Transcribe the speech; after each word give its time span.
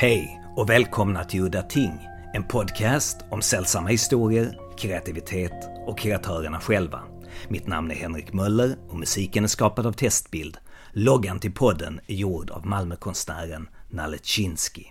Hej 0.00 0.42
och 0.56 0.70
välkomna 0.70 1.24
till 1.24 1.40
Udda 1.40 1.62
Ting, 1.62 2.08
en 2.34 2.44
podcast 2.44 3.16
om 3.30 3.42
sällsamma 3.42 3.88
historier, 3.88 4.58
kreativitet 4.78 5.52
och 5.86 5.98
kreatörerna 5.98 6.60
själva. 6.60 7.02
Mitt 7.48 7.66
namn 7.66 7.90
är 7.90 7.94
Henrik 7.94 8.32
Möller 8.32 8.76
och 8.88 8.98
musiken 8.98 9.44
är 9.44 9.48
skapad 9.48 9.86
av 9.86 9.92
Testbild. 9.92 10.58
Loggan 10.92 11.40
till 11.40 11.52
podden 11.52 12.00
är 12.06 12.14
gjord 12.14 12.50
av 12.50 12.66
Malmökonstnären 12.66 13.68
Nalle 13.90 14.18
Chinsky. 14.22 14.84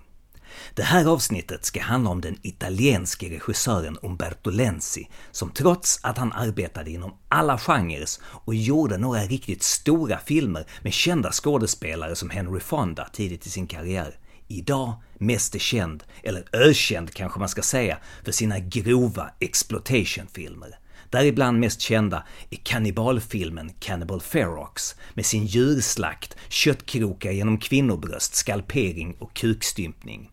Det 0.74 0.84
här 0.84 1.06
avsnittet 1.06 1.66
ska 1.66 1.82
handla 1.82 2.10
om 2.10 2.22
den 2.22 2.38
italienske 2.42 3.30
regissören 3.30 3.98
Umberto 4.02 4.50
Lenzi, 4.50 5.10
som 5.32 5.50
trots 5.52 6.00
att 6.04 6.18
han 6.18 6.34
arbetade 6.34 6.92
inom 6.92 7.14
alla 7.30 7.58
genrer 7.58 8.08
och 8.24 8.56
gjorde 8.56 8.98
några 8.98 9.22
riktigt 9.22 9.64
stora 9.64 10.18
filmer 10.18 10.66
med 10.82 10.94
kända 10.94 11.32
skådespelare 11.32 12.16
som 12.16 12.30
Henry 12.30 12.60
Fonda 12.60 13.10
tidigt 13.14 13.46
i 13.46 13.50
sin 13.50 13.68
karriär, 13.68 14.20
idag 14.50 14.94
mest 15.18 15.56
är 15.56 15.60
känd, 15.60 16.04
eller 16.24 16.44
ökänd 16.54 17.14
kanske 17.14 17.40
man 17.40 17.50
ska 17.50 17.62
säga, 17.62 17.98
för 18.24 18.32
sina 18.32 18.60
grova 18.60 19.30
exploitationfilmer. 19.40 20.80
Däribland 21.10 21.60
mest 21.60 21.82
kända 21.82 22.24
är 22.50 22.58
kannibalfilmen 22.58 23.72
Cannibal 23.80 24.22
Ferox 24.22 24.96
med 25.14 25.26
sin 25.26 25.46
djurslakt, 25.46 26.36
köttkrokar 26.50 27.32
genom 27.32 27.58
kvinnobröst, 27.58 28.36
skalpering 28.36 29.16
och 29.20 29.34
kukstympning. 29.34 30.32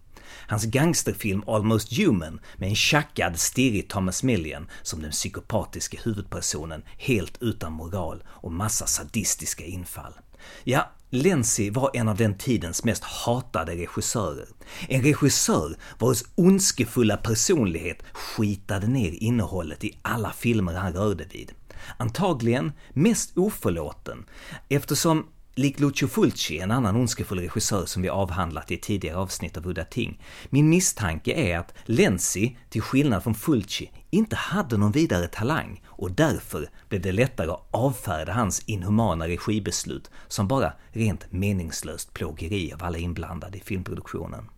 Hans 0.48 0.64
gangsterfilm 0.64 1.42
Almost 1.46 1.98
Human 1.98 2.40
med 2.56 2.68
en 2.68 2.74
tjackad, 2.74 3.38
stirrig 3.38 3.88
Thomas 3.88 4.22
Millian 4.22 4.68
som 4.82 5.02
den 5.02 5.10
psykopatiska 5.10 5.98
huvudpersonen 6.04 6.82
helt 6.98 7.42
utan 7.42 7.72
moral 7.72 8.24
och 8.26 8.52
massa 8.52 8.86
sadistiska 8.86 9.64
infall. 9.64 10.12
Ja, 10.64 10.90
Lenzi 11.16 11.70
var 11.70 11.90
en 11.94 12.08
av 12.08 12.16
den 12.16 12.38
tidens 12.38 12.84
mest 12.84 13.04
hatade 13.04 13.72
regissörer. 13.72 14.46
En 14.88 15.02
regissör 15.02 15.76
vars 15.98 16.24
ondskefulla 16.34 17.16
personlighet 17.16 18.02
skitade 18.12 18.86
ner 18.86 19.22
innehållet 19.22 19.84
i 19.84 19.98
alla 20.02 20.32
filmer 20.32 20.74
han 20.74 20.92
rörde 20.92 21.24
vid. 21.32 21.52
Antagligen 21.96 22.72
mest 22.92 23.38
oförlåten, 23.38 24.24
eftersom 24.68 25.26
Lik 25.54 25.80
Lucio 25.80 26.08
Fulci, 26.08 26.58
en 26.58 26.70
annan 26.70 26.96
ondskefull 26.96 27.38
regissör 27.38 27.86
som 27.86 28.02
vi 28.02 28.08
avhandlat 28.08 28.70
i 28.70 28.76
tidigare 28.76 29.16
avsnitt 29.16 29.56
av 29.56 29.66
Udda 29.66 29.84
Ting. 29.84 30.22
Min 30.50 30.68
misstanke 30.68 31.32
är 31.32 31.58
att 31.58 31.74
Lenzi, 31.84 32.56
till 32.70 32.82
skillnad 32.82 33.22
från 33.22 33.34
Fulci, 33.34 33.90
inte 34.10 34.36
hade 34.36 34.76
någon 34.76 34.92
vidare 34.92 35.26
talang 35.26 35.82
och 35.96 36.10
därför 36.10 36.70
blev 36.88 37.00
det 37.00 37.12
lättare 37.12 37.50
att 37.50 37.68
avfärda 37.70 38.32
hans 38.32 38.60
inhumana 38.60 39.28
regibeslut 39.28 40.10
som 40.28 40.48
bara 40.48 40.72
rent 40.92 41.32
meningslöst 41.32 42.14
plågeri 42.14 42.72
av 42.72 42.84
alla 42.84 42.98
inblandade 42.98 43.58
i 43.58 43.60
filmproduktionen. 43.60 44.48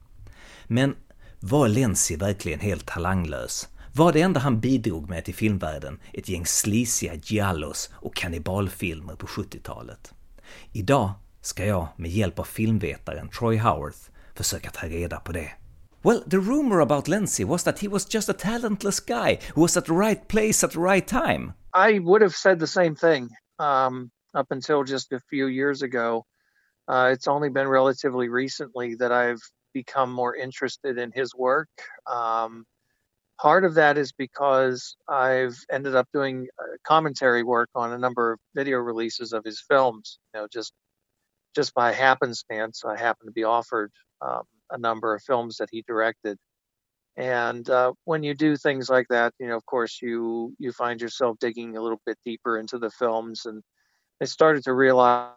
Men 0.66 0.96
var 1.40 1.68
Lenzi 1.68 2.16
verkligen 2.16 2.60
helt 2.60 2.86
talanglös? 2.86 3.68
Var 3.92 4.12
det 4.12 4.20
enda 4.20 4.40
han 4.40 4.60
bidrog 4.60 5.08
med 5.08 5.24
till 5.24 5.34
filmvärlden 5.34 6.00
ett 6.12 6.28
gäng 6.28 6.46
slisiga 6.46 7.14
giallos 7.14 7.90
och 7.92 8.14
kannibalfilmer 8.14 9.14
på 9.14 9.26
70-talet? 9.26 10.14
Idag 10.72 11.12
ska 11.40 11.66
jag 11.66 11.88
med 11.96 12.10
hjälp 12.10 12.38
av 12.38 12.44
filmvetaren 12.44 13.28
Troy 13.28 13.58
Howarth 13.58 13.98
försöka 14.34 14.70
ta 14.70 14.86
reda 14.86 15.20
på 15.20 15.32
det. 15.32 15.50
Well, 16.02 16.22
the 16.26 16.38
rumor 16.38 16.80
about 16.80 17.06
Lenzi 17.06 17.44
was 17.44 17.64
that 17.64 17.80
he 17.80 17.88
was 17.88 18.04
just 18.04 18.28
a 18.28 18.32
talentless 18.32 19.00
guy 19.00 19.38
who 19.54 19.62
was 19.62 19.76
at 19.76 19.86
the 19.86 19.92
right 19.92 20.26
place 20.28 20.62
at 20.62 20.72
the 20.72 20.80
right 20.80 21.06
time. 21.06 21.54
I 21.74 21.98
would 21.98 22.22
have 22.22 22.34
said 22.34 22.58
the 22.58 22.66
same 22.66 22.94
thing 22.94 23.30
um, 23.58 24.10
up 24.34 24.46
until 24.50 24.84
just 24.84 25.12
a 25.12 25.20
few 25.28 25.46
years 25.46 25.82
ago. 25.82 26.24
Uh, 26.86 27.10
it's 27.12 27.28
only 27.28 27.50
been 27.50 27.68
relatively 27.68 28.28
recently 28.28 28.94
that 28.94 29.12
I've 29.12 29.40
become 29.74 30.12
more 30.12 30.34
interested 30.34 30.98
in 30.98 31.12
his 31.12 31.34
work. 31.34 31.68
Um, 32.06 32.64
part 33.40 33.64
of 33.64 33.74
that 33.74 33.98
is 33.98 34.12
because 34.12 34.96
I've 35.08 35.56
ended 35.70 35.94
up 35.94 36.08
doing 36.12 36.46
uh, 36.58 36.76
commentary 36.84 37.42
work 37.42 37.68
on 37.74 37.92
a 37.92 37.98
number 37.98 38.32
of 38.32 38.40
video 38.54 38.78
releases 38.78 39.32
of 39.32 39.44
his 39.44 39.60
films. 39.68 40.18
You 40.32 40.40
know, 40.40 40.48
just 40.50 40.72
just 41.54 41.74
by 41.74 41.92
happenstance, 41.92 42.84
I 42.84 42.96
happen 42.96 43.26
to 43.26 43.32
be 43.32 43.44
offered 43.44 43.90
um, 44.20 44.42
a 44.70 44.78
number 44.78 45.14
of 45.14 45.22
films 45.22 45.56
that 45.58 45.68
he 45.70 45.82
directed. 45.86 46.38
And 47.16 47.68
uh, 47.68 47.92
when 48.04 48.22
you 48.22 48.34
do 48.34 48.56
things 48.56 48.88
like 48.88 49.06
that, 49.10 49.32
you 49.40 49.48
know, 49.48 49.56
of 49.56 49.66
course, 49.66 49.98
you 50.00 50.54
you 50.58 50.70
find 50.72 51.00
yourself 51.00 51.36
digging 51.40 51.76
a 51.76 51.82
little 51.82 52.00
bit 52.06 52.16
deeper 52.24 52.58
into 52.58 52.78
the 52.78 52.90
films, 52.90 53.44
and 53.44 53.60
I 54.22 54.26
started 54.26 54.62
to 54.64 54.72
realize 54.72 55.32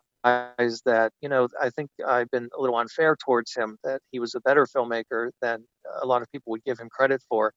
that 0.86 1.12
you 1.22 1.30
know 1.30 1.48
I 1.60 1.72
think 1.72 1.90
I've 2.08 2.30
been 2.30 2.50
a 2.56 2.62
little 2.62 2.78
unfair 2.78 3.16
towards 3.16 3.56
him 3.56 3.78
that 3.84 4.02
he 4.12 4.20
was 4.20 4.36
a 4.36 4.42
better 4.42 4.68
filmmaker 4.68 5.32
than 5.42 5.66
a 6.02 6.06
lot 6.06 6.22
of 6.22 6.32
people 6.32 6.52
would 6.52 6.64
give 6.64 6.80
him 6.80 6.90
credit 6.90 7.22
for. 7.28 7.52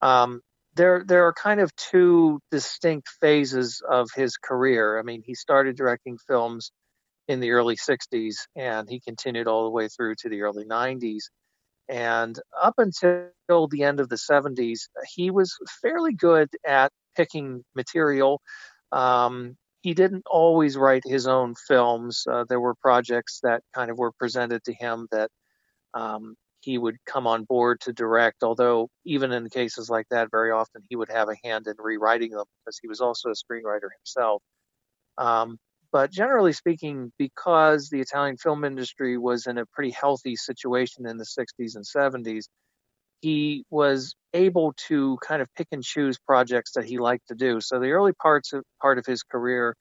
Um, 0.00 0.40
there 0.74 1.04
there 1.06 1.26
are 1.26 1.32
kind 1.32 1.60
of 1.60 1.74
two 1.76 2.40
distinct 2.50 3.08
phases 3.20 3.80
of 3.88 4.08
his 4.14 4.36
career. 4.38 4.98
I 4.98 5.02
mean, 5.02 5.22
he 5.24 5.34
started 5.34 5.76
directing 5.76 6.18
films 6.26 6.72
in 7.28 7.40
the 7.40 7.52
early 7.52 7.76
60s 7.76 8.46
and 8.56 8.88
he 8.88 9.00
continued 9.00 9.46
all 9.46 9.64
the 9.64 9.70
way 9.70 9.88
through 9.88 10.14
to 10.16 10.28
the 10.28 10.42
early 10.42 10.64
90s. 10.64 11.24
And 11.88 12.38
up 12.60 12.74
until 12.78 13.68
the 13.68 13.82
end 13.82 14.00
of 14.00 14.08
the 14.08 14.16
70s, 14.16 14.88
he 15.14 15.30
was 15.30 15.56
fairly 15.82 16.12
good 16.14 16.48
at 16.66 16.92
picking 17.16 17.64
material. 17.74 18.40
Um, 18.92 19.56
he 19.82 19.94
didn't 19.94 20.24
always 20.30 20.76
write 20.76 21.02
his 21.04 21.26
own 21.26 21.54
films. 21.54 22.24
Uh, 22.30 22.44
there 22.48 22.60
were 22.60 22.74
projects 22.76 23.40
that 23.42 23.62
kind 23.74 23.90
of 23.90 23.98
were 23.98 24.12
presented 24.12 24.62
to 24.64 24.72
him 24.72 25.08
that 25.10 25.30
um, 25.92 26.36
he 26.60 26.78
would 26.78 26.96
come 27.04 27.26
on 27.26 27.44
board 27.44 27.80
to 27.80 27.92
direct. 27.92 28.44
Although, 28.44 28.88
even 29.04 29.32
in 29.32 29.48
cases 29.50 29.90
like 29.90 30.06
that, 30.10 30.30
very 30.30 30.52
often 30.52 30.82
he 30.88 30.96
would 30.96 31.10
have 31.10 31.28
a 31.28 31.36
hand 31.46 31.66
in 31.66 31.74
rewriting 31.78 32.30
them 32.30 32.44
because 32.64 32.78
he 32.80 32.88
was 32.88 33.00
also 33.00 33.30
a 33.30 33.32
screenwriter 33.32 33.88
himself. 33.98 34.40
Um, 35.18 35.58
but 35.92 36.10
generally 36.10 36.54
speaking, 36.54 37.12
because 37.18 37.90
the 37.90 38.00
Italian 38.00 38.38
film 38.38 38.64
industry 38.64 39.18
was 39.18 39.46
in 39.46 39.58
a 39.58 39.66
pretty 39.66 39.90
healthy 39.90 40.36
situation 40.36 41.06
in 41.06 41.18
the 41.18 41.24
60s 41.24 41.76
and 41.76 41.84
70s, 41.84 42.44
he 43.20 43.64
was 43.70 44.14
able 44.32 44.72
to 44.88 45.18
kind 45.24 45.42
of 45.42 45.48
pick 45.54 45.68
and 45.70 45.84
choose 45.84 46.18
projects 46.18 46.72
that 46.72 46.84
he 46.84 46.98
liked 46.98 47.28
to 47.28 47.34
do. 47.34 47.60
So 47.60 47.78
the 47.78 47.90
early 47.90 48.14
parts 48.14 48.52
of 48.54 48.64
part 48.80 48.98
of 48.98 49.06
his 49.06 49.22
career, 49.22 49.76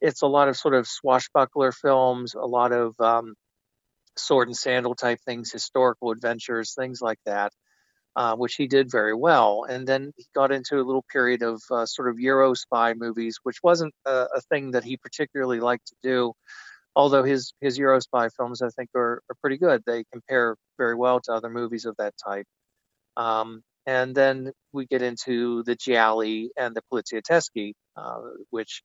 it's 0.00 0.22
a 0.22 0.26
lot 0.26 0.48
of 0.48 0.56
sort 0.56 0.74
of 0.74 0.86
swashbuckler 0.86 1.72
films, 1.72 2.34
a 2.34 2.46
lot 2.46 2.72
of 2.72 2.94
um, 3.00 3.34
sword 4.16 4.48
and 4.48 4.56
sandal 4.56 4.94
type 4.94 5.20
things, 5.24 5.50
historical 5.50 6.12
adventures, 6.12 6.74
things 6.74 7.00
like 7.00 7.18
that 7.24 7.52
uh, 8.16 8.34
which 8.34 8.54
he 8.54 8.66
did 8.66 8.90
very 8.90 9.14
well. 9.14 9.66
And 9.68 9.86
then 9.86 10.12
he 10.16 10.24
got 10.34 10.50
into 10.50 10.80
a 10.80 10.82
little 10.82 11.04
period 11.12 11.42
of 11.42 11.60
uh, 11.70 11.84
sort 11.84 12.08
of 12.08 12.18
Euro 12.18 12.54
spy 12.54 12.94
movies, 12.94 13.38
which 13.42 13.58
wasn't 13.62 13.94
a, 14.06 14.26
a, 14.34 14.40
thing 14.40 14.70
that 14.70 14.84
he 14.84 14.96
particularly 14.96 15.60
liked 15.60 15.88
to 15.88 15.94
do. 16.02 16.32
Although 16.96 17.24
his 17.24 17.52
his 17.60 17.76
Euro 17.76 18.00
spy 18.00 18.30
films, 18.30 18.62
I 18.62 18.70
think, 18.70 18.88
are, 18.96 19.20
are 19.28 19.36
pretty 19.42 19.58
good. 19.58 19.82
They 19.86 20.04
compare 20.10 20.56
very 20.78 20.94
well 20.94 21.20
to 21.20 21.32
other 21.32 21.50
movies 21.50 21.84
of 21.84 21.94
that 21.98 22.14
type. 22.26 22.46
Um, 23.18 23.62
and 23.84 24.14
then 24.14 24.52
we 24.72 24.86
get 24.86 25.02
into 25.02 25.62
the 25.64 25.76
Gialli 25.76 26.50
and 26.56 26.74
the 26.74 26.82
Poliziotteschi, 26.90 27.74
uh, 27.96 28.20
which 28.48 28.82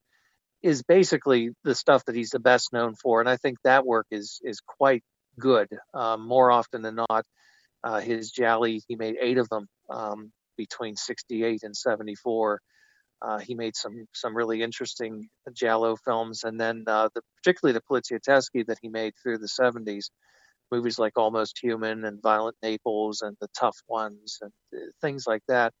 is 0.62 0.82
basically 0.82 1.50
the 1.64 1.74
stuff 1.74 2.04
that 2.04 2.14
he's 2.14 2.30
the 2.30 2.38
best 2.38 2.72
known 2.72 2.94
for. 2.94 3.20
And 3.20 3.30
I 3.30 3.38
think 3.38 3.56
that 3.64 3.86
work 3.86 4.06
is 4.10 4.40
is 4.44 4.60
quite 4.60 5.02
good. 5.40 5.68
Um, 5.94 6.28
more 6.28 6.52
often 6.52 6.82
than 6.82 6.96
not, 6.96 7.24
uh, 7.84 8.00
his 8.00 8.30
Gialli, 8.30 8.82
he 8.88 8.96
made 8.96 9.16
eight 9.20 9.38
of 9.38 9.48
them 9.48 9.66
um, 9.90 10.32
between 10.56 10.96
68 10.96 11.62
and 11.62 11.76
74. 11.76 12.60
Uh, 13.20 13.38
he 13.38 13.54
made 13.54 13.76
some 13.76 14.06
some 14.12 14.36
really 14.36 14.62
interesting 14.62 15.28
Giallo 15.52 15.96
films, 15.96 16.42
and 16.42 16.60
then 16.60 16.84
uh, 16.86 17.08
the, 17.14 17.22
particularly 17.36 17.72
the 17.78 17.84
Poliziotteschi 17.88 18.66
that 18.66 18.78
he 18.82 18.88
made 18.88 19.14
through 19.22 19.38
the 19.38 19.48
70s, 19.48 20.06
movies 20.72 20.98
like 20.98 21.16
Almost 21.16 21.60
Human 21.62 22.04
and 22.04 22.20
Violent 22.20 22.56
Naples 22.62 23.22
and 23.22 23.36
The 23.40 23.48
Tough 23.56 23.76
Ones 23.86 24.38
and 24.40 24.52
uh, 24.74 24.90
things 25.00 25.24
like 25.26 25.42
that. 25.46 25.72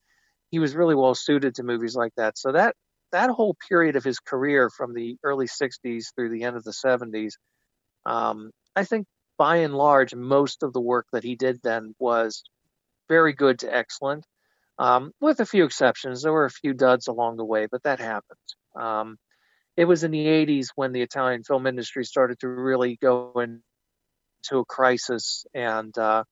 He 0.50 0.60
was 0.60 0.76
really 0.76 0.94
well 0.94 1.16
suited 1.16 1.56
to 1.56 1.64
movies 1.64 1.96
like 1.96 2.12
that. 2.16 2.38
So 2.38 2.52
that 2.52 2.76
that 3.10 3.30
whole 3.30 3.56
period 3.68 3.96
of 3.96 4.04
his 4.04 4.20
career 4.20 4.70
from 4.70 4.94
the 4.94 5.16
early 5.22 5.46
60s 5.46 6.06
through 6.14 6.30
the 6.30 6.44
end 6.44 6.56
of 6.56 6.64
the 6.64 6.72
70s, 6.72 7.32
um, 8.06 8.50
I 8.74 8.84
think 8.84 9.06
by 9.38 9.56
and 9.58 9.74
large, 9.74 10.14
most 10.14 10.62
of 10.62 10.72
the 10.72 10.80
work 10.80 11.06
that 11.12 11.24
he 11.24 11.36
did 11.36 11.60
then 11.62 11.94
was 11.98 12.44
very 13.08 13.32
good 13.32 13.58
to 13.60 13.74
excellent, 13.74 14.24
um, 14.78 15.12
with 15.20 15.40
a 15.40 15.46
few 15.46 15.64
exceptions. 15.64 16.22
There 16.22 16.32
were 16.32 16.44
a 16.44 16.50
few 16.50 16.74
duds 16.74 17.08
along 17.08 17.36
the 17.36 17.44
way, 17.44 17.66
but 17.70 17.82
that 17.84 18.00
happened. 18.00 18.38
Um, 18.74 19.18
it 19.76 19.84
was 19.84 20.04
in 20.04 20.10
the 20.10 20.26
80s 20.26 20.68
when 20.74 20.92
the 20.92 21.02
Italian 21.02 21.44
film 21.44 21.66
industry 21.66 22.04
started 22.04 22.38
to 22.40 22.48
really 22.48 22.96
go 23.00 23.32
into 23.36 24.58
a 24.58 24.64
crisis 24.64 25.46
and 25.54 25.96
uh, 25.96 26.24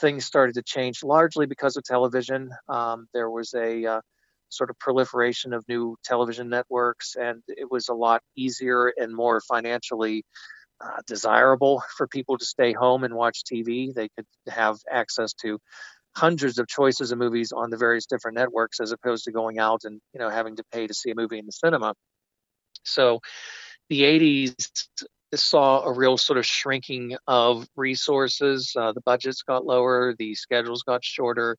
things 0.00 0.24
started 0.24 0.54
to 0.54 0.62
change 0.62 1.02
largely 1.02 1.46
because 1.46 1.76
of 1.76 1.84
television. 1.84 2.50
Um, 2.68 3.06
there 3.14 3.30
was 3.30 3.54
a 3.54 3.86
uh, 3.86 4.00
sort 4.48 4.70
of 4.70 4.78
proliferation 4.78 5.52
of 5.52 5.64
new 5.68 5.96
television 6.04 6.48
networks, 6.48 7.14
and 7.14 7.42
it 7.48 7.70
was 7.70 7.88
a 7.88 7.94
lot 7.94 8.22
easier 8.36 8.92
and 8.96 9.14
more 9.14 9.40
financially 9.40 10.24
uh, 10.82 11.00
desirable 11.06 11.82
for 11.96 12.06
people 12.06 12.38
to 12.38 12.44
stay 12.44 12.72
home 12.72 13.04
and 13.04 13.14
watch 13.14 13.42
TV. 13.44 13.92
They 13.92 14.08
could 14.16 14.26
have 14.48 14.78
access 14.90 15.32
to 15.34 15.58
hundreds 16.14 16.58
of 16.58 16.66
choices 16.68 17.12
of 17.12 17.18
movies 17.18 17.52
on 17.52 17.70
the 17.70 17.76
various 17.76 18.06
different 18.06 18.36
networks 18.36 18.80
as 18.80 18.92
opposed 18.92 19.24
to 19.24 19.32
going 19.32 19.58
out 19.58 19.84
and 19.84 20.00
you 20.12 20.20
know 20.20 20.28
having 20.28 20.56
to 20.56 20.64
pay 20.72 20.86
to 20.86 20.94
see 20.94 21.10
a 21.10 21.14
movie 21.14 21.38
in 21.38 21.46
the 21.46 21.52
cinema. 21.52 21.94
So 22.84 23.20
the 23.88 24.02
80s 24.02 24.74
saw 25.34 25.82
a 25.84 25.92
real 25.92 26.18
sort 26.18 26.38
of 26.38 26.44
shrinking 26.44 27.16
of 27.26 27.66
resources. 27.76 28.72
Uh, 28.76 28.92
the 28.92 29.00
budgets 29.00 29.42
got 29.42 29.64
lower, 29.64 30.14
the 30.18 30.34
schedules 30.34 30.82
got 30.82 31.04
shorter, 31.04 31.56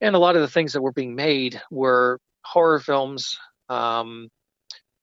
and 0.00 0.14
a 0.14 0.18
lot 0.18 0.36
of 0.36 0.42
the 0.42 0.48
things 0.48 0.74
that 0.74 0.82
were 0.82 0.92
being 0.92 1.14
made 1.14 1.60
were 1.70 2.18
horror 2.44 2.78
films, 2.78 3.38
um, 3.68 4.28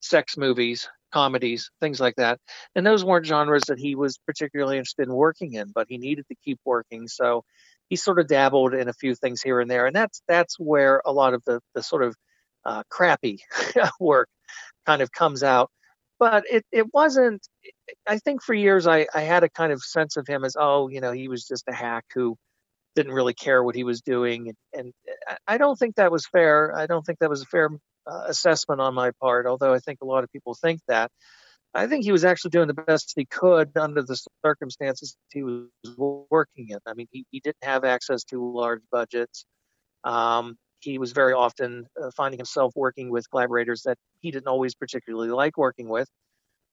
sex 0.02 0.38
movies, 0.38 0.88
comedies, 1.14 1.70
things 1.80 2.00
like 2.00 2.16
that. 2.16 2.40
And 2.76 2.86
those 2.86 3.06
weren't 3.06 3.26
genres 3.26 3.64
that 3.68 3.80
he 3.80 3.96
was 3.96 4.18
particularly 4.26 4.78
interested 4.78 5.08
in 5.08 5.14
working 5.14 5.54
in, 5.54 5.72
but 5.74 5.88
he 5.88 5.98
needed 5.98 6.26
to 6.30 6.36
keep 6.44 6.60
working. 6.66 7.08
So 7.08 7.44
he 7.90 7.96
sort 7.96 8.20
of 8.20 8.28
dabbled 8.28 8.74
in 8.74 8.90
a 8.90 8.94
few 8.94 9.14
things 9.14 9.42
here 9.42 9.60
and 9.60 9.70
there, 9.70 9.86
and 9.86 9.96
that's 9.96 10.22
that's 10.28 10.60
where 10.60 11.02
a 11.06 11.12
lot 11.12 11.34
of 11.34 11.44
the 11.46 11.62
the 11.76 11.84
sort 11.84 12.04
of 12.04 12.16
uh, 12.66 12.84
crappy 12.90 13.40
work 14.00 14.30
kind 14.86 15.02
of 15.02 15.12
comes 15.12 15.44
out. 15.44 15.70
But 16.20 16.46
it 16.50 16.66
it 16.72 16.94
wasn't. 16.94 17.48
I 18.08 18.18
think 18.18 18.42
for 18.42 18.54
years 18.54 18.88
I 18.88 19.08
I 19.14 19.22
had 19.22 19.44
a 19.44 19.50
kind 19.50 19.72
of 19.72 19.84
sense 19.84 20.18
of 20.18 20.28
him 20.28 20.44
as 20.44 20.56
oh 20.60 20.88
you 20.88 21.02
know 21.02 21.12
he 21.12 21.28
was 21.28 21.46
just 21.46 21.66
a 21.68 21.74
hack 21.74 22.06
who 22.14 22.36
didn't 22.96 23.14
really 23.14 23.34
care 23.34 23.64
what 23.64 23.76
he 23.76 23.84
was 23.84 24.02
doing, 24.02 24.50
and, 24.50 24.58
and 24.74 24.94
I 25.48 25.58
don't 25.58 25.78
think 25.78 25.96
that 25.96 26.12
was 26.12 26.26
fair. 26.28 26.76
I 26.76 26.88
don't 26.88 27.06
think 27.06 27.20
that 27.20 27.30
was 27.30 27.42
a 27.42 27.46
fair 27.46 27.70
uh, 28.08 28.24
assessment 28.28 28.82
on 28.82 28.94
my 28.94 29.12
part, 29.22 29.46
although 29.48 29.74
I 29.74 29.80
think 29.80 30.00
a 30.02 30.06
lot 30.06 30.24
of 30.24 30.32
people 30.32 30.54
think 30.54 30.82
that. 30.88 31.12
I 31.76 31.88
think 31.88 32.04
he 32.04 32.12
was 32.12 32.24
actually 32.24 32.52
doing 32.52 32.68
the 32.68 32.76
best 32.76 33.14
he 33.16 33.26
could 33.26 33.76
under 33.76 34.04
the 34.04 34.16
circumstances 34.46 35.16
he 35.32 35.42
was 35.42 35.70
working 36.30 36.68
in. 36.70 36.78
I 36.86 36.94
mean, 36.94 37.08
he, 37.12 37.26
he 37.32 37.40
didn't 37.40 37.64
have 37.64 37.84
access 37.84 38.24
to 38.26 38.54
large 38.54 38.82
budgets. 38.92 39.46
Um, 40.04 40.56
he 40.82 41.00
was 41.00 41.14
very 41.14 41.34
often 41.34 41.88
uh, 42.02 42.12
finding 42.16 42.38
himself 42.38 42.74
working 42.76 43.10
with 43.10 43.30
collaborators 43.30 43.84
that 43.84 43.98
he 44.22 44.32
didn't 44.32 44.48
always 44.48 44.76
particularly 44.76 45.30
like 45.30 45.58
working 45.58 45.90
with. 45.90 46.08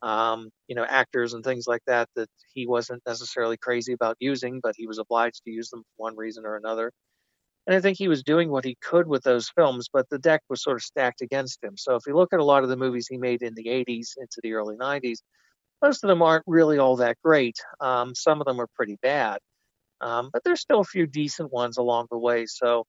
Um, 0.03 0.51
you 0.67 0.75
know, 0.75 0.85
actors 0.85 1.35
and 1.35 1.45
things 1.45 1.67
like 1.67 1.83
that 1.87 2.09
that 2.17 2.29
he 2.55 2.67
wasn't 2.67 3.03
necessarily 3.07 3.57
crazy 3.57 3.93
about 3.93 4.17
using, 4.19 4.61
but 4.63 4.75
he 4.77 4.87
was 4.87 4.99
obliged 4.99 5.43
to 5.45 5.51
use 5.51 5.69
them 5.71 5.81
for 5.81 6.05
one 6.05 6.17
reason 6.17 6.45
or 6.45 6.57
another. 6.57 6.91
And 7.71 7.77
I 7.77 7.81
think 7.81 7.99
he 7.99 8.09
was 8.09 8.25
doing 8.25 8.51
what 8.51 8.65
he 8.65 8.77
could 8.83 9.07
with 9.07 9.23
those 9.23 9.49
films, 9.49 9.89
but 9.93 10.09
the 10.09 10.19
deck 10.19 10.43
was 10.49 10.61
sort 10.61 10.79
of 10.79 10.83
stacked 10.83 11.21
against 11.21 11.63
him. 11.63 11.77
So 11.77 11.95
if 11.95 12.03
you 12.05 12.17
look 12.17 12.33
at 12.33 12.41
a 12.41 12.45
lot 12.45 12.65
of 12.65 12.69
the 12.69 12.77
movies 12.77 13.07
he 13.09 13.17
made 13.17 13.43
in 13.43 13.55
the 13.55 13.67
80s 13.67 14.17
into 14.19 14.41
the 14.43 14.55
early 14.55 14.75
90s, 14.75 15.19
most 15.81 16.03
of 16.03 16.09
them 16.09 16.21
aren't 16.21 16.43
really 16.49 16.79
all 16.79 16.97
that 16.97 17.17
great. 17.23 17.59
Um, 17.79 18.13
some 18.17 18.41
of 18.41 18.47
them 18.49 18.61
are 18.61 18.67
pretty 18.75 18.99
bad, 19.03 19.39
um, 20.01 20.31
but 20.33 20.43
there's 20.43 20.61
still 20.61 20.81
a 20.81 20.85
few 20.85 21.07
decent 21.07 21.53
ones 21.53 21.79
along 21.79 22.09
the 22.11 22.19
way. 22.19 22.45
So 22.47 22.87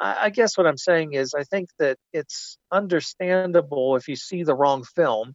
I, 0.00 0.24
I 0.24 0.30
guess 0.30 0.58
what 0.58 0.66
I'm 0.66 0.78
saying 0.78 1.12
is 1.12 1.32
I 1.32 1.44
think 1.44 1.68
that 1.78 1.96
it's 2.12 2.58
understandable 2.72 3.94
if 3.94 4.08
you 4.08 4.16
see 4.16 4.42
the 4.42 4.56
wrong 4.56 4.82
film, 4.82 5.34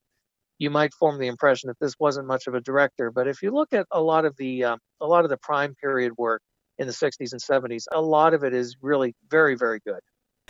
you 0.57 0.69
might 0.69 0.93
form 0.93 1.19
the 1.19 1.27
impression 1.27 1.69
that 1.69 1.79
this 1.79 1.95
wasn't 2.01 2.27
much 2.27 2.47
of 2.47 2.53
a 2.53 2.59
director. 2.59 3.11
But 3.11 3.29
if 3.29 3.43
you 3.43 3.51
look 3.51 3.71
at 3.71 3.87
a 3.91 4.01
lot 4.01 4.25
of 4.25 4.35
the 4.35 4.65
uh, 4.65 4.77
a 4.99 5.07
lot 5.07 5.23
of 5.23 5.29
the 5.29 5.37
prime 5.37 5.73
period 5.75 6.11
work 6.17 6.41
in 6.79 6.87
the 6.87 6.93
60s 6.93 7.31
and 7.31 7.41
70s. 7.41 7.83
A 7.91 8.01
lot 8.01 8.33
of 8.33 8.43
it 8.43 8.53
is 8.53 8.77
really 8.81 9.13
very, 9.29 9.55
very 9.55 9.79
good. 9.85 9.99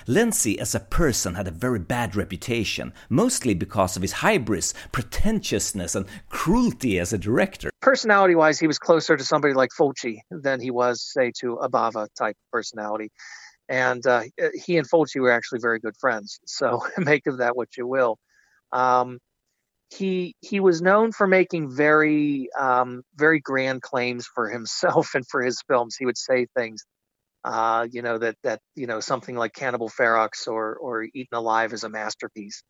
Lenzi, 0.08 0.58
as 0.58 0.74
a 0.74 0.80
person 0.80 1.36
had 1.36 1.48
a 1.48 1.52
very 1.52 1.80
bad 1.80 2.16
reputation, 2.16 2.94
mostly 3.10 3.54
because 3.54 3.98
of 3.98 4.02
his 4.02 4.14
hybris, 4.14 4.74
pretentiousness, 4.94 5.94
and 5.94 6.06
cruelty 6.30 7.00
as 7.00 7.12
a 7.12 7.18
director. 7.18 7.70
Personality 7.82 8.36
wise, 8.36 8.60
he 8.60 8.68
was 8.68 8.80
closer 8.80 9.18
to 9.18 9.24
somebody 9.24 9.54
like 9.54 9.72
Fulci 9.78 10.20
than 10.32 10.62
he 10.62 10.72
was, 10.72 11.04
say, 11.04 11.34
to 11.42 11.56
a 11.56 11.70
Bava 11.70 12.08
type 12.18 12.38
personality. 12.52 13.12
And 13.68 14.06
uh, 14.08 14.24
he 14.54 14.78
and 14.78 14.90
Fulci 14.90 15.20
were 15.20 15.32
actually 15.32 15.60
very 15.62 15.80
good 15.80 15.96
friends. 16.00 16.40
So 16.46 16.82
make 16.98 17.28
of 17.28 17.40
that 17.40 17.56
what 17.58 17.76
you 17.78 17.86
will. 17.86 18.18
Um, 18.72 19.20
he 19.90 20.36
he 20.40 20.60
was 20.60 20.82
known 20.82 21.12
for 21.12 21.28
making 21.28 21.70
very 21.70 22.50
um, 22.58 23.04
very 23.16 23.40
grand 23.40 23.82
claims 23.82 24.28
for 24.28 24.48
himself 24.50 25.12
and 25.16 25.28
for 25.28 25.42
his 25.42 25.62
films. 25.68 25.96
He 25.98 26.06
would 26.06 26.18
say 26.18 26.48
things, 26.56 26.86
uh, 27.44 27.88
you 27.92 28.02
know, 28.02 28.18
that 28.20 28.36
that 28.44 28.62
you 28.76 28.88
know 28.88 29.00
something 29.00 29.36
like 29.36 29.54
Cannibal 29.54 29.90
Ferox 29.90 30.48
or 30.48 30.76
or 30.76 31.04
Eaten 31.04 31.34
Alive 31.34 31.74
is 31.74 31.84
a 31.84 31.90
masterpiece. 31.90 32.64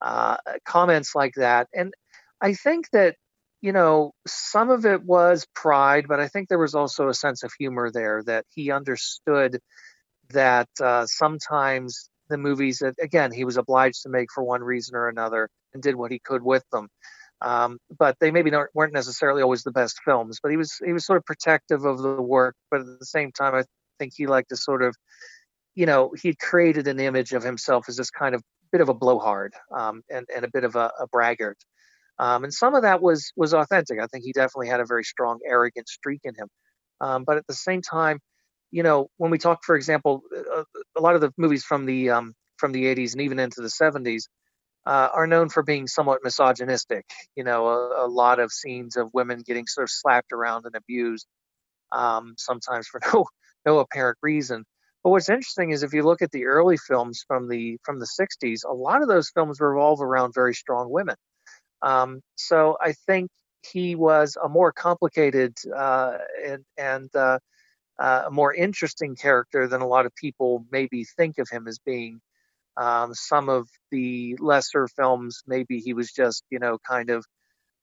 Uh, 0.00 0.36
comments 0.64 1.14
like 1.14 1.34
that, 1.36 1.68
and 1.74 1.92
I 2.40 2.54
think 2.54 2.90
that 2.92 3.16
you 3.60 3.72
know 3.72 4.12
some 4.26 4.70
of 4.70 4.86
it 4.86 5.02
was 5.04 5.46
pride, 5.54 6.06
but 6.08 6.20
I 6.20 6.28
think 6.28 6.48
there 6.48 6.58
was 6.58 6.74
also 6.74 7.08
a 7.08 7.14
sense 7.14 7.42
of 7.42 7.52
humor 7.58 7.90
there 7.92 8.22
that 8.24 8.46
he 8.54 8.70
understood 8.70 9.60
that 10.30 10.68
uh, 10.80 11.04
sometimes 11.06 12.08
the 12.30 12.38
movies 12.38 12.78
that 12.78 12.94
again 13.00 13.30
he 13.30 13.44
was 13.44 13.58
obliged 13.58 14.02
to 14.02 14.08
make 14.08 14.28
for 14.34 14.42
one 14.42 14.62
reason 14.62 14.96
or 14.96 15.08
another 15.08 15.50
and 15.74 15.82
did 15.82 15.94
what 15.94 16.10
he 16.10 16.18
could 16.18 16.42
with 16.42 16.64
them. 16.72 16.88
Um, 17.40 17.78
but 17.98 18.16
they 18.20 18.30
maybe 18.30 18.52
weren't 18.72 18.92
necessarily 18.92 19.42
always 19.42 19.64
the 19.64 19.72
best 19.72 20.00
films. 20.04 20.38
But 20.40 20.52
he 20.52 20.56
was 20.56 20.76
he 20.84 20.92
was 20.92 21.04
sort 21.04 21.16
of 21.16 21.24
protective 21.24 21.84
of 21.84 21.98
the 21.98 22.22
work, 22.22 22.54
but 22.70 22.80
at 22.80 22.86
the 23.00 23.06
same 23.06 23.32
time, 23.32 23.54
I 23.54 23.64
think 23.98 24.12
he 24.16 24.26
liked 24.26 24.50
to 24.50 24.56
sort 24.56 24.82
of, 24.82 24.94
you 25.74 25.86
know, 25.86 26.12
he 26.20 26.34
created 26.34 26.86
an 26.86 27.00
image 27.00 27.32
of 27.32 27.42
himself 27.42 27.88
as 27.88 27.96
this 27.96 28.10
kind 28.10 28.34
of 28.34 28.42
bit 28.70 28.80
of 28.80 28.88
a 28.88 28.94
blowhard 28.94 29.54
um, 29.76 30.02
and 30.08 30.26
and 30.34 30.44
a 30.44 30.50
bit 30.50 30.64
of 30.64 30.76
a, 30.76 30.92
a 31.00 31.06
braggart. 31.08 31.58
Um, 32.18 32.44
and 32.44 32.54
some 32.54 32.74
of 32.74 32.82
that 32.82 33.02
was 33.02 33.32
was 33.36 33.54
authentic. 33.54 33.98
I 33.98 34.06
think 34.06 34.24
he 34.24 34.32
definitely 34.32 34.68
had 34.68 34.80
a 34.80 34.86
very 34.86 35.04
strong 35.04 35.40
arrogant 35.44 35.88
streak 35.88 36.20
in 36.24 36.34
him. 36.36 36.48
Um, 37.00 37.24
but 37.24 37.36
at 37.36 37.46
the 37.48 37.54
same 37.54 37.82
time, 37.82 38.20
you 38.70 38.84
know, 38.84 39.08
when 39.16 39.32
we 39.32 39.38
talk, 39.38 39.64
for 39.64 39.74
example, 39.74 40.22
a, 40.32 40.60
uh, 40.60 40.64
a 40.96 41.00
lot 41.00 41.16
of 41.16 41.20
the 41.20 41.32
movies 41.36 41.64
from 41.64 41.86
the 41.86 42.10
um, 42.10 42.34
from 42.56 42.70
the 42.70 42.84
80s 42.84 43.12
and 43.12 43.22
even 43.22 43.40
into 43.40 43.60
the 43.60 43.68
70s 43.68 44.28
uh, 44.86 45.08
are 45.14 45.26
known 45.26 45.48
for 45.48 45.62
being 45.62 45.86
somewhat 45.86 46.20
misogynistic. 46.24 47.04
You 47.36 47.44
know, 47.44 47.68
a, 47.68 48.06
a, 48.06 48.08
lot 48.08 48.40
of 48.40 48.52
scenes 48.52 48.96
of 48.96 49.10
women 49.12 49.42
getting 49.46 49.66
sort 49.66 49.84
of 49.84 49.90
slapped 49.90 50.32
around 50.32 50.66
and 50.66 50.74
abused, 50.74 51.26
um, 51.92 52.34
sometimes 52.36 52.88
for 52.88 53.00
no 53.12 53.26
no 53.64 53.78
apparent 53.78 54.18
reason. 54.22 54.64
But 55.04 55.10
what's 55.10 55.28
interesting 55.28 55.70
is 55.70 55.82
if 55.82 55.92
you 55.92 56.02
look 56.04 56.22
at 56.22 56.30
the 56.30 56.46
early 56.46 56.76
films 56.76 57.24
from 57.26 57.48
the 57.48 57.78
from 57.84 57.98
the 57.98 58.06
60s, 58.06 58.60
a 58.68 58.72
lot 58.72 59.02
of 59.02 59.08
those 59.08 59.30
films 59.30 59.60
revolve 59.60 60.00
around 60.00 60.32
very 60.34 60.54
strong 60.54 60.90
women. 60.90 61.16
Um, 61.82 62.20
so 62.36 62.76
I 62.80 62.92
think 63.06 63.30
he 63.64 63.94
was 63.94 64.36
a 64.42 64.48
more 64.48 64.72
complicated 64.72 65.56
uh, 65.74 66.18
and, 66.44 66.64
and 66.76 67.16
uh, 67.16 67.38
uh, 67.98 68.24
a 68.26 68.30
more 68.30 68.54
interesting 68.54 69.16
character 69.16 69.68
than 69.68 69.80
a 69.80 69.86
lot 69.86 70.06
of 70.06 70.14
people 70.14 70.64
maybe 70.70 71.04
think 71.04 71.38
of 71.38 71.48
him 71.48 71.66
as 71.68 71.78
being. 71.78 72.20
Um, 72.76 73.14
some 73.14 73.48
of 73.48 73.68
the 73.90 74.36
lesser 74.38 74.88
films, 74.88 75.42
maybe 75.46 75.78
he 75.78 75.94
was 75.94 76.10
just, 76.12 76.42
you 76.50 76.58
know, 76.58 76.78
kind 76.88 77.10
of 77.10 77.24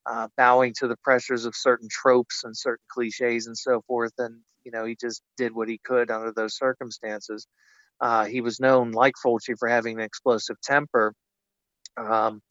uh, 0.06 0.28
bowing 0.38 0.74
to 0.80 0.88
the 0.88 0.98
pressures 1.04 1.46
of 1.46 1.56
certain 1.56 1.88
tropes 1.92 2.44
and 2.44 2.58
certain 2.58 2.86
cliches 2.90 3.48
and 3.48 3.58
so 3.58 3.82
forth. 3.88 4.14
And, 4.18 4.42
you 4.64 4.72
know, 4.72 4.86
he 4.86 4.96
just 5.00 5.22
did 5.38 5.54
what 5.54 5.70
he 5.70 5.80
could 5.84 6.10
under 6.12 6.32
those 6.32 6.58
circumstances. 6.58 7.48
Uh, 8.02 8.26
he 8.26 8.42
was 8.42 8.60
known, 8.60 8.92
like 8.92 9.14
Fulci, 9.24 9.56
for 9.58 9.68
having 9.68 9.98
an 9.98 10.06
explosive 10.06 10.60
temper. 10.62 11.14
Um, 11.98 12.42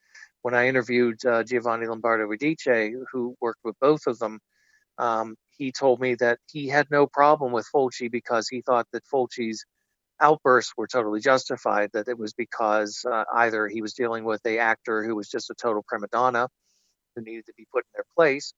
when 0.42 0.54
I 0.54 0.68
interviewed 0.68 1.24
uh, 1.26 1.42
Giovanni 1.42 1.86
Lombardo 1.86 2.26
Radice, 2.26 2.92
who 3.12 3.34
worked 3.40 3.60
with 3.64 3.76
both 3.80 4.06
of 4.06 4.18
them, 4.18 4.40
um, 4.98 5.36
he 5.56 5.72
told 5.72 6.00
me 6.00 6.14
that 6.16 6.38
he 6.50 6.68
had 6.68 6.86
no 6.90 7.06
problem 7.06 7.52
with 7.52 7.68
Fulci 7.74 8.10
because 8.10 8.48
he 8.48 8.62
thought 8.62 8.86
that 8.92 9.04
Fulci's 9.12 9.64
outbursts 10.20 10.72
were 10.76 10.86
totally 10.86 11.20
justified, 11.20 11.90
that 11.92 12.08
it 12.08 12.18
was 12.18 12.32
because 12.32 13.04
uh, 13.10 13.24
either 13.34 13.68
he 13.68 13.82
was 13.82 13.94
dealing 13.94 14.24
with 14.24 14.40
a 14.46 14.58
actor 14.58 15.04
who 15.04 15.14
was 15.14 15.28
just 15.28 15.50
a 15.50 15.54
total 15.54 15.84
prima 15.86 16.08
donna 16.12 16.48
who 17.14 17.22
needed 17.22 17.46
to 17.46 17.52
be 17.56 17.66
put 17.72 17.84
in 17.84 17.90
their 17.94 18.04
place, 18.16 18.52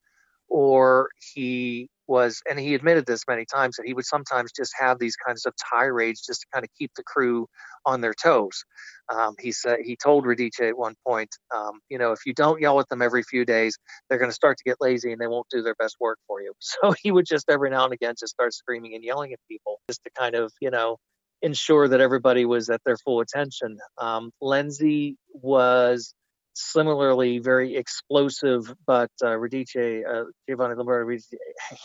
or 0.49 1.09
he 1.35 1.89
was, 2.07 2.43
and 2.51 2.59
he 2.59 2.75
admitted 2.75 3.07
this 3.07 3.23
many 3.29 3.47
times, 3.47 3.77
that 3.77 3.87
he 3.87 3.95
would 3.95 4.05
sometimes 4.05 4.51
just 4.53 4.73
have 4.79 4.99
these 4.99 5.15
kinds 5.17 5.47
of 5.47 5.55
tirades 5.57 6.21
just 6.27 6.41
to 6.41 6.47
kind 6.53 6.65
of 6.65 6.71
keep 6.77 6.91
the 6.97 7.05
crew 7.05 7.47
on 7.87 8.01
their 8.01 8.15
toes. 8.15 8.65
Um, 9.09 9.37
he 9.39 9.53
said 9.53 9.79
he 9.85 9.97
told 9.97 10.25
Radice 10.25 10.61
at 10.61 10.77
one 10.77 10.97
point, 11.07 11.31
um, 11.55 11.81
you 11.89 11.99
know, 11.99 12.13
if 12.13 12.21
you 12.27 12.35
don't 12.35 12.61
yell 12.61 12.81
at 12.81 12.89
them 12.89 13.01
every 13.01 13.23
few 13.23 13.45
days, 13.45 13.79
they're 14.09 14.19
going 14.19 14.31
to 14.31 14.35
start 14.35 14.59
to 14.59 14.65
get 14.65 14.77
lazy 14.81 15.13
and 15.13 15.21
they 15.21 15.29
won't 15.29 15.47
do 15.51 15.63
their 15.63 15.77
best 15.77 15.97
work 16.01 16.19
for 16.27 16.43
you. 16.43 16.53
So 16.61 16.95
he 17.03 17.11
would 17.13 17.27
just 17.27 17.51
every 17.51 17.71
now 17.71 17.85
and 17.85 17.93
again 17.93 18.15
just 18.19 18.33
start 18.33 18.55
screaming 18.55 18.95
and 18.95 19.05
yelling 19.05 19.33
at 19.33 19.39
people 19.49 19.81
just 19.89 20.03
to 20.05 20.11
kind 20.17 20.35
of, 20.35 20.53
you 20.61 20.71
know, 20.71 20.99
ensure 21.43 21.89
that 21.89 22.01
everybody 22.01 22.45
was 22.45 22.69
at 22.71 22.83
their 22.85 22.97
full 22.97 23.21
attention. 23.21 23.79
Um, 23.99 24.31
Lenzi 24.43 25.17
was 25.33 26.15
similarly 26.55 27.39
very 27.39 27.77
explosive, 27.77 28.75
but 28.87 29.11
uh, 29.23 29.29
Radice, 29.29 30.03
uh, 30.07 30.25
Giovanni 30.49 30.75
Lombardo 30.75 31.07
Radice 31.07 31.33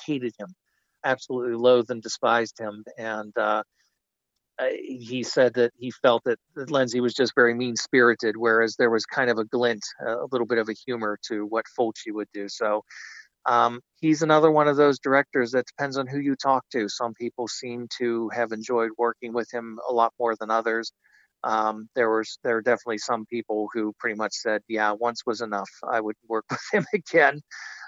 hated 0.06 0.34
him, 0.38 0.48
absolutely 1.04 1.56
loathed 1.56 1.92
and 1.92 2.02
despised 2.02 2.60
him. 2.60 2.84
And 2.98 3.32
uh, 3.38 3.64
he 4.60 5.24
said 5.24 5.54
that 5.54 5.72
he 5.78 5.92
felt 5.92 6.24
that, 6.26 6.40
Lenzi 6.58 7.02
was 7.02 7.14
just 7.14 7.34
very 7.36 7.54
mean 7.54 7.76
spirited, 7.76 8.36
whereas 8.38 8.76
there 8.76 8.90
was 8.90 9.06
kind 9.06 9.30
of 9.30 9.38
a 9.38 9.46
glint, 9.46 9.84
a 10.06 10.26
little 10.32 10.48
bit 10.48 10.58
of 10.58 10.70
a 10.70 10.74
humor 10.86 11.18
to 11.28 11.46
what 11.46 11.66
Fulci 11.78 12.12
would 12.12 12.30
do. 12.34 12.50
So 12.50 12.84
Um, 13.46 13.82
he's 14.02 14.22
another 14.22 14.52
one 14.52 14.68
of 14.68 14.78
those 14.78 15.00
directors 15.00 15.52
that 15.52 15.66
depends 15.68 15.98
on 15.98 16.08
who 16.08 16.20
you 16.20 16.36
talk 16.36 16.64
to. 16.72 16.90
Some 16.90 17.14
people 17.14 17.48
seem 17.48 17.88
to 18.00 18.30
have 18.30 18.52
enjoyed 18.52 18.92
working 18.98 19.34
with 19.34 19.48
him 19.54 19.80
a 19.88 19.94
lot 19.94 20.14
more 20.20 20.36
than 20.40 20.50
others. 20.52 20.92
Um, 21.44 21.90
there 21.96 22.10
was 22.10 22.40
there 22.44 22.58
are 22.58 22.62
definitely 22.62 22.98
some 23.00 23.26
people 23.28 23.70
who 23.74 23.94
pretty 24.00 24.16
much 24.18 24.34
said, 24.34 24.64
"Yeah, 24.68 24.92
once 24.94 25.22
was 25.28 25.42
enough. 25.42 25.70
I 25.88 26.02
would 26.02 26.16
work 26.28 26.46
with 26.52 26.62
him 26.74 26.86
again." 26.94 27.42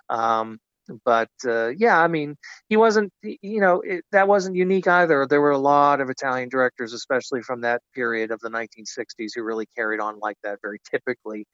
Um, 0.09 0.59
but 1.05 1.29
uh, 1.45 1.69
yeah, 1.77 1.99
I 2.01 2.07
mean, 2.07 2.35
he 2.69 2.77
wasn't, 2.77 3.11
you 3.23 3.59
know, 3.59 3.81
it, 3.81 4.05
that 4.13 4.27
wasn't 4.27 4.55
unique 4.55 4.87
either. 4.87 5.27
There 5.27 5.41
were 5.41 5.51
a 5.51 5.57
lot 5.57 5.99
of 6.01 6.09
Italian 6.09 6.49
directors, 6.49 6.93
especially 6.93 7.41
from 7.41 7.61
that 7.61 7.81
period 7.93 8.31
of 8.31 8.39
the 8.39 8.49
1960s, 8.49 9.33
who 9.35 9.43
really 9.43 9.67
carried 9.77 9.99
on 9.99 10.19
like 10.19 10.37
that 10.43 10.59
very 10.61 10.79
typically. 10.89 11.45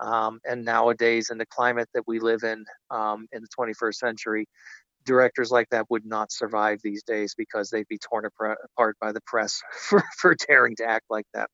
Um, 0.00 0.40
and 0.44 0.64
nowadays, 0.64 1.30
in 1.30 1.38
the 1.38 1.46
climate 1.46 1.88
that 1.94 2.04
we 2.06 2.20
live 2.20 2.42
in 2.42 2.64
um, 2.90 3.26
in 3.32 3.42
the 3.42 3.48
21st 3.58 3.94
century, 3.94 4.46
directors 5.04 5.50
like 5.50 5.68
that 5.70 5.86
would 5.90 6.04
not 6.04 6.32
survive 6.32 6.80
these 6.82 7.02
days 7.02 7.34
because 7.36 7.70
they'd 7.70 7.88
be 7.88 7.98
torn 7.98 8.24
apart 8.24 8.96
by 9.00 9.12
the 9.12 9.20
press 9.26 9.60
for, 9.72 10.02
for 10.18 10.34
daring 10.48 10.76
to 10.76 10.84
act 10.84 11.06
like 11.10 11.26
that. 11.34 11.48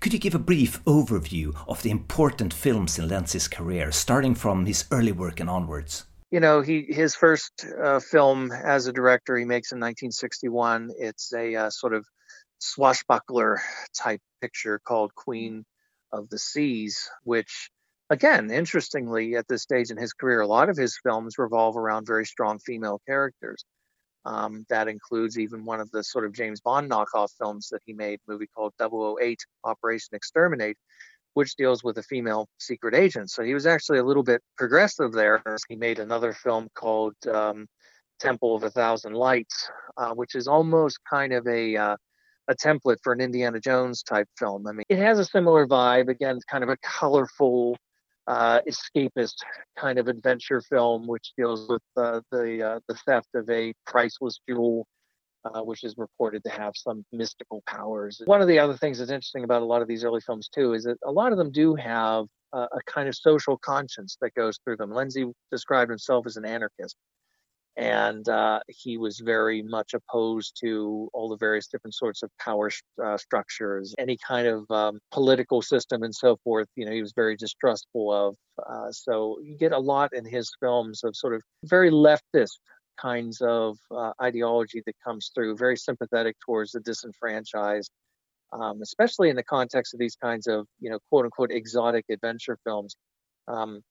Could 0.00 0.12
you 0.12 0.18
give 0.18 0.34
a 0.34 0.40
brief 0.40 0.82
overview 0.84 1.54
of 1.68 1.82
the 1.82 1.90
important 1.90 2.52
films 2.52 2.98
in 2.98 3.08
Lenzi's 3.08 3.46
career, 3.46 3.92
starting 3.92 4.34
from 4.34 4.66
his 4.66 4.84
early 4.90 5.12
work 5.12 5.38
and 5.38 5.50
onwards? 5.50 6.06
You 6.30 6.40
know, 6.40 6.60
he 6.60 6.86
his 6.88 7.14
first 7.14 7.64
uh, 7.80 8.00
film 8.00 8.50
as 8.50 8.86
a 8.86 8.92
director 8.92 9.36
he 9.36 9.44
makes 9.44 9.70
in 9.70 9.78
1961. 9.78 10.90
It's 10.98 11.32
a 11.32 11.54
uh, 11.54 11.70
sort 11.70 11.94
of 11.94 12.04
swashbuckler 12.58 13.60
type 13.96 14.20
picture 14.40 14.80
called 14.84 15.14
Queen 15.14 15.64
of 16.12 16.28
the 16.28 16.38
Seas, 16.38 17.08
which 17.22 17.70
again, 18.10 18.50
interestingly, 18.50 19.36
at 19.36 19.48
this 19.48 19.62
stage 19.62 19.90
in 19.90 19.96
his 19.96 20.12
career, 20.12 20.40
a 20.40 20.46
lot 20.46 20.68
of 20.68 20.76
his 20.76 20.98
films 21.02 21.38
revolve 21.38 21.76
around 21.76 22.06
very 22.06 22.26
strong 22.26 22.58
female 22.58 23.00
characters. 23.06 23.64
Um, 24.24 24.66
that 24.70 24.88
includes 24.88 25.38
even 25.38 25.64
one 25.64 25.80
of 25.80 25.90
the 25.92 26.02
sort 26.02 26.24
of 26.24 26.32
James 26.32 26.60
Bond 26.60 26.90
knockoff 26.90 27.28
films 27.38 27.68
that 27.70 27.82
he 27.86 27.92
made, 27.92 28.18
a 28.26 28.32
movie 28.32 28.48
called 28.48 28.72
008 28.80 29.38
Operation 29.64 30.14
Exterminate, 30.14 30.76
which 31.34 31.54
deals 31.54 31.84
with 31.84 31.98
a 31.98 32.02
female 32.02 32.48
secret 32.58 32.94
agent. 32.94 33.30
So 33.30 33.44
he 33.44 33.54
was 33.54 33.66
actually 33.66 33.98
a 33.98 34.04
little 34.04 34.24
bit 34.24 34.42
progressive 34.56 35.12
there. 35.12 35.42
He 35.68 35.76
made 35.76 36.00
another 36.00 36.32
film 36.32 36.68
called 36.74 37.14
um, 37.32 37.68
Temple 38.18 38.56
of 38.56 38.64
a 38.64 38.70
Thousand 38.70 39.12
Lights, 39.14 39.70
uh, 39.96 40.12
which 40.14 40.34
is 40.34 40.48
almost 40.48 40.98
kind 41.08 41.32
of 41.32 41.46
a 41.46 41.76
uh, 41.76 41.96
a 42.48 42.54
template 42.54 42.98
for 43.02 43.12
an 43.12 43.20
Indiana 43.20 43.60
Jones 43.60 44.02
type 44.02 44.28
film. 44.38 44.66
I 44.66 44.72
mean, 44.72 44.84
it 44.88 44.98
has 44.98 45.18
a 45.18 45.24
similar 45.24 45.66
vibe. 45.66 46.08
Again, 46.08 46.38
kind 46.50 46.64
of 46.64 46.70
a 46.70 46.76
colorful, 46.78 47.76
uh, 48.26 48.60
escapist 48.68 49.36
kind 49.78 49.98
of 49.98 50.08
adventure 50.08 50.60
film, 50.60 51.06
which 51.06 51.32
deals 51.36 51.68
with 51.68 51.82
uh, 51.96 52.20
the 52.30 52.62
uh, 52.62 52.80
the 52.88 52.94
theft 53.06 53.28
of 53.34 53.48
a 53.48 53.72
priceless 53.86 54.40
jewel, 54.48 54.86
uh, 55.44 55.62
which 55.62 55.84
is 55.84 55.94
reported 55.96 56.42
to 56.44 56.50
have 56.50 56.72
some 56.74 57.04
mystical 57.12 57.62
powers. 57.66 58.20
One 58.24 58.42
of 58.42 58.48
the 58.48 58.58
other 58.58 58.76
things 58.76 58.98
that's 58.98 59.10
interesting 59.10 59.44
about 59.44 59.62
a 59.62 59.66
lot 59.66 59.82
of 59.82 59.88
these 59.88 60.04
early 60.04 60.20
films 60.20 60.48
too 60.48 60.74
is 60.74 60.84
that 60.84 60.98
a 61.04 61.12
lot 61.12 61.32
of 61.32 61.38
them 61.38 61.50
do 61.50 61.74
have 61.76 62.26
a, 62.52 62.58
a 62.58 62.80
kind 62.86 63.08
of 63.08 63.14
social 63.14 63.56
conscience 63.58 64.16
that 64.20 64.34
goes 64.34 64.58
through 64.64 64.76
them. 64.76 64.90
Lenzi 64.90 65.32
described 65.50 65.90
himself 65.90 66.26
as 66.26 66.36
an 66.36 66.44
anarchist 66.44 66.96
and 67.76 68.26
uh, 68.28 68.60
he 68.68 68.96
was 68.96 69.20
very 69.20 69.62
much 69.62 69.92
opposed 69.92 70.56
to 70.62 71.10
all 71.12 71.28
the 71.28 71.36
various 71.36 71.66
different 71.66 71.94
sorts 71.94 72.22
of 72.22 72.30
power 72.38 72.70
uh, 73.04 73.18
structures, 73.18 73.94
any 73.98 74.16
kind 74.16 74.46
of 74.46 74.70
um, 74.70 74.98
political 75.12 75.60
system, 75.60 76.02
and 76.02 76.14
so 76.14 76.36
forth. 76.42 76.68
You 76.74 76.86
know, 76.86 76.92
he 76.92 77.02
was 77.02 77.12
very 77.12 77.36
distrustful 77.36 78.12
of. 78.12 78.36
Uh, 78.58 78.90
so 78.90 79.38
you 79.42 79.58
get 79.58 79.72
a 79.72 79.78
lot 79.78 80.14
in 80.14 80.24
his 80.24 80.50
films 80.58 81.04
of 81.04 81.14
sort 81.14 81.34
of 81.34 81.42
very 81.64 81.90
leftist 81.90 82.58
kinds 82.98 83.42
of 83.42 83.76
uh, 83.90 84.12
ideology 84.22 84.82
that 84.86 84.96
comes 85.04 85.30
through, 85.34 85.56
very 85.56 85.76
sympathetic 85.76 86.36
towards 86.44 86.72
the 86.72 86.80
disenfranchised. 86.80 87.90
Um, 88.52 88.80
especially 88.80 89.28
in 89.28 89.36
the 89.36 89.42
context 89.42 89.92
of 89.92 89.98
these 89.98 90.16
kinds 90.16 90.46
of, 90.46 90.66
you 90.80 90.88
know, 90.88 91.00
quote 91.10 91.24
unquote 91.24 91.50
exotic 91.50 92.04
adventure 92.08 92.56
films, 92.64 92.96
um, 93.48 93.82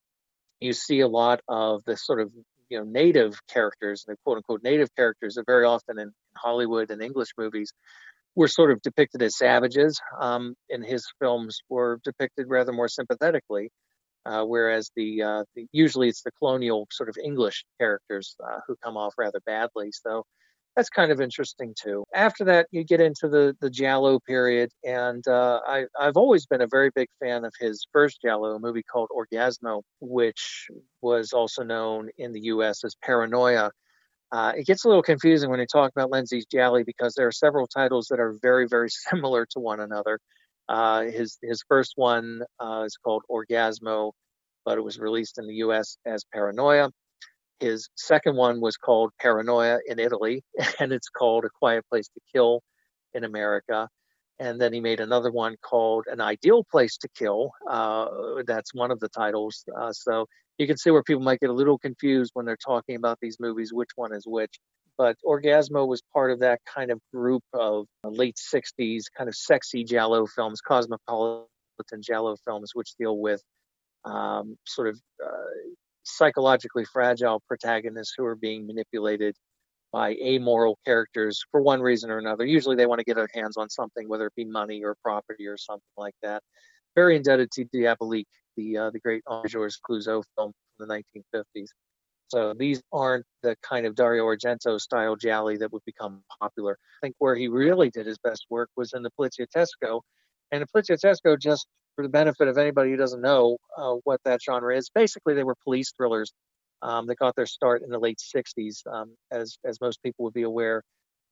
you 0.59 0.73
see 0.73 1.01
a 1.01 1.07
lot 1.07 1.41
of 1.47 1.83
this 1.85 2.05
sort 2.05 2.21
of 2.21 2.31
you 2.69 2.77
know 2.77 2.85
native 2.85 3.39
characters, 3.47 4.03
the 4.07 4.15
quote 4.23 4.37
unquote 4.37 4.63
native 4.63 4.89
characters 4.95 5.35
that 5.35 5.45
very 5.45 5.65
often 5.65 5.99
in 5.99 6.11
Hollywood 6.37 6.91
and 6.91 7.01
English 7.01 7.29
movies 7.37 7.71
were 8.35 8.47
sort 8.47 8.71
of 8.71 8.81
depicted 8.81 9.21
as 9.21 9.37
savages. 9.37 9.99
Um, 10.19 10.55
in 10.69 10.83
his 10.83 11.05
films, 11.19 11.59
were 11.69 11.99
depicted 12.03 12.47
rather 12.49 12.73
more 12.73 12.89
sympathetically, 12.89 13.69
uh, 14.25 14.43
whereas 14.43 14.91
the, 14.95 15.23
uh, 15.23 15.43
the, 15.55 15.67
usually 15.71 16.09
it's 16.09 16.23
the 16.23 16.31
colonial 16.39 16.87
sort 16.91 17.09
of 17.09 17.17
English 17.23 17.65
characters 17.79 18.35
uh, 18.43 18.59
who 18.67 18.75
come 18.83 18.97
off 18.97 19.13
rather 19.17 19.39
badly. 19.45 19.91
So 19.91 20.25
that's 20.75 20.89
kind 20.89 21.11
of 21.11 21.21
interesting 21.21 21.73
too. 21.79 22.03
After 22.13 22.43
that, 22.45 22.67
you 22.71 22.83
get 22.83 23.01
into 23.01 23.29
the 23.29 23.55
the 23.61 23.69
Giallo 23.69 24.19
period, 24.19 24.71
and 24.83 25.25
uh, 25.27 25.61
I, 25.65 25.85
I've 25.99 26.17
always 26.17 26.45
been 26.45 26.61
a 26.61 26.67
very 26.67 26.91
big 26.93 27.07
fan 27.19 27.45
of 27.45 27.53
his 27.59 27.87
first 27.91 28.21
Giallo, 28.21 28.55
a 28.55 28.59
movie 28.59 28.83
called 28.83 29.09
Orgasmo, 29.15 29.83
which 30.01 30.67
was 31.01 31.31
also 31.33 31.63
known 31.63 32.09
in 32.17 32.33
the 32.33 32.41
U.S. 32.41 32.83
as 32.83 32.95
Paranoia. 33.01 33.71
Uh, 34.31 34.51
it 34.57 34.65
gets 34.65 34.83
a 34.83 34.87
little 34.87 35.03
confusing 35.03 35.49
when 35.49 35.59
you 35.59 35.65
talk 35.65 35.91
about 35.95 36.11
Lenzi's 36.11 36.45
Gialli 36.45 36.83
because 36.83 37.13
there 37.13 37.27
are 37.27 37.31
several 37.31 37.67
titles 37.67 38.07
that 38.09 38.19
are 38.19 38.35
very, 38.41 38.67
very 38.67 38.89
similar 39.09 39.45
to 39.51 39.59
one 39.59 39.79
another. 39.79 40.19
Uh, 40.67 41.03
his 41.03 41.37
his 41.41 41.63
first 41.69 41.93
one 41.95 42.41
uh, 42.59 42.83
is 42.85 42.97
called 42.97 43.23
Orgasmo, 43.29 44.11
but 44.65 44.77
it 44.77 44.81
was 44.81 44.99
released 44.99 45.37
in 45.37 45.47
the 45.47 45.55
U.S. 45.55 45.97
as 46.05 46.25
Paranoia. 46.33 46.91
His 47.59 47.89
second 47.95 48.35
one 48.35 48.59
was 48.59 48.77
called 48.77 49.11
Paranoia 49.19 49.79
in 49.87 49.99
Italy, 49.99 50.43
and 50.79 50.91
it's 50.91 51.09
called 51.09 51.45
A 51.45 51.49
Quiet 51.49 51.85
Place 51.89 52.07
to 52.09 52.19
Kill 52.33 52.61
in 53.13 53.23
America. 53.23 53.89
And 54.37 54.59
then 54.59 54.73
he 54.73 54.81
made 54.81 54.99
another 54.99 55.31
one 55.31 55.55
called 55.61 56.05
An 56.07 56.19
Ideal 56.19 56.65
Place 56.69 56.97
to 56.97 57.07
Kill. 57.17 57.51
Uh, 57.69 58.07
that's 58.45 58.73
one 58.73 58.91
of 58.91 58.99
the 58.99 59.07
titles. 59.07 59.63
Uh, 59.77 59.93
so 59.93 60.25
you 60.57 60.67
can 60.67 60.77
see 60.77 60.91
where 60.91 61.03
people 61.03 61.23
might 61.23 61.39
get 61.39 61.49
a 61.49 61.53
little 61.53 61.77
confused 61.77 62.31
when 62.33 62.45
they're 62.45 62.57
talking 62.57 62.97
about 62.97 63.19
these 63.21 63.37
movies, 63.39 63.71
which 63.73 63.91
one 63.95 64.13
is 64.13 64.25
which. 64.27 64.59
But 64.97 65.17
Orgasmo 65.25 65.87
was 65.87 66.01
part 66.13 66.31
of 66.31 66.39
that 66.39 66.59
kind 66.65 66.91
of 66.91 66.99
group 67.13 67.43
of 67.53 67.85
late 68.03 68.37
60s 68.37 69.03
kind 69.17 69.27
of 69.27 69.35
sexy 69.35 69.83
Giallo 69.83 70.25
films, 70.25 70.61
cosmopolitan 70.61 71.47
Giallo 72.01 72.35
films, 72.45 72.71
which 72.73 72.95
deal 72.97 73.17
with 73.17 73.41
um, 74.05 74.57
sort 74.65 74.87
of 74.87 74.99
uh, 75.23 75.29
psychologically 76.05 76.85
fragile 76.85 77.41
protagonists 77.47 78.13
who 78.17 78.25
are 78.25 78.35
being 78.35 78.65
manipulated 78.65 79.35
by 79.91 80.15
amoral 80.15 80.77
characters 80.85 81.43
for 81.51 81.61
one 81.61 81.81
reason 81.81 82.11
or 82.11 82.17
another. 82.17 82.45
Usually 82.45 82.75
they 82.75 82.85
want 82.85 82.99
to 82.99 83.05
get 83.05 83.15
their 83.15 83.29
hands 83.33 83.57
on 83.57 83.69
something, 83.69 84.07
whether 84.07 84.27
it 84.27 84.35
be 84.35 84.45
money 84.45 84.83
or 84.83 84.95
property 85.03 85.47
or 85.47 85.57
something 85.57 85.81
like 85.97 86.15
that. 86.21 86.43
Very 86.95 87.15
indebted 87.15 87.51
to 87.51 87.65
Diabolique, 87.65 88.27
the 88.55 88.77
uh, 88.77 88.89
the 88.91 88.99
great 88.99 89.23
Georges 89.47 89.79
Clouzot 89.89 90.23
film 90.35 90.53
from 90.77 90.87
the 90.87 91.03
1950s. 91.23 91.69
So 92.27 92.53
these 92.57 92.81
aren't 92.91 93.25
the 93.43 93.55
kind 93.61 93.85
of 93.85 93.95
Dario 93.95 94.25
Argento 94.25 94.79
style 94.79 95.15
gialli 95.15 95.57
that 95.57 95.71
would 95.71 95.85
become 95.85 96.23
popular. 96.41 96.77
I 97.01 97.05
think 97.05 97.15
where 97.19 97.35
he 97.35 97.47
really 97.47 97.89
did 97.89 98.05
his 98.05 98.17
best 98.17 98.45
work 98.49 98.69
was 98.75 98.93
in 98.93 99.03
the 99.03 99.11
Poliziottesco, 99.19 100.01
and 100.51 100.61
the 100.61 100.67
Poliziottesco 100.67 101.39
just 101.39 101.67
for 101.95 102.03
the 102.03 102.09
benefit 102.09 102.47
of 102.47 102.57
anybody 102.57 102.91
who 102.91 102.97
doesn't 102.97 103.21
know 103.21 103.57
uh, 103.77 103.95
what 104.03 104.19
that 104.25 104.41
genre 104.41 104.75
is, 104.75 104.89
basically 104.89 105.33
they 105.33 105.43
were 105.43 105.55
police 105.63 105.91
thrillers 105.95 106.33
um, 106.81 107.07
that 107.07 107.17
got 107.17 107.35
their 107.35 107.45
start 107.45 107.81
in 107.83 107.89
the 107.89 107.99
late 107.99 108.19
60s. 108.19 108.85
Um, 108.91 109.15
as 109.31 109.57
as 109.65 109.81
most 109.81 110.01
people 110.03 110.25
would 110.25 110.33
be 110.33 110.43
aware, 110.43 110.83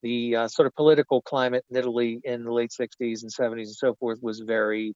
the 0.01 0.35
uh, 0.35 0.47
sort 0.47 0.67
of 0.67 0.75
political 0.75 1.21
climate 1.21 1.63
in 1.69 1.77
Italy 1.77 2.19
in 2.23 2.43
the 2.43 2.51
late 2.51 2.71
60s 2.71 3.23
and 3.23 3.31
70s 3.31 3.63
and 3.63 3.75
so 3.75 3.95
forth 3.95 4.19
was 4.21 4.39
very 4.39 4.93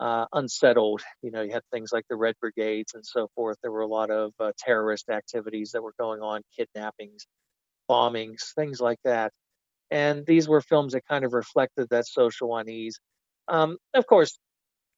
uh, 0.00 0.26
unsettled. 0.32 1.02
You 1.22 1.30
know, 1.30 1.42
you 1.42 1.52
had 1.52 1.62
things 1.72 1.92
like 1.92 2.04
the 2.08 2.16
Red 2.16 2.34
Brigades 2.40 2.94
and 2.94 3.04
so 3.04 3.28
forth. 3.34 3.56
There 3.62 3.72
were 3.72 3.80
a 3.80 3.86
lot 3.86 4.10
of 4.10 4.32
uh, 4.38 4.52
terrorist 4.58 5.08
activities 5.08 5.72
that 5.72 5.82
were 5.82 5.94
going 5.98 6.20
on, 6.20 6.42
kidnappings, 6.56 7.26
bombings, 7.90 8.54
things 8.54 8.80
like 8.80 8.98
that. 9.04 9.32
And 9.90 10.26
these 10.26 10.48
were 10.48 10.60
films 10.60 10.92
that 10.92 11.06
kind 11.06 11.24
of 11.24 11.32
reflected 11.32 11.88
that 11.90 12.06
social 12.06 12.56
unease. 12.56 12.98
Um, 13.48 13.78
of 13.94 14.06
course, 14.06 14.38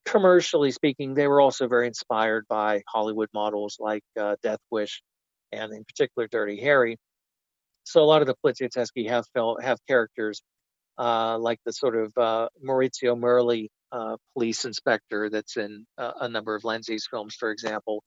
commercially 0.05 0.71
speaking, 0.71 1.15
they 1.15 1.27
were 1.27 1.41
also 1.41 1.69
very 1.69 1.87
inspired 1.87 2.47
by 2.49 2.83
Hollywood 2.89 3.29
models 3.33 3.77
like 3.79 4.05
uh, 4.19 4.37
Death 4.43 4.61
Wish 4.71 5.03
and, 5.53 5.73
in 5.73 5.85
particular, 5.85 6.29
Dirty 6.29 6.61
Harry. 6.61 6.99
So 7.85 8.03
a 8.03 8.05
lot 8.05 8.23
of 8.23 8.29
the 8.29 8.37
Poliziotteschi 8.45 9.09
have 9.09 9.25
have 9.63 9.79
characters 9.87 10.43
uh, 10.99 11.39
like 11.39 11.59
the 11.65 11.73
sort 11.73 11.97
of 11.97 12.13
uh, 12.17 12.49
Maurizio 12.65 13.19
Merli 13.19 13.69
uh, 13.91 14.17
police 14.35 14.65
inspector 14.65 15.31
that's 15.31 15.57
in 15.57 15.87
a 15.99 16.29
number 16.29 16.55
of 16.55 16.63
Lenzi's 16.63 17.09
films, 17.11 17.35
for 17.35 17.51
example, 17.51 18.05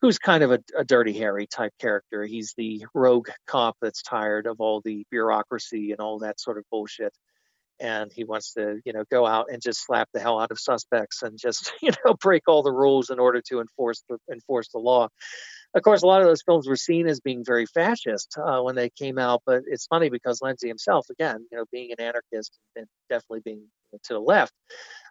who's 0.00 0.18
kind 0.18 0.42
of 0.42 0.50
a, 0.50 0.58
a 0.76 0.84
Dirty 0.84 1.12
Harry 1.12 1.46
type 1.46 1.72
character. 1.78 2.24
He's 2.24 2.54
the 2.56 2.84
rogue 2.94 3.28
cop 3.46 3.76
that's 3.80 4.02
tired 4.02 4.46
of 4.46 4.60
all 4.60 4.80
the 4.84 5.04
bureaucracy 5.10 5.92
and 5.92 6.00
all 6.00 6.18
that 6.20 6.40
sort 6.40 6.58
of 6.58 6.64
bullshit 6.70 7.12
and 7.82 8.10
he 8.14 8.24
wants 8.24 8.54
to 8.54 8.80
you 8.84 8.92
know 8.92 9.04
go 9.10 9.26
out 9.26 9.46
and 9.50 9.60
just 9.60 9.84
slap 9.84 10.08
the 10.14 10.20
hell 10.20 10.40
out 10.40 10.50
of 10.50 10.58
suspects 10.58 11.22
and 11.22 11.38
just 11.38 11.72
you 11.82 11.90
know 12.04 12.14
break 12.14 12.44
all 12.46 12.62
the 12.62 12.72
rules 12.72 13.10
in 13.10 13.18
order 13.18 13.42
to 13.48 13.60
enforce 13.60 14.02
the 14.08 14.16
enforce 14.32 14.68
the 14.68 14.78
law 14.78 15.08
of 15.74 15.82
course, 15.82 16.02
a 16.02 16.06
lot 16.06 16.20
of 16.20 16.26
those 16.26 16.42
films 16.42 16.68
were 16.68 16.76
seen 16.76 17.06
as 17.06 17.20
being 17.20 17.44
very 17.44 17.64
fascist 17.64 18.36
uh, 18.36 18.60
when 18.60 18.74
they 18.74 18.90
came 18.90 19.18
out. 19.18 19.42
But 19.46 19.62
it's 19.66 19.86
funny 19.86 20.10
because 20.10 20.40
Lenzi 20.40 20.68
himself, 20.68 21.06
again, 21.10 21.46
you 21.50 21.56
know, 21.56 21.64
being 21.72 21.92
an 21.92 22.04
anarchist 22.04 22.58
and 22.76 22.86
definitely 23.08 23.40
being 23.44 23.62
to 24.04 24.12
the 24.12 24.20
left, 24.20 24.52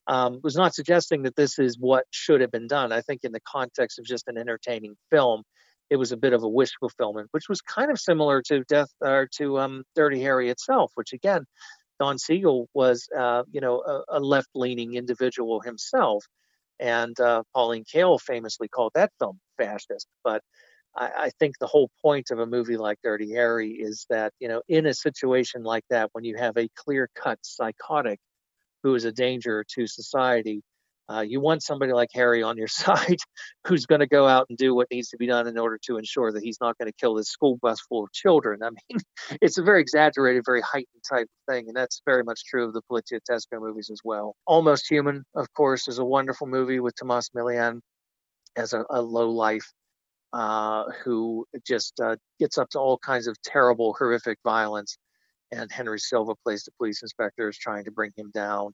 um, 0.08 0.40
was 0.44 0.56
not 0.56 0.76
suggesting 0.76 1.24
that 1.24 1.36
this 1.36 1.58
is 1.58 1.78
what 1.80 2.06
should 2.12 2.42
have 2.42 2.52
been 2.52 2.68
done. 2.68 2.92
I 2.92 3.02
think 3.02 3.22
in 3.24 3.32
the 3.32 3.42
context 3.42 3.98
of 3.98 4.06
just 4.06 4.28
an 4.28 4.38
entertaining 4.38 4.96
film, 5.10 5.44
it 5.90 5.96
was 5.98 6.12
a 6.12 6.18
bit 6.18 6.34
of 6.34 6.44
a 6.44 6.48
wish 6.48 6.72
fulfillment, 6.80 7.28
which 7.32 7.50
was 7.50 7.62
kind 7.62 7.92
of 7.92 8.00
similar 8.00 8.42
to 8.44 8.64
Death 8.64 8.92
or 9.02 9.28
to 9.38 9.60
um, 9.60 9.84
Dirty 9.96 10.22
Harry 10.22 10.50
itself, 10.50 10.92
which 10.96 11.12
again, 11.12 11.46
Don 12.02 12.18
Siegel 12.18 12.68
was, 12.74 13.08
uh, 13.16 13.44
you 13.52 13.62
know, 13.62 13.84
a, 13.84 14.18
a 14.18 14.20
left-leaning 14.20 14.96
individual 14.96 15.62
himself, 15.62 16.26
and 16.80 17.18
uh, 17.20 17.44
Pauline 17.54 17.84
Kael 17.84 18.20
famously 18.20 18.68
called 18.68 18.94
that 18.96 19.12
film 19.20 19.40
fascist. 19.56 20.08
But 20.24 20.42
I, 20.96 21.12
I, 21.16 21.30
think 21.38 21.60
the 21.60 21.68
whole 21.68 21.92
point 22.02 22.32
of 22.32 22.40
a 22.40 22.48
movie 22.48 22.76
like 22.76 22.98
Dirty 23.04 23.32
Harry 23.34 23.74
is 23.74 24.08
that, 24.10 24.34
you 24.40 24.48
know, 24.48 24.64
in 24.68 24.88
a 24.88 24.96
situation 24.96 25.62
like 25.62 25.84
that, 25.92 26.10
when 26.14 26.24
you 26.24 26.38
have 26.38 26.58
a 26.58 26.70
clear-cut 26.76 27.38
psychotic 27.44 28.20
who 28.82 28.96
is 28.96 29.06
a 29.06 29.12
danger 29.12 29.64
to 29.76 29.86
society, 29.86 30.64
uh, 31.12 31.22
you 31.22 31.40
want 31.42 31.64
somebody 31.64 31.92
like 31.94 32.10
Harry 32.14 32.42
on 32.44 32.58
your 32.58 32.68
side 32.68 33.18
who's 33.68 33.86
going 33.86 34.00
to 34.00 34.08
go 34.08 34.28
out 34.28 34.46
and 34.50 34.58
do 34.58 34.74
what 34.74 34.88
needs 34.92 35.10
to 35.10 35.18
be 35.18 35.28
done 35.28 35.48
in 35.48 35.58
order 35.58 35.78
to 35.86 35.98
ensure 35.98 36.32
that 36.32 36.44
he's 36.44 36.60
not 36.62 36.78
going 36.78 36.88
to 36.88 36.96
kill 37.00 37.16
this 37.16 37.30
school 37.30 37.58
bus 37.62 37.82
full 37.82 38.04
of 38.04 38.12
children. 38.12 38.60
I 38.64 38.70
mean, 38.70 39.02
it's 39.42 39.58
a 39.58 39.64
very 39.64 39.82
exaggerated, 39.82 40.44
very 40.46 40.62
heightened 40.62 41.04
type 41.08 41.28
of 41.28 41.54
thing, 41.54 41.68
and 41.68 41.76
that's 41.76 42.02
very 42.06 42.24
much 42.24 42.46
true 42.46 42.66
of 42.66 42.74
the 42.74 42.82
Polizia 42.90 43.20
Tesco 43.30 43.60
movies 43.60 43.90
as 43.92 44.00
well. 44.04 44.36
Almost 44.46 44.90
Human, 44.90 45.24
of 45.36 45.52
course, 45.54 45.88
is 45.88 46.00
a 46.00 46.06
wonderful 46.06 46.48
movie 46.48 46.80
with 46.80 46.96
Tomas 46.96 47.30
Milian 47.36 47.82
as 48.56 48.74
a, 48.74 48.86
a 48.90 49.02
low 49.02 49.30
life 49.30 49.72
uh, 50.34 50.86
who 51.04 51.46
just 51.68 52.00
uh, 52.00 52.16
gets 52.40 52.58
up 52.58 52.70
to 52.70 52.80
all 52.80 52.98
kinds 52.98 53.28
of 53.28 53.36
terrible, 53.42 53.96
horrific 53.98 54.38
violence. 54.44 54.98
And 55.54 55.70
Henry 55.70 56.00
Silva 56.00 56.34
plays 56.46 56.64
the 56.64 56.72
police 56.78 57.02
inspector, 57.02 57.50
is 57.50 57.58
trying 57.58 57.84
to 57.84 57.92
bring 57.92 58.12
him 58.16 58.32
down 58.34 58.74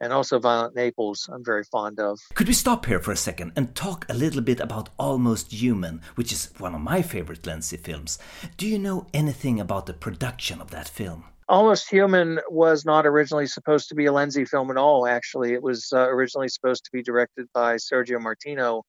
and 0.00 0.12
also 0.12 0.38
Violent 0.38 0.74
Naples, 0.74 1.28
I'm 1.32 1.44
very 1.44 1.64
fond 1.64 2.00
of. 2.00 2.18
Could 2.34 2.48
we 2.48 2.54
stop 2.54 2.86
here 2.86 3.00
for 3.00 3.12
a 3.12 3.16
second 3.16 3.52
and 3.56 3.74
talk 3.74 4.06
a 4.08 4.14
little 4.14 4.42
bit 4.42 4.60
about 4.60 4.90
Almost 4.98 5.52
Human, 5.52 6.02
which 6.14 6.32
is 6.32 6.52
one 6.58 6.74
of 6.74 6.80
my 6.80 7.02
favorite 7.02 7.42
Lenzi 7.42 7.78
films? 7.78 8.18
Do 8.56 8.66
you 8.66 8.78
know 8.78 9.06
anything 9.14 9.60
about 9.60 9.86
the 9.86 9.94
production 9.94 10.60
of 10.60 10.70
that 10.70 10.88
film? 10.88 11.24
Almost 11.48 11.90
Human 11.90 12.40
was 12.48 12.84
not 12.84 13.06
originally 13.06 13.46
supposed 13.46 13.88
to 13.90 13.94
be 13.94 14.06
a 14.06 14.12
Lenzi 14.12 14.48
film 14.48 14.70
at 14.70 14.78
all, 14.78 15.06
actually. 15.06 15.52
It 15.52 15.62
was 15.62 15.92
uh, 15.92 16.08
originally 16.08 16.48
supposed 16.48 16.84
to 16.86 16.90
be 16.90 17.02
directed 17.02 17.46
by 17.52 17.76
Sergio 17.76 18.20
Martino. 18.20 18.82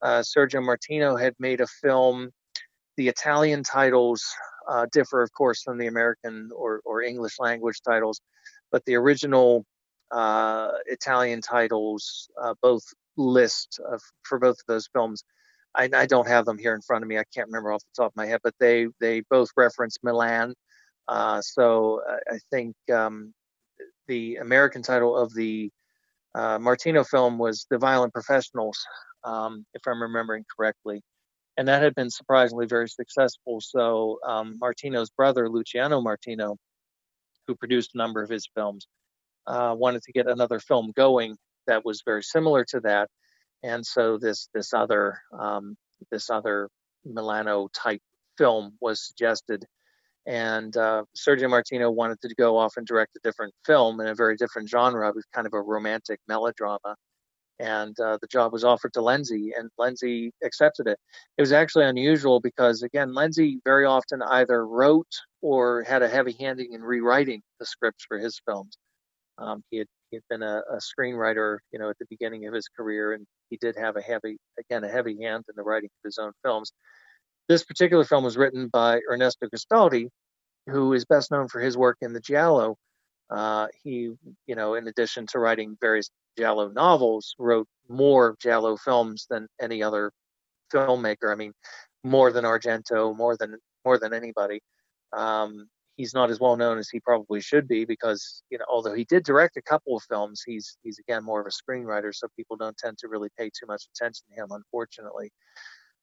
Uh, 0.00 0.20
Sergio 0.20 0.64
Martino 0.64 1.16
had 1.16 1.34
made 1.38 1.60
a 1.60 1.66
film. 1.66 2.30
The 2.96 3.08
Italian 3.08 3.62
titles 3.62 4.24
uh, 4.68 4.86
differ, 4.90 5.22
of 5.22 5.32
course, 5.32 5.62
from 5.62 5.76
the 5.76 5.88
American 5.88 6.50
or, 6.56 6.80
or 6.84 7.02
English 7.02 7.38
language 7.38 7.80
titles, 7.86 8.20
but 8.72 8.84
the 8.86 8.94
original 8.94 9.66
uh, 10.10 10.70
Italian 10.86 11.40
titles, 11.40 12.28
uh, 12.40 12.54
both 12.62 12.82
list 13.16 13.80
of, 13.90 14.00
for 14.24 14.38
both 14.38 14.56
of 14.56 14.66
those 14.66 14.88
films. 14.92 15.24
I, 15.74 15.88
I, 15.94 16.06
don't 16.06 16.26
have 16.26 16.46
them 16.46 16.58
here 16.58 16.74
in 16.74 16.80
front 16.80 17.04
of 17.04 17.08
me. 17.08 17.18
I 17.18 17.24
can't 17.32 17.46
remember 17.46 17.72
off 17.72 17.82
the 17.82 18.02
top 18.02 18.12
of 18.12 18.16
my 18.16 18.26
head, 18.26 18.40
but 18.42 18.54
they 18.58 18.88
they 19.00 19.20
both 19.30 19.50
reference 19.56 19.98
Milan. 20.02 20.54
Uh, 21.06 21.40
so 21.42 22.02
I 22.08 22.38
think 22.50 22.74
um, 22.92 23.32
the 24.08 24.36
American 24.36 24.82
title 24.82 25.16
of 25.16 25.32
the 25.34 25.70
uh, 26.34 26.58
Martino 26.58 27.04
film 27.04 27.38
was 27.38 27.66
The 27.70 27.78
Violent 27.78 28.12
Professionals, 28.12 28.78
um, 29.24 29.64
if 29.74 29.82
I'm 29.86 30.02
remembering 30.02 30.44
correctly. 30.56 31.02
And 31.56 31.68
that 31.68 31.82
had 31.82 31.94
been 31.94 32.10
surprisingly 32.10 32.66
very 32.66 32.88
successful. 32.88 33.60
So 33.60 34.18
um, 34.26 34.56
Martino's 34.60 35.10
brother, 35.10 35.48
Luciano 35.48 36.00
Martino, 36.00 36.56
who 37.46 37.54
produced 37.54 37.90
a 37.94 37.98
number 37.98 38.22
of 38.22 38.30
his 38.30 38.48
films, 38.54 38.86
uh, 39.46 39.74
wanted 39.76 40.02
to 40.02 40.12
get 40.12 40.26
another 40.26 40.58
film 40.58 40.92
going 40.96 41.36
that 41.66 41.84
was 41.84 42.02
very 42.04 42.22
similar 42.22 42.64
to 42.66 42.80
that, 42.80 43.08
and 43.62 43.84
so 43.84 44.18
this 44.18 44.48
this 44.54 44.72
other 44.72 45.18
um, 45.38 45.76
this 46.10 46.30
other 46.30 46.68
Milano 47.04 47.68
type 47.74 48.00
film 48.38 48.76
was 48.80 49.06
suggested, 49.06 49.64
and 50.26 50.76
uh, 50.76 51.04
Sergio 51.16 51.48
Martino 51.50 51.90
wanted 51.90 52.20
to 52.22 52.34
go 52.34 52.56
off 52.56 52.76
and 52.76 52.86
direct 52.86 53.16
a 53.16 53.20
different 53.22 53.54
film 53.66 54.00
in 54.00 54.06
a 54.06 54.14
very 54.14 54.36
different 54.36 54.68
genre. 54.68 55.12
Kind 55.34 55.46
of 55.46 55.54
a 55.54 55.60
romantic 55.60 56.20
melodrama, 56.28 56.96
and 57.60 57.98
uh, 58.00 58.16
the 58.20 58.26
job 58.26 58.52
was 58.52 58.64
offered 58.64 58.94
to 58.94 59.00
Lenzi, 59.00 59.50
and 59.56 59.70
Lenzi 59.78 60.30
accepted 60.42 60.86
it. 60.86 60.98
It 61.36 61.42
was 61.42 61.52
actually 61.52 61.84
unusual 61.84 62.40
because 62.40 62.82
again, 62.82 63.10
Lenzi 63.10 63.58
very 63.64 63.84
often 63.84 64.22
either 64.22 64.66
wrote 64.66 65.12
or 65.42 65.82
had 65.82 66.02
a 66.02 66.08
heavy 66.08 66.34
handing 66.40 66.72
in 66.72 66.82
rewriting 66.82 67.42
the 67.58 67.66
scripts 67.66 68.04
for 68.08 68.18
his 68.18 68.40
films. 68.46 68.78
Um, 69.40 69.64
he 69.70 69.78
had 69.78 69.86
he 70.10 70.16
had 70.16 70.22
been 70.28 70.42
a, 70.42 70.62
a, 70.70 70.78
screenwriter, 70.78 71.58
you 71.72 71.78
know, 71.78 71.88
at 71.88 71.98
the 71.98 72.06
beginning 72.10 72.46
of 72.46 72.54
his 72.54 72.68
career, 72.68 73.12
and 73.12 73.26
he 73.48 73.56
did 73.56 73.76
have 73.76 73.96
a 73.96 74.00
heavy, 74.00 74.38
again, 74.58 74.82
a 74.82 74.88
heavy 74.88 75.22
hand 75.22 75.44
in 75.48 75.54
the 75.56 75.62
writing 75.62 75.88
of 75.88 76.08
his 76.08 76.18
own 76.18 76.32
films. 76.44 76.72
This 77.48 77.64
particular 77.64 78.04
film 78.04 78.24
was 78.24 78.36
written 78.36 78.68
by 78.68 79.00
Ernesto 79.10 79.46
Gastaldi, 79.46 80.08
who 80.68 80.92
is 80.92 81.04
best 81.04 81.30
known 81.30 81.48
for 81.48 81.60
his 81.60 81.76
work 81.76 81.96
in 82.00 82.12
the 82.12 82.20
Giallo. 82.20 82.76
Uh, 83.30 83.68
he, 83.84 84.12
you 84.46 84.54
know, 84.56 84.74
in 84.74 84.88
addition 84.88 85.26
to 85.28 85.38
writing 85.38 85.76
various 85.80 86.10
Giallo 86.36 86.68
novels, 86.68 87.34
wrote 87.38 87.68
more 87.88 88.36
Giallo 88.40 88.76
films 88.76 89.26
than 89.30 89.46
any 89.60 89.82
other 89.82 90.10
filmmaker. 90.72 91.30
I 91.30 91.36
mean, 91.36 91.52
more 92.02 92.32
than 92.32 92.44
Argento, 92.44 93.16
more 93.16 93.36
than 93.36 93.56
more 93.84 93.98
than 93.98 94.12
anybody. 94.12 94.60
Um, 95.12 95.68
he's 96.00 96.14
not 96.14 96.30
as 96.30 96.40
well 96.40 96.56
known 96.56 96.78
as 96.78 96.88
he 96.88 96.98
probably 96.98 97.42
should 97.42 97.68
be 97.68 97.84
because 97.84 98.42
you 98.48 98.56
know 98.56 98.64
although 98.70 98.94
he 98.94 99.04
did 99.04 99.22
direct 99.22 99.58
a 99.58 99.62
couple 99.62 99.94
of 99.94 100.02
films 100.04 100.42
he's 100.46 100.78
he's 100.82 100.98
again 100.98 101.22
more 101.22 101.40
of 101.40 101.46
a 101.46 101.50
screenwriter 101.50 102.14
so 102.14 102.26
people 102.34 102.56
don't 102.56 102.78
tend 102.78 102.96
to 102.96 103.08
really 103.08 103.28
pay 103.38 103.50
too 103.50 103.66
much 103.66 103.84
attention 103.94 104.24
to 104.28 104.40
him 104.40 104.48
unfortunately. 104.50 105.30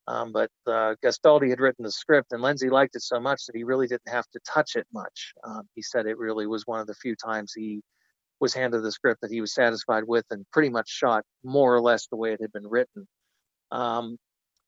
Um, 0.09 0.31
but 0.31 0.49
uh, 0.67 0.95
Gastaldi 1.03 1.49
had 1.49 1.59
written 1.59 1.83
the 1.83 1.91
script 1.91 2.31
and 2.31 2.41
Lenzi 2.41 2.71
liked 2.71 2.95
it 2.95 3.01
so 3.01 3.19
much 3.19 3.45
that 3.45 3.57
he 3.57 3.65
really 3.65 3.87
didn't 3.87 4.07
have 4.07 4.27
to 4.31 4.39
touch 4.47 4.77
it 4.77 4.87
much. 4.93 5.33
Um, 5.43 5.63
he 5.75 5.81
said 5.81 6.05
it 6.05 6.17
really 6.17 6.47
was 6.47 6.65
one 6.65 6.79
of 6.79 6.87
the 6.87 6.93
few 6.93 7.15
times 7.15 7.51
he 7.53 7.81
was 8.39 8.53
handed 8.53 8.83
the 8.83 8.91
script 8.91 9.19
that 9.21 9.31
he 9.31 9.41
was 9.41 9.53
satisfied 9.53 10.03
with 10.05 10.23
and 10.29 10.45
pretty 10.53 10.69
much 10.69 10.87
shot 10.87 11.25
more 11.43 11.75
or 11.75 11.81
less 11.81 12.07
the 12.07 12.15
way 12.15 12.31
it 12.31 12.39
had 12.39 12.53
been 12.53 12.67
written. 12.67 13.05
Um, 13.71 14.17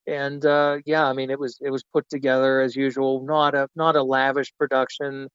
and 0.09 0.45
uh, 0.45 0.77
yeah, 0.85 1.05
I 1.07 1.13
mean, 1.13 1.29
it 1.31 1.39
was 1.39 1.57
it 1.61 1.71
was 1.71 1.83
put 1.93 2.09
together 2.09 2.61
as 2.61 2.75
usual, 2.75 3.23
not 3.25 3.55
a 3.55 3.67
not 3.75 3.95
a 3.95 4.03
lavish 4.03 4.53
production. 4.57 5.29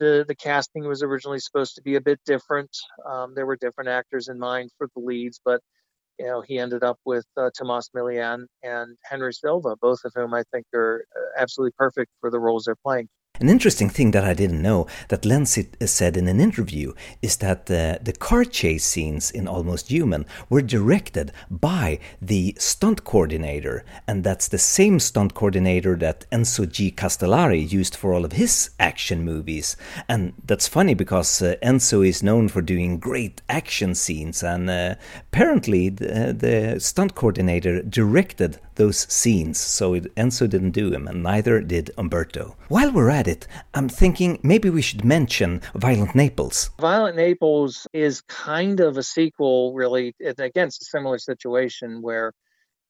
The 0.00 0.24
the 0.28 0.36
casting 0.36 0.86
was 0.88 1.02
originally 1.02 1.40
supposed 1.40 1.76
to 1.76 1.82
be 1.82 1.96
a 1.96 2.00
bit 2.02 2.20
different. 2.26 2.70
Um, 3.08 3.34
there 3.34 3.46
were 3.46 3.56
different 3.56 3.90
actors 3.90 4.28
in 4.28 4.38
mind 4.38 4.70
for 4.78 4.88
the 4.96 5.02
leads, 5.02 5.40
but 5.44 5.60
you 6.18 6.26
know, 6.26 6.42
he 6.42 6.58
ended 6.58 6.84
up 6.84 6.98
with 7.06 7.26
uh, 7.36 7.50
Tomas 7.58 7.90
Milian 7.96 8.46
and 8.62 8.96
Henry 9.04 9.32
Silva, 9.34 9.76
both 9.80 10.00
of 10.04 10.12
whom 10.16 10.34
I 10.34 10.44
think 10.52 10.66
are 10.74 11.04
uh, 11.16 11.42
absolutely 11.42 11.74
perfect 11.78 12.12
for 12.20 12.30
the 12.30 12.40
roles 12.40 12.64
they're 12.66 12.76
playing. 12.84 13.08
An 13.40 13.48
interesting 13.48 13.88
thing 13.88 14.12
that 14.12 14.22
I 14.22 14.32
didn't 14.32 14.62
know 14.62 14.86
that 15.08 15.22
Lenzi 15.22 15.66
said 15.88 16.16
in 16.16 16.28
an 16.28 16.38
interview 16.38 16.92
is 17.20 17.38
that 17.38 17.66
the, 17.66 17.98
the 18.00 18.12
car 18.12 18.44
chase 18.44 18.84
scenes 18.84 19.28
in 19.28 19.48
Almost 19.48 19.88
Human 19.90 20.24
were 20.48 20.62
directed 20.62 21.32
by 21.50 21.98
the 22.22 22.54
stunt 22.60 23.02
coordinator, 23.02 23.84
and 24.06 24.22
that's 24.22 24.46
the 24.46 24.56
same 24.56 25.00
stunt 25.00 25.34
coordinator 25.34 25.96
that 25.96 26.30
Enzo 26.30 26.70
G. 26.70 26.92
Castellari 26.92 27.68
used 27.72 27.96
for 27.96 28.14
all 28.14 28.24
of 28.24 28.34
his 28.34 28.70
action 28.78 29.24
movies. 29.24 29.76
And 30.08 30.34
that's 30.44 30.68
funny 30.68 30.94
because 30.94 31.42
uh, 31.42 31.56
Enzo 31.60 32.06
is 32.06 32.22
known 32.22 32.46
for 32.46 32.62
doing 32.62 33.00
great 33.00 33.42
action 33.48 33.96
scenes, 33.96 34.44
and 34.44 34.70
uh, 34.70 34.94
apparently 35.32 35.88
the, 35.88 36.36
the 36.38 36.78
stunt 36.78 37.16
coordinator 37.16 37.82
directed 37.82 38.60
those 38.76 39.12
scenes, 39.12 39.58
so 39.58 39.94
it, 39.94 40.14
Enzo 40.14 40.48
didn't 40.48 40.70
do 40.70 40.90
them, 40.90 41.06
and 41.06 41.22
neither 41.22 41.60
did 41.60 41.90
Umberto. 41.96 42.56
While 42.68 42.92
we're 42.92 43.10
at 43.10 43.28
it, 43.28 43.46
I'm 43.74 43.88
thinking 43.88 44.38
maybe 44.42 44.70
we 44.70 44.82
should 44.82 45.04
mention 45.04 45.60
Violent 45.74 46.14
Naples. 46.14 46.70
Violent 46.80 47.16
Naples 47.16 47.86
is 47.92 48.20
kind 48.22 48.80
of 48.80 48.96
a 48.96 49.02
sequel, 49.02 49.74
really. 49.74 50.14
Again, 50.20 50.68
it's 50.68 50.80
a 50.80 50.84
similar 50.84 51.18
situation 51.18 52.02
where 52.02 52.32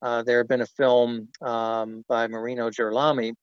uh, 0.01 0.23
there 0.23 0.37
had 0.37 0.47
been 0.47 0.61
a 0.61 0.67
film 0.67 1.29
um, 1.41 2.03
by 2.07 2.27
Marino 2.27 2.69
Girolami, 2.69 3.33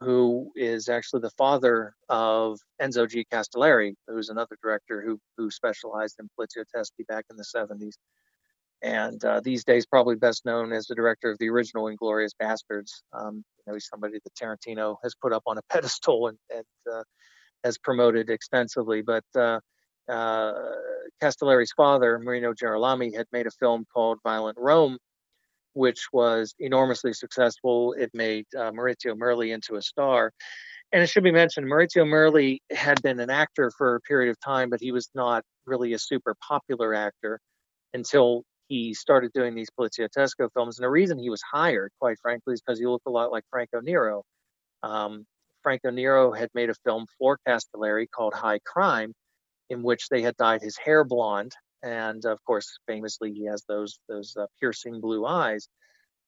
who 0.00 0.50
is 0.56 0.88
actually 0.88 1.20
the 1.20 1.30
father 1.30 1.94
of 2.08 2.58
Enzo 2.80 3.08
G. 3.08 3.24
Castellari, 3.32 3.94
who's 4.08 4.28
another 4.28 4.56
director 4.62 5.00
who 5.00 5.18
who 5.36 5.50
specialized 5.50 6.16
in 6.18 6.28
Polizio 6.38 6.64
Teschi 6.74 7.06
back 7.06 7.24
in 7.30 7.36
the 7.36 7.44
70s 7.44 7.94
and 8.82 9.24
uh, 9.24 9.40
these 9.40 9.64
days 9.64 9.86
probably 9.86 10.16
best 10.16 10.44
known 10.44 10.72
as 10.72 10.86
the 10.86 10.94
director 10.94 11.30
of 11.30 11.38
the 11.38 11.48
original 11.48 11.84
Inglourious 11.84 12.32
Basterds. 12.40 13.02
Um, 13.12 13.36
you 13.36 13.64
know, 13.66 13.74
he's 13.74 13.88
somebody 13.88 14.18
that 14.22 14.34
Tarantino 14.34 14.96
has 15.04 15.14
put 15.14 15.32
up 15.32 15.44
on 15.46 15.58
a 15.58 15.62
pedestal 15.70 16.28
and, 16.28 16.38
and 16.50 16.64
uh, 16.92 17.04
has 17.64 17.78
promoted 17.78 18.28
extensively. 18.28 19.02
But 19.02 19.24
uh, 19.36 19.60
uh, 20.08 20.52
Castellari's 21.22 21.72
father, 21.76 22.18
Marino 22.18 22.52
Girolami, 22.52 23.16
had 23.16 23.26
made 23.32 23.46
a 23.46 23.52
film 23.52 23.84
called 23.92 24.18
Violent 24.24 24.58
Rome, 24.58 24.98
which 25.74 26.08
was 26.12 26.54
enormously 26.58 27.12
successful. 27.12 27.92
It 27.92 28.10
made 28.12 28.46
uh, 28.56 28.72
Maurizio 28.72 29.16
Merli 29.16 29.54
into 29.54 29.76
a 29.76 29.82
star. 29.82 30.32
And 30.90 31.02
it 31.02 31.06
should 31.06 31.24
be 31.24 31.30
mentioned, 31.30 31.68
Maurizio 31.68 32.04
Merli 32.04 32.58
had 32.70 33.00
been 33.00 33.20
an 33.20 33.30
actor 33.30 33.70
for 33.78 33.94
a 33.94 34.00
period 34.00 34.30
of 34.30 34.40
time, 34.40 34.68
but 34.68 34.80
he 34.80 34.92
was 34.92 35.08
not 35.14 35.44
really 35.66 35.94
a 35.94 35.98
super 35.98 36.34
popular 36.46 36.92
actor 36.92 37.40
until 37.94 38.42
he 38.72 38.94
started 38.94 39.30
doing 39.34 39.54
these 39.54 39.68
Poliziottesco 39.78 40.48
films. 40.54 40.78
And 40.78 40.84
the 40.84 40.88
reason 40.88 41.18
he 41.18 41.28
was 41.28 41.42
hired, 41.42 41.92
quite 42.00 42.16
frankly, 42.22 42.54
is 42.54 42.62
because 42.62 42.78
he 42.78 42.86
looked 42.86 43.06
a 43.06 43.10
lot 43.10 43.30
like 43.30 43.44
Franco 43.50 43.80
Nero. 43.80 44.22
Um, 44.82 45.26
Franco 45.62 45.90
Nero 45.90 46.32
had 46.32 46.48
made 46.54 46.70
a 46.70 46.74
film 46.82 47.04
for 47.18 47.38
Castellari 47.46 48.06
called 48.10 48.32
High 48.32 48.60
Crime, 48.64 49.12
in 49.68 49.82
which 49.82 50.08
they 50.08 50.22
had 50.22 50.38
dyed 50.38 50.62
his 50.62 50.78
hair 50.78 51.04
blonde, 51.04 51.52
and 51.82 52.24
of 52.24 52.42
course, 52.46 52.78
famously, 52.86 53.30
he 53.34 53.44
has 53.44 53.62
those 53.68 53.98
those 54.08 54.34
uh, 54.38 54.46
piercing 54.58 55.02
blue 55.02 55.26
eyes. 55.26 55.68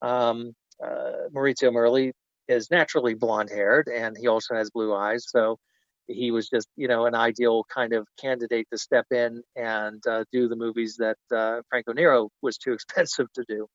Um, 0.03 0.53
uh, 0.83 1.29
Maurizio 1.33 1.71
Merli 1.71 2.11
is 2.47 2.69
naturally 2.69 3.15
blonde 3.15 3.49
haired, 3.49 3.87
and 3.87 4.15
he 4.15 4.27
also 4.27 4.53
has 4.53 4.69
blue 4.69 4.93
eyes, 4.93 5.25
so 5.27 5.57
he 6.07 6.31
was 6.31 6.49
just 6.49 6.67
you 6.75 6.87
know 6.87 7.05
an 7.05 7.15
ideal 7.15 7.65
kind 7.73 7.93
of 7.93 8.07
candidate 8.19 8.67
to 8.71 8.77
step 8.77 9.05
in 9.11 9.41
and 9.55 10.05
uh, 10.07 10.23
do 10.31 10.47
the 10.47 10.55
movies 10.55 10.97
that 10.97 11.17
uh, 11.35 11.61
Franco 11.69 11.93
Nero 11.93 12.29
was 12.41 12.57
too 12.57 12.73
expensive 12.77 13.27
to 13.33 13.45
do. 13.47 13.67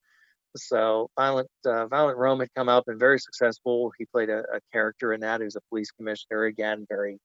So 0.57 1.09
Violent 1.17 1.49
uh, 1.65 1.87
Violent 1.87 2.17
Rome 2.17 2.39
had 2.41 2.49
come 2.55 2.69
out 2.69 2.83
and 2.87 2.99
very 2.99 3.19
successful. 3.19 3.91
He 3.97 4.05
played 4.05 4.29
a, 4.29 4.39
a 4.39 4.59
character 4.71 5.13
in 5.13 5.21
that. 5.21 5.41
Was 5.41 5.55
a 5.55 5.61
police 5.69 5.91
commissioner 5.91 6.45
again, 6.45 6.85
very 6.89 7.19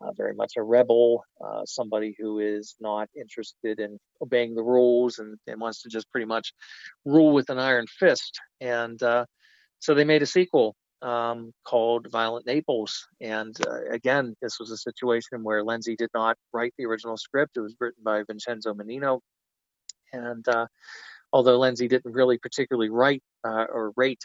uh, 0.00 0.12
very 0.12 0.34
much 0.34 0.54
a 0.56 0.62
rebel, 0.62 1.24
uh, 1.44 1.64
somebody 1.64 2.14
who 2.18 2.38
is 2.38 2.74
not 2.80 3.08
interested 3.16 3.80
in 3.80 3.98
obeying 4.20 4.54
the 4.54 4.62
rules 4.62 5.18
and, 5.18 5.38
and, 5.46 5.60
wants 5.60 5.82
to 5.82 5.88
just 5.88 6.10
pretty 6.10 6.26
much 6.26 6.52
rule 7.04 7.32
with 7.32 7.48
an 7.48 7.58
iron 7.58 7.86
fist. 7.86 8.40
And 8.60 9.00
uh, 9.02 9.24
so 9.78 9.94
they 9.94 10.04
made 10.04 10.22
a 10.22 10.26
sequel 10.26 10.74
um, 11.04 11.52
called 11.64 12.10
Violent 12.10 12.46
Naples. 12.46 13.06
And 13.20 13.54
uh, 13.66 13.84
again, 13.90 14.34
this 14.42 14.58
was 14.58 14.70
a 14.70 14.76
situation 14.76 15.44
where 15.44 15.62
Lenzi 15.62 15.96
did 15.96 16.10
not 16.14 16.36
write 16.52 16.72
the 16.78 16.86
original 16.86 17.16
script. 17.16 17.56
It 17.56 17.60
was 17.60 17.76
written 17.78 18.02
by 18.02 18.22
Vincenzo 18.26 18.74
Mannino. 18.74 19.20
And 20.12 20.46
uh, 20.48 20.66
although 21.32 21.58
Lenzi 21.58 21.88
didn't 21.88 22.12
really 22.12 22.38
particularly 22.38 22.90
write 22.90 23.22
uh, 23.46 23.66
or 23.72 23.92
rate 23.96 24.22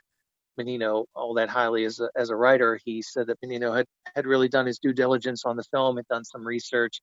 Mannino 0.59 1.05
all 1.15 1.33
that 1.35 1.49
highly 1.49 1.85
as 1.85 1.99
a, 1.99 2.09
as 2.15 2.29
a 2.29 2.35
writer. 2.35 2.79
He 2.83 3.01
said 3.01 3.27
that 3.27 3.39
Mannino 3.41 3.75
had, 3.75 3.85
had 4.15 4.25
really 4.25 4.49
done 4.49 4.65
his 4.65 4.79
due 4.79 4.93
diligence 4.93 5.45
on 5.45 5.55
the 5.55 5.63
film, 5.63 5.97
had 5.97 6.07
done 6.07 6.25
some 6.25 6.45
research 6.45 7.01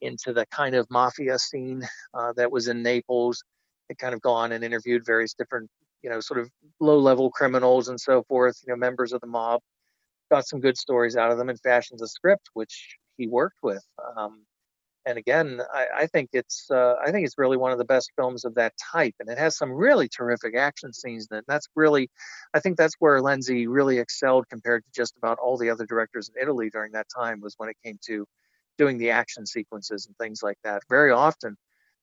into 0.00 0.32
the 0.32 0.46
kind 0.46 0.74
of 0.74 0.86
mafia 0.90 1.38
scene 1.38 1.82
uh, 2.14 2.32
that 2.36 2.52
was 2.52 2.68
in 2.68 2.82
Naples, 2.82 3.42
had 3.88 3.98
kind 3.98 4.14
of 4.14 4.20
gone 4.20 4.52
and 4.52 4.64
interviewed 4.64 5.04
various 5.04 5.34
different, 5.34 5.68
you 6.04 6.10
know, 6.10 6.20
sort 6.20 6.38
of 6.38 6.50
low 6.80 6.98
level 6.98 7.30
criminals 7.30 7.88
and 7.88 7.98
so 7.98 8.22
forth, 8.24 8.60
you 8.66 8.72
know, 8.72 8.76
members 8.76 9.14
of 9.14 9.22
the 9.22 9.26
mob. 9.26 9.62
Got 10.30 10.46
some 10.46 10.60
good 10.60 10.76
stories 10.76 11.16
out 11.16 11.32
of 11.32 11.38
them 11.38 11.48
and 11.48 11.58
fashions 11.60 12.02
a 12.02 12.06
script, 12.06 12.50
which 12.52 12.96
he 13.16 13.26
worked 13.26 13.58
with. 13.62 13.82
Um, 14.16 14.44
and 15.06 15.18
again, 15.18 15.60
I, 15.72 15.86
I 16.02 16.06
think 16.06 16.30
it's 16.32 16.70
uh, 16.70 16.96
I 17.04 17.10
think 17.10 17.26
it's 17.26 17.38
really 17.38 17.56
one 17.56 17.72
of 17.72 17.78
the 17.78 17.84
best 17.84 18.10
films 18.16 18.44
of 18.44 18.54
that 18.54 18.74
type, 18.92 19.14
and 19.20 19.28
it 19.28 19.38
has 19.38 19.56
some 19.56 19.70
really 19.72 20.08
terrific 20.08 20.56
action 20.56 20.92
scenes. 20.92 21.28
And 21.30 21.42
that's 21.46 21.68
really, 21.74 22.10
I 22.54 22.60
think 22.60 22.76
that's 22.76 22.94
where 22.98 23.20
Lenzi 23.20 23.66
really 23.68 23.98
excelled 23.98 24.48
compared 24.48 24.84
to 24.84 24.90
just 24.94 25.16
about 25.16 25.38
all 25.38 25.56
the 25.56 25.70
other 25.70 25.86
directors 25.86 26.30
in 26.30 26.42
Italy 26.42 26.70
during 26.70 26.92
that 26.92 27.06
time 27.14 27.40
was 27.40 27.54
when 27.56 27.68
it 27.68 27.76
came 27.84 27.98
to 28.06 28.26
doing 28.76 28.98
the 28.98 29.10
action 29.10 29.46
sequences 29.46 30.06
and 30.06 30.16
things 30.16 30.42
like 30.42 30.58
that. 30.64 30.82
Very 30.88 31.10
often, 31.10 31.56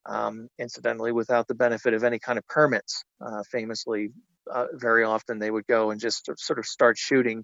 um, 0.05 0.47
incidentally, 0.59 1.11
without 1.11 1.47
the 1.47 1.55
benefit 1.55 1.93
of 1.93 2.03
any 2.03 2.19
kind 2.19 2.37
of 2.37 2.47
permits. 2.47 3.03
Uh, 3.25 3.43
famously, 3.51 4.09
uh, 4.51 4.67
very 4.73 5.03
often 5.03 5.39
they 5.39 5.51
would 5.51 5.67
go 5.67 5.91
and 5.91 5.99
just 5.99 6.29
sort 6.37 6.59
of 6.59 6.65
start 6.65 6.97
shooting 6.97 7.43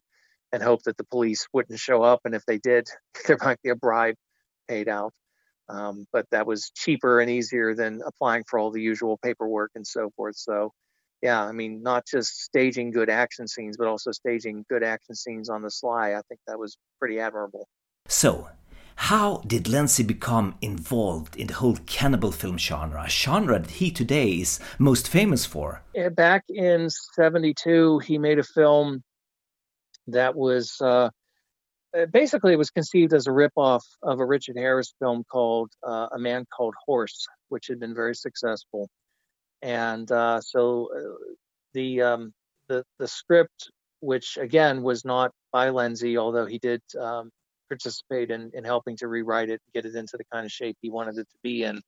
and 0.52 0.64
hope 0.64 0.82
that 0.84 0.98
the 0.98 1.04
police 1.06 1.48
wouldn't 1.54 1.80
show 1.80 2.04
up, 2.04 2.22
and 2.26 2.34
if 2.34 2.46
they 2.46 2.58
did, 2.58 2.90
there 3.28 3.38
might 3.44 3.62
be 3.62 3.70
a 3.70 3.76
bribe 3.76 4.16
paid 4.68 4.88
out. 4.88 5.14
Um, 5.70 6.06
but 6.14 6.26
that 6.32 6.48
was 6.48 6.72
cheaper 6.76 7.20
and 7.20 7.30
easier 7.30 7.76
than 7.76 8.02
applying 8.06 8.46
for 8.48 8.58
all 8.58 8.72
the 8.72 8.82
usual 8.82 9.18
paperwork 9.18 9.72
and 9.76 9.86
so 9.86 10.10
forth. 10.16 10.38
So, 10.38 10.72
yeah, 11.22 11.44
I 11.44 11.52
mean, 11.52 11.84
not 11.84 12.06
just 12.06 12.42
staging 12.42 12.92
good 12.92 13.10
action 13.10 13.50
scenes, 13.50 13.76
but 13.76 13.88
also 13.88 14.12
staging 14.12 14.64
good 14.70 14.84
action 14.84 15.14
scenes 15.14 15.50
on 15.50 15.62
the 15.62 15.72
sly. 15.72 16.14
I 16.14 16.22
think 16.30 16.40
that 16.48 16.58
was 16.58 16.78
pretty 17.00 17.20
admirable. 17.20 17.68
So, 18.08 18.48
how 18.98 19.38
did 19.48 19.66
Lenzi 19.66 20.06
become 20.06 20.56
involved 20.62 21.36
in 21.36 21.48
the 21.48 21.54
whole 21.54 21.78
cannibal 21.86 22.32
film 22.32 22.58
genre, 22.58 23.04
a 23.04 23.10
genre 23.10 23.60
that 23.60 23.72
he 23.72 23.92
today 23.92 24.32
is 24.32 24.60
most 24.80 25.08
famous 25.08 25.46
for? 25.46 25.82
Back 26.12 26.44
in 26.50 26.90
72, 27.16 28.00
he 28.00 28.18
made 28.18 28.40
a 28.40 28.44
film 28.44 29.04
that 30.08 30.36
was 30.36 30.76
uh, 30.82 31.10
uh, 31.96 32.06
basically 32.08 32.54
it 32.54 32.58
was 32.58 32.72
conceived 32.72 33.14
as 33.14 33.28
a 33.28 33.32
ripoff 33.32 33.82
of 34.02 34.20
a 34.20 34.26
Richard 34.26 34.58
Harris 34.58 34.94
film 35.00 35.24
called 35.32 35.72
uh, 35.86 36.08
A 36.12 36.20
Man 36.20 36.46
Called 36.56 36.76
Horse, 36.86 37.28
which 37.50 37.68
had 37.68 37.80
been 37.80 37.96
very 37.96 38.16
successful. 38.16 38.90
And 39.62 40.12
uh, 40.12 40.42
so 40.42 40.90
uh, 40.96 41.34
the 41.74 42.02
um, 42.02 42.34
the 42.68 42.84
the 43.00 43.08
script, 43.08 43.72
which 44.00 44.38
again 44.38 44.82
was 44.82 45.06
not 45.06 45.32
by 45.52 45.70
Lenzi, 45.70 46.18
although 46.18 46.46
he 46.46 46.60
did 46.60 46.82
um, 47.00 47.32
participate 47.68 48.32
in, 48.32 48.52
in 48.54 48.64
helping 48.64 48.98
to 48.98 49.08
rewrite 49.08 49.50
it, 49.50 49.62
get 49.74 49.86
it 49.86 49.96
into 49.96 50.18
the 50.18 50.26
kind 50.32 50.46
of 50.46 50.52
shape 50.52 50.78
he 50.82 50.90
wanted 50.90 51.18
it 51.18 51.30
to 51.30 51.38
be 51.44 51.64
in, 51.64 51.82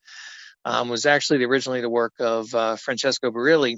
um, 0.65 0.89
was 0.89 1.05
actually 1.05 1.43
originally 1.43 1.81
the 1.81 1.89
work 1.89 2.13
of 2.19 2.53
uh, 2.53 2.75
Francesco 2.75 3.31
Barilli, 3.31 3.77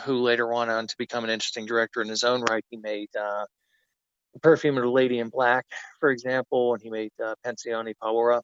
who 0.00 0.18
later 0.18 0.46
went 0.46 0.70
on 0.70 0.86
to 0.86 0.94
become 0.98 1.24
an 1.24 1.30
interesting 1.30 1.66
director 1.66 2.00
in 2.00 2.08
his 2.08 2.24
own 2.24 2.42
right. 2.42 2.64
He 2.70 2.76
made 2.76 3.08
uh, 3.18 3.44
Perfume 4.40 4.78
of 4.78 4.84
the 4.84 4.90
Lady 4.90 5.18
in 5.18 5.28
Black, 5.28 5.66
for 6.00 6.10
example, 6.10 6.74
and 6.74 6.82
he 6.82 6.90
made 6.90 7.12
uh, 7.22 7.34
Pensione 7.44 7.94
Paura. 8.02 8.40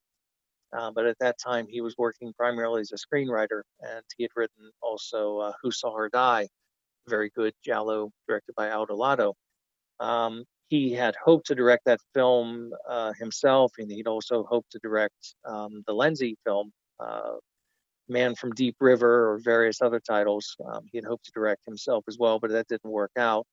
Uh, 0.71 0.91
but 0.91 1.07
at 1.07 1.19
that 1.21 1.37
time, 1.43 1.67
he 1.67 1.81
was 1.81 1.97
working 1.97 2.35
primarily 2.35 2.83
as 2.83 2.93
a 2.93 2.97
screenwriter, 2.97 3.63
and 3.81 4.05
he 4.19 4.25
had 4.25 4.31
written 4.37 4.71
also 4.83 5.39
uh, 5.39 5.53
Who 5.63 5.71
Saw 5.71 5.97
Her 5.97 6.11
Die, 6.11 6.47
very 7.09 7.31
good 7.35 7.55
giallo 7.65 8.11
directed 8.29 8.55
by 8.55 8.71
Aldo 8.71 8.95
Lado. 8.95 9.35
Um, 9.99 10.45
he 10.69 10.93
had 10.93 11.17
hoped 11.17 11.47
to 11.47 11.55
direct 11.55 11.87
that 11.87 12.01
film 12.15 12.73
uh, 12.89 13.13
himself, 13.19 13.73
and 13.79 13.91
he'd 13.91 14.07
also 14.07 14.45
hoped 14.45 14.73
to 14.73 14.79
direct 14.79 15.35
um, 15.45 15.83
the 15.87 15.95
Lenzi 15.95 16.35
film, 16.45 16.73
uh, 17.01 17.37
Man 18.09 18.35
from 18.35 18.53
Deep 18.53 18.77
River, 18.81 19.33
or 19.33 19.39
various 19.39 19.81
other 19.81 20.01
titles. 20.01 20.57
Um, 20.67 20.83
he 20.93 20.99
had 20.99 21.05
hoped 21.05 21.25
to 21.27 21.33
direct 21.33 21.65
himself 21.65 22.05
as 22.07 22.19
well, 22.19 22.39
but 22.39 22.51
that 22.51 22.69
didn't 22.69 22.91
work 22.91 23.13
out. 23.17 23.47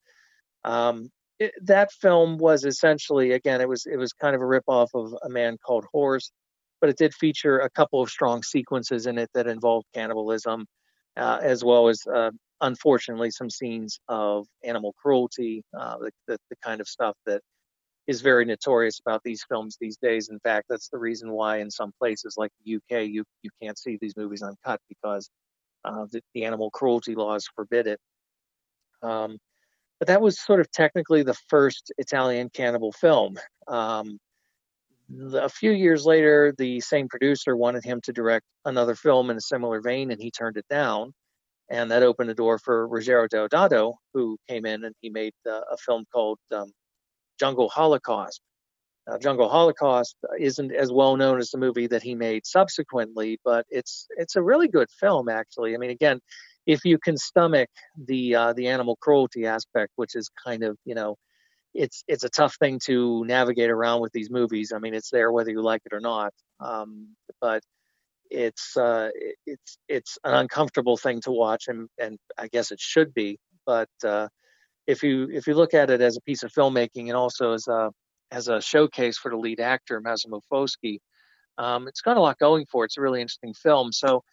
Um, 0.63 1.10
it, 1.39 1.54
that 1.63 1.91
film 1.91 2.38
was 2.38 2.63
essentially 2.63 3.32
again 3.32 3.60
it 3.60 3.67
was 3.67 3.86
it 3.86 3.97
was 3.97 4.13
kind 4.13 4.36
of 4.36 4.41
a 4.41 4.45
ripoff 4.45 4.88
of 4.93 5.13
a 5.23 5.30
man 5.30 5.58
called 5.58 5.86
horse 5.91 6.32
but 6.80 6.89
it 6.89 6.97
did 6.97 7.13
feature 7.13 7.60
a 7.60 7.69
couple 7.69 8.01
of 8.01 8.10
strong 8.10 8.41
sequences 8.41 9.06
in 9.06 9.17
it 9.17 9.30
that 9.34 9.47
involved 9.47 9.86
cannibalism 9.93 10.65
uh, 11.17 11.39
as 11.41 11.63
well 11.63 11.88
as 11.88 12.06
uh, 12.08 12.32
unfortunately 12.62 13.32
some 13.32 13.49
scenes 13.49 13.99
of 14.08 14.47
animal 14.63 14.93
cruelty 15.01 15.63
uh, 15.78 15.97
the, 15.97 16.12
the, 16.28 16.38
the, 16.49 16.56
kind 16.63 16.82
of 16.82 16.88
stuff 16.88 17.15
that 17.25 17.41
is 18.08 18.21
very 18.21 18.45
notorious 18.45 18.99
about 18.99 19.21
these 19.23 19.43
films 19.49 19.78
these 19.80 19.97
days 19.97 20.30
in 20.30 20.39
fact 20.39 20.65
that's 20.69 20.89
the 20.89 20.97
reason 20.97 21.32
why 21.32 21.58
in 21.58 21.69
some 21.69 21.91
places 21.99 22.36
like 22.38 22.51
the 22.63 22.75
uk 22.75 23.04
you, 23.04 23.23
you 23.41 23.49
can't 23.62 23.78
see 23.78 23.97
these 23.99 24.15
movies 24.15 24.41
uncut 24.41 24.80
because 24.89 25.30
uh, 25.84 26.06
the, 26.12 26.21
the 26.34 26.45
animal 26.45 26.71
cruelty 26.71 27.15
laws 27.15 27.47
forbid 27.56 27.88
it 27.88 27.99
um, 29.01 29.38
but 29.99 30.08
that 30.08 30.21
was 30.21 30.39
sort 30.39 30.60
of 30.60 30.69
technically 30.71 31.23
the 31.23 31.38
first 31.47 31.91
Italian 31.97 32.49
cannibal 32.49 32.91
film. 32.91 33.38
Um, 33.67 34.19
a 35.34 35.50
few 35.50 35.72
years 35.72 36.06
later, 36.06 36.54
the 36.58 36.80
same 36.82 37.08
producer 37.08 37.56
wanted 37.56 37.84
him 37.84 38.02
to 38.02 38.13
direct 38.13 38.46
another 38.65 38.96
film 38.96 39.30
in 39.30 39.38
a 39.38 39.41
similar 39.41 39.82
vein, 39.82 40.12
and 40.12 40.22
he 40.22 40.32
turned 40.32 40.58
it 40.58 40.65
down. 40.70 41.13
And 41.70 41.89
that 41.91 42.04
opened 42.04 42.30
the 42.30 42.36
door 42.36 42.60
for 42.60 42.88
Ruggero 42.88 43.28
Deodato, 43.28 43.96
who 44.13 44.38
came 44.48 44.65
in 44.65 44.84
and 44.84 44.94
he 45.02 45.10
made 45.10 45.34
uh, 45.50 45.62
a 45.72 45.78
film 45.78 46.06
called 46.13 46.38
um, 46.54 46.72
Jungle 47.39 47.70
Holocaust. 47.70 48.39
Uh, 49.08 49.18
Jungle 49.18 49.50
Holocaust 49.50 50.15
isn't 50.39 50.72
as 50.74 50.91
well 50.91 51.15
known 51.15 51.39
as 51.39 51.50
the 51.50 51.58
movie 51.58 51.88
that 51.88 52.04
he 52.04 52.15
made 52.15 52.46
subsequently, 52.46 53.39
but 53.44 53.65
it's 53.70 54.08
it's 54.18 54.36
a 54.36 54.41
really 54.41 54.68
good 54.68 54.89
film 55.00 55.30
actually. 55.30 55.76
I 55.76 55.78
mean, 55.78 55.91
again, 55.91 56.20
if 56.65 56.86
you 56.86 56.98
can 56.98 57.18
stomach 57.18 57.70
the 57.98 58.36
uh, 58.36 58.54
the 58.54 58.68
animal 58.68 58.96
cruelty 58.96 59.46
aspect, 59.46 59.91
which 59.96 60.15
is 60.15 60.30
kind 60.44 60.63
of 60.63 60.78
you 60.86 60.96
know, 60.96 61.18
it's 61.76 62.04
it's 62.08 62.24
a 62.24 62.30
tough 62.30 62.56
thing 62.56 62.80
to 62.86 63.24
navigate 63.26 63.70
around 63.70 64.02
with 64.02 64.14
these 64.14 64.30
movies. 64.30 64.72
I 64.74 64.80
mean, 64.80 64.94
it's 64.94 65.10
there 65.10 65.32
whether 65.32 65.52
you 65.52 65.62
like 65.62 65.82
it 65.86 65.94
or 65.94 66.00
not, 66.00 66.34
um, 66.60 67.16
but 67.42 67.62
it's 68.32 68.76
uh, 68.78 69.10
it's 69.46 69.78
it's 69.88 70.18
an 70.24 70.34
uncomfortable 70.34 70.98
thing 70.98 71.22
to 71.22 71.32
watch, 71.32 71.66
and 71.68 71.90
and 72.00 72.18
I 72.38 72.48
guess 72.48 72.72
it 72.72 72.80
should 72.80 73.14
be. 73.14 73.40
But 73.66 73.90
uh, 74.04 74.30
if 74.88 75.04
you 75.04 75.30
if 75.32 75.48
you 75.48 75.56
look 75.56 75.74
at 75.74 75.90
it 75.90 76.02
as 76.02 76.18
a 76.18 76.22
piece 76.22 76.44
of 76.44 76.52
filmmaking 76.52 77.08
and 77.08 77.16
also 77.16 77.54
as 77.54 77.68
a 77.68 77.92
as 78.32 78.48
a 78.48 78.62
showcase 78.62 79.18
for 79.18 79.30
the 79.30 79.38
lead 79.38 79.60
actor 79.60 80.02
Massimo 80.02 80.42
Foschi, 80.52 81.00
um, 81.58 81.88
it's 81.88 82.02
got 82.02 82.18
a 82.18 82.22
lot 82.22 82.40
going 82.40 82.66
for 82.66 82.84
it. 82.84 82.88
It's 82.88 82.98
a 82.98 83.02
really 83.02 83.22
interesting 83.22 83.54
film. 83.54 83.92
So 83.92 84.24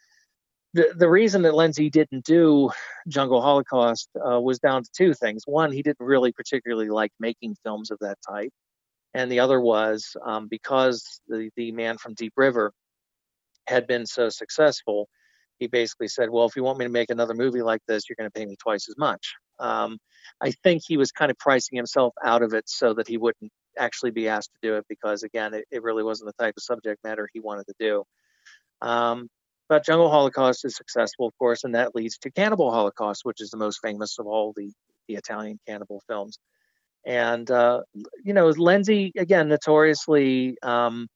the 0.75 0.93
the 0.97 1.09
reason 1.09 1.43
that 1.43 1.53
Lenzi 1.53 1.91
didn't 1.91 2.25
do 2.25 2.71
Jungle 3.09 3.41
Holocaust 3.41 4.09
uh, 4.17 4.41
was 4.41 4.59
down 4.59 4.83
to 4.83 4.91
two 4.95 5.15
things. 5.15 5.43
One, 5.47 5.73
he 5.73 5.83
didn't 5.83 6.01
really 6.01 6.33
particularly 6.33 6.89
like 6.89 7.13
making 7.21 7.57
films 7.63 7.91
of 7.91 7.99
that 8.01 8.19
type, 8.27 8.53
and 9.15 9.31
the 9.31 9.41
other 9.41 9.61
was 9.61 10.17
um, 10.25 10.49
because 10.49 11.21
the 11.29 11.51
the 11.57 11.73
man 11.73 11.99
from 11.99 12.15
Deep 12.15 12.33
River 12.37 12.73
had 13.67 13.87
been 13.87 14.07
so 14.07 14.29
successful. 14.29 15.09
He 15.59 15.67
basically 15.67 16.09
said, 16.09 16.31
"Well, 16.31 16.47
if 16.47 16.57
you 16.57 16.65
want 16.65 16.79
me 16.79 16.87
to 16.87 16.91
make 16.91 17.11
another 17.11 17.35
movie 17.35 17.63
like 17.63 17.83
this, 17.87 18.09
you're 18.09 18.17
going 18.17 18.31
to 18.31 18.39
pay 18.39 18.47
me 18.47 18.57
twice 18.57 18.89
as 18.89 18.97
much." 18.99 19.35
Um, 19.59 19.99
I 20.41 20.53
think 20.63 20.83
he 20.85 20.97
was 20.97 21.13
kind 21.13 21.31
of 21.31 21.39
pricing 21.39 21.77
himself 21.77 22.15
out 22.25 22.43
of 22.43 22.53
it 22.53 22.69
so 22.69 22.95
that 22.95 23.07
he 23.07 23.17
wouldn't 23.17 23.53
actually 23.79 24.11
be 24.11 24.29
asked 24.29 24.51
to 24.53 24.69
do 24.69 24.77
it 24.77 24.85
because, 24.89 25.23
again, 25.23 25.55
it, 25.55 25.65
it 25.71 25.83
really 25.83 26.03
wasn't 26.03 26.35
the 26.37 26.43
type 26.43 26.55
of 26.57 26.63
subject 26.63 27.03
matter 27.05 27.29
he 27.33 27.41
wanted 27.41 27.67
to 27.67 27.75
do. 27.79 28.05
Um, 28.81 29.29
but 29.73 29.87
Jungle 29.87 30.11
Holocaust 30.11 30.67
is 30.67 30.77
successful, 30.77 31.27
of 31.27 31.33
course, 31.39 31.65
and 31.65 31.75
that 31.75 31.95
leads 31.95 32.19
to 32.19 32.31
Cannibal 32.31 32.71
Holocaust, 32.71 33.25
which 33.25 33.41
is 33.41 33.49
the 33.49 33.57
most 33.57 33.81
famous 33.81 34.19
of 34.19 34.27
all 34.27 34.53
the, 34.55 34.71
the 35.09 35.15
Italian 35.15 35.59
cannibal 35.67 36.03
films. 36.07 36.39
And, 37.07 37.51
uh, 37.51 37.81
you 38.23 38.35
know, 38.35 38.51
Lenzi, 38.51 39.13
again, 39.17 39.49
notoriously 39.49 40.59
um, 40.63 41.09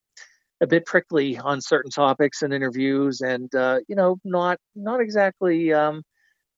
a 0.62 0.66
bit 0.66 0.86
prickly 0.86 1.36
on 1.36 1.60
certain 1.60 1.90
topics 1.90 2.40
and 2.40 2.54
interviews 2.54 3.20
and, 3.20 3.54
uh, 3.54 3.80
you 3.88 3.94
know, 3.94 4.16
not, 4.24 4.56
not 4.74 5.02
exactly 5.02 5.74
um, 5.74 6.02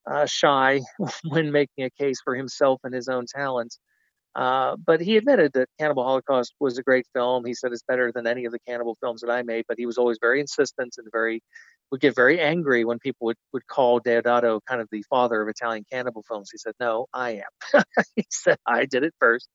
uh, 0.08 0.24
shy 0.24 0.80
when 1.24 1.50
making 1.50 1.84
a 1.84 1.90
case 1.90 2.20
for 2.22 2.36
himself 2.36 2.78
and 2.84 2.94
his 2.94 3.08
own 3.08 3.26
talents. 3.26 3.80
Uh, 4.36 4.76
but 4.76 5.00
he 5.00 5.16
admitted 5.16 5.52
that 5.54 5.68
Cannibal 5.80 6.04
Holocaust 6.04 6.54
was 6.60 6.78
a 6.78 6.82
great 6.84 7.06
film. 7.12 7.44
He 7.44 7.54
said 7.54 7.72
it's 7.72 7.82
better 7.82 8.12
than 8.12 8.28
any 8.28 8.44
of 8.44 8.52
the 8.52 8.60
cannibal 8.68 8.96
films 9.00 9.20
that 9.22 9.30
I 9.30 9.42
made, 9.42 9.64
but 9.66 9.78
he 9.78 9.86
was 9.86 9.98
always 9.98 10.18
very 10.20 10.40
insistent 10.40 10.94
and 10.96 11.08
very 11.10 11.42
would 11.90 12.00
get 12.00 12.14
very 12.14 12.40
angry 12.40 12.84
when 12.84 12.98
people 12.98 13.26
would, 13.26 13.36
would 13.52 13.66
call 13.66 14.00
Deodato 14.00 14.60
kind 14.68 14.80
of 14.80 14.88
the 14.90 15.02
father 15.08 15.40
of 15.42 15.48
Italian 15.48 15.84
cannibal 15.90 16.22
films. 16.28 16.50
He 16.52 16.58
said, 16.58 16.74
No, 16.80 17.06
I 17.12 17.42
am. 17.42 17.82
he 18.16 18.24
said, 18.30 18.58
I 18.66 18.84
did 18.84 19.04
it 19.04 19.14
first. 19.18 19.48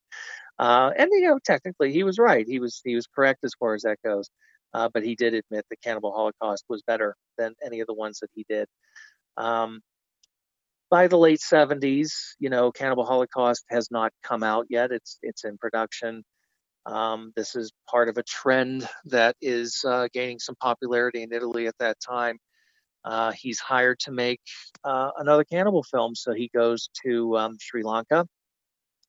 Uh, 0.58 0.90
and 0.96 1.10
you 1.12 1.28
know, 1.28 1.38
technically 1.44 1.92
he 1.92 2.04
was 2.04 2.18
right. 2.18 2.46
He 2.46 2.60
was 2.60 2.80
he 2.84 2.94
was 2.94 3.06
correct 3.06 3.40
as 3.44 3.52
far 3.58 3.74
as 3.74 3.82
that 3.82 3.98
goes. 4.04 4.28
Uh, 4.72 4.88
but 4.92 5.04
he 5.04 5.14
did 5.14 5.34
admit 5.34 5.64
the 5.70 5.76
Cannibal 5.76 6.12
Holocaust 6.12 6.64
was 6.68 6.82
better 6.82 7.14
than 7.38 7.54
any 7.64 7.80
of 7.80 7.86
the 7.86 7.94
ones 7.94 8.18
that 8.20 8.30
he 8.34 8.44
did. 8.48 8.66
Um, 9.36 9.80
by 10.90 11.08
the 11.08 11.18
late 11.18 11.40
70s, 11.40 12.12
you 12.38 12.50
know, 12.50 12.70
Cannibal 12.72 13.04
Holocaust 13.04 13.64
has 13.70 13.90
not 13.90 14.12
come 14.22 14.42
out 14.42 14.66
yet. 14.68 14.92
It's 14.92 15.18
it's 15.22 15.44
in 15.44 15.58
production. 15.58 16.24
Um, 16.86 17.32
this 17.34 17.56
is 17.56 17.72
part 17.88 18.08
of 18.08 18.18
a 18.18 18.22
trend 18.22 18.88
that 19.06 19.36
is 19.40 19.84
uh, 19.86 20.08
gaining 20.12 20.38
some 20.38 20.54
popularity 20.56 21.22
in 21.22 21.32
Italy 21.32 21.66
at 21.66 21.78
that 21.78 21.98
time. 22.00 22.38
Uh, 23.04 23.32
he's 23.32 23.58
hired 23.58 23.98
to 24.00 24.12
make 24.12 24.40
uh, 24.84 25.10
another 25.18 25.44
cannibal 25.44 25.82
film, 25.82 26.14
so 26.14 26.32
he 26.32 26.50
goes 26.54 26.88
to 27.04 27.36
um, 27.36 27.56
Sri 27.60 27.82
Lanka 27.82 28.26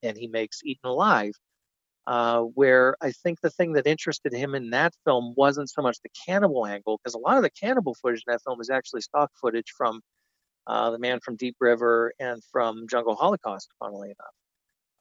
and 0.04 0.18
he 0.18 0.28
makes 0.28 0.62
Eaten 0.64 0.90
Alive. 0.90 1.34
Uh, 2.08 2.42
where 2.42 2.96
I 3.02 3.12
think 3.12 3.42
the 3.42 3.50
thing 3.50 3.74
that 3.74 3.88
interested 3.88 4.32
him 4.32 4.54
in 4.54 4.70
that 4.70 4.94
film 5.06 5.34
wasn't 5.36 5.72
so 5.72 5.82
much 5.82 5.98
the 6.04 6.10
cannibal 6.24 6.68
angle, 6.68 7.00
because 7.04 7.16
a 7.16 7.18
lot 7.18 7.38
of 7.38 7.42
the 7.42 7.50
cannibal 7.50 7.96
footage 7.96 8.24
in 8.28 8.32
that 8.32 8.44
film 8.44 8.62
is 8.62 8.70
actually 8.70 9.02
stock 9.02 9.32
footage 9.42 9.74
from 9.76 10.02
uh, 10.68 10.92
the 10.92 11.00
man 11.00 11.20
from 11.20 11.36
Deep 11.36 11.56
River, 11.60 12.14
and 12.20 12.44
from 12.52 12.88
Jungle 12.88 13.16
Holocaust, 13.16 13.70
funnily 13.80 14.10
enough. 14.10 14.36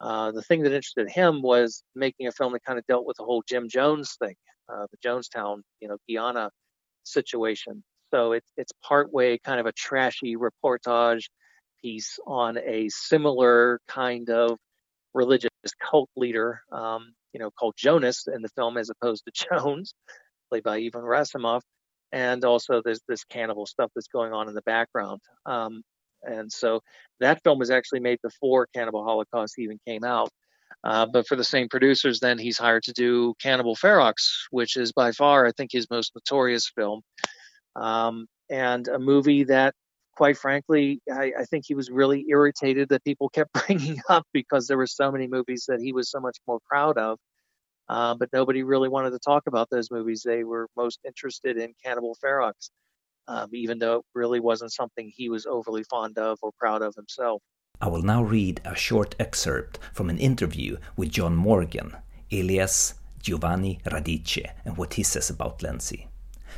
Uh, 0.01 0.33
the 0.33 0.43
thing 0.43 0.63
that 0.63 0.73
interested 0.73 1.09
him 1.09 1.43
was 1.43 1.83
making 1.95 2.27
a 2.27 2.33
film 2.33 2.53
that 2.53 2.65
kind 2.65 2.79
of 2.79 2.87
dealt 2.87 3.07
with 3.07 3.17
the 3.17 3.25
whole 3.25 3.43
Jim 3.49 3.69
Jones 3.69 4.17
thing, 4.19 4.35
uh, 4.69 4.87
the 4.91 5.09
Jonestown, 5.09 5.63
you 5.81 5.89
know, 5.89 5.97
Guyana 6.09 6.51
situation. 7.05 7.83
So 8.13 8.33
it's 8.33 8.51
it's 8.57 8.73
partway 8.83 9.39
kind 9.39 9.61
of 9.61 9.67
a 9.67 9.73
trashy 9.73 10.37
reportage 10.37 11.25
piece 11.83 12.19
on 12.27 12.59
a 12.59 12.89
similar 12.89 13.81
kind 13.89 14.31
of 14.31 14.59
religious 15.15 15.51
cult 15.81 16.11
leader, 16.17 16.61
um, 16.73 17.15
you 17.33 17.41
know, 17.41 17.51
called 17.51 17.75
Jonas 17.77 18.27
in 18.33 18.43
the 18.43 18.49
film 18.51 18.77
as 18.77 18.91
opposed 18.91 19.25
to 19.27 19.47
Jones, 19.51 19.95
played 20.51 20.65
by 20.65 20.77
Ivan 20.77 21.03
Rassimov. 21.03 21.63
and 22.13 22.45
also 22.45 22.83
there's 22.85 23.03
this 23.09 23.25
cannibal 23.25 23.67
stuff 23.67 23.91
that's 23.95 24.09
going 24.09 24.33
on 24.33 24.49
in 24.49 24.55
the 24.55 24.63
background. 24.63 25.21
Um, 25.47 25.83
and 26.27 26.53
so 26.53 26.81
that 27.21 27.43
film 27.43 27.59
was 27.59 27.71
actually 27.71 28.01
made 28.01 28.19
before 28.23 28.67
Cannibal 28.75 29.05
Holocaust 29.05 29.59
even 29.59 29.79
came 29.87 30.05
out. 30.05 30.31
Uh, 30.83 31.07
but 31.07 31.27
for 31.27 31.37
the 31.37 31.45
same 31.45 31.69
producers, 31.69 32.21
then 32.21 32.39
he's 32.39 32.59
hired 32.59 32.83
to 32.83 32.93
do 32.93 33.35
Cannibal 33.41 33.75
Ferox, 33.75 34.45
which 34.51 34.77
is 34.77 34.93
by 34.93 35.13
far, 35.13 35.47
I 35.47 35.53
think, 35.53 35.71
his 35.73 35.89
most 35.89 36.13
notorious 36.15 36.71
film, 36.75 37.01
um, 37.77 38.27
and 38.51 38.87
a 38.89 38.99
movie 38.99 39.45
that, 39.45 39.75
quite 40.17 40.37
frankly, 40.37 41.01
I, 41.11 41.33
I, 41.39 41.45
think 41.45 41.65
he 41.67 41.75
was 41.75 41.91
really 41.91 42.27
irritated 42.29 42.91
that 42.91 43.03
people 43.05 43.29
kept 43.31 43.53
bringing 43.67 44.01
up 44.09 44.27
because 44.33 44.67
there 44.67 44.77
were 44.77 44.87
so 44.87 45.11
many 45.11 45.27
movies 45.27 45.65
that 45.69 45.81
he 45.81 45.93
was 45.93 46.11
so 46.11 46.21
much 46.21 46.39
more 46.47 46.59
proud 46.69 46.99
of 46.99 47.19
uh, 47.89 48.15
but 48.15 48.31
nobody 48.33 48.63
really 48.63 48.89
wanted 48.89 49.11
to 49.11 49.19
talk 49.19 49.45
about 49.47 49.69
those 49.71 49.91
movies. 49.91 50.23
They 50.25 50.45
were 50.45 50.69
most 50.77 51.01
interested 51.05 51.59
in 51.59 51.75
Cannibal 51.85 52.17
Ferox, 52.23 52.71
um, 53.29 53.49
even 53.53 53.79
though 53.79 53.99
it 53.99 54.05
really 54.15 54.41
wasn't 54.41 54.73
something 54.73 55.11
he 55.15 55.29
was 55.29 55.47
overly 55.47 55.85
fond 55.85 56.19
of 56.19 56.39
or 56.43 56.53
proud 56.59 56.83
of 56.83 56.95
himself. 56.95 57.43
I 57.81 57.89
will 57.89 58.03
now 58.03 58.23
read 58.23 58.61
a 58.65 58.75
short 58.75 59.15
excerpt 59.19 59.79
from 59.93 60.09
an 60.09 60.19
interview 60.19 60.77
with 60.97 61.11
John 61.11 61.37
Morghen, 61.37 62.01
alias 62.31 62.95
Giovanni 63.21 63.81
Radice, 63.87 64.51
and 64.65 64.77
what 64.77 64.95
he 64.95 65.03
says 65.03 65.31
about 65.31 65.59
Lenzi. 65.61 66.07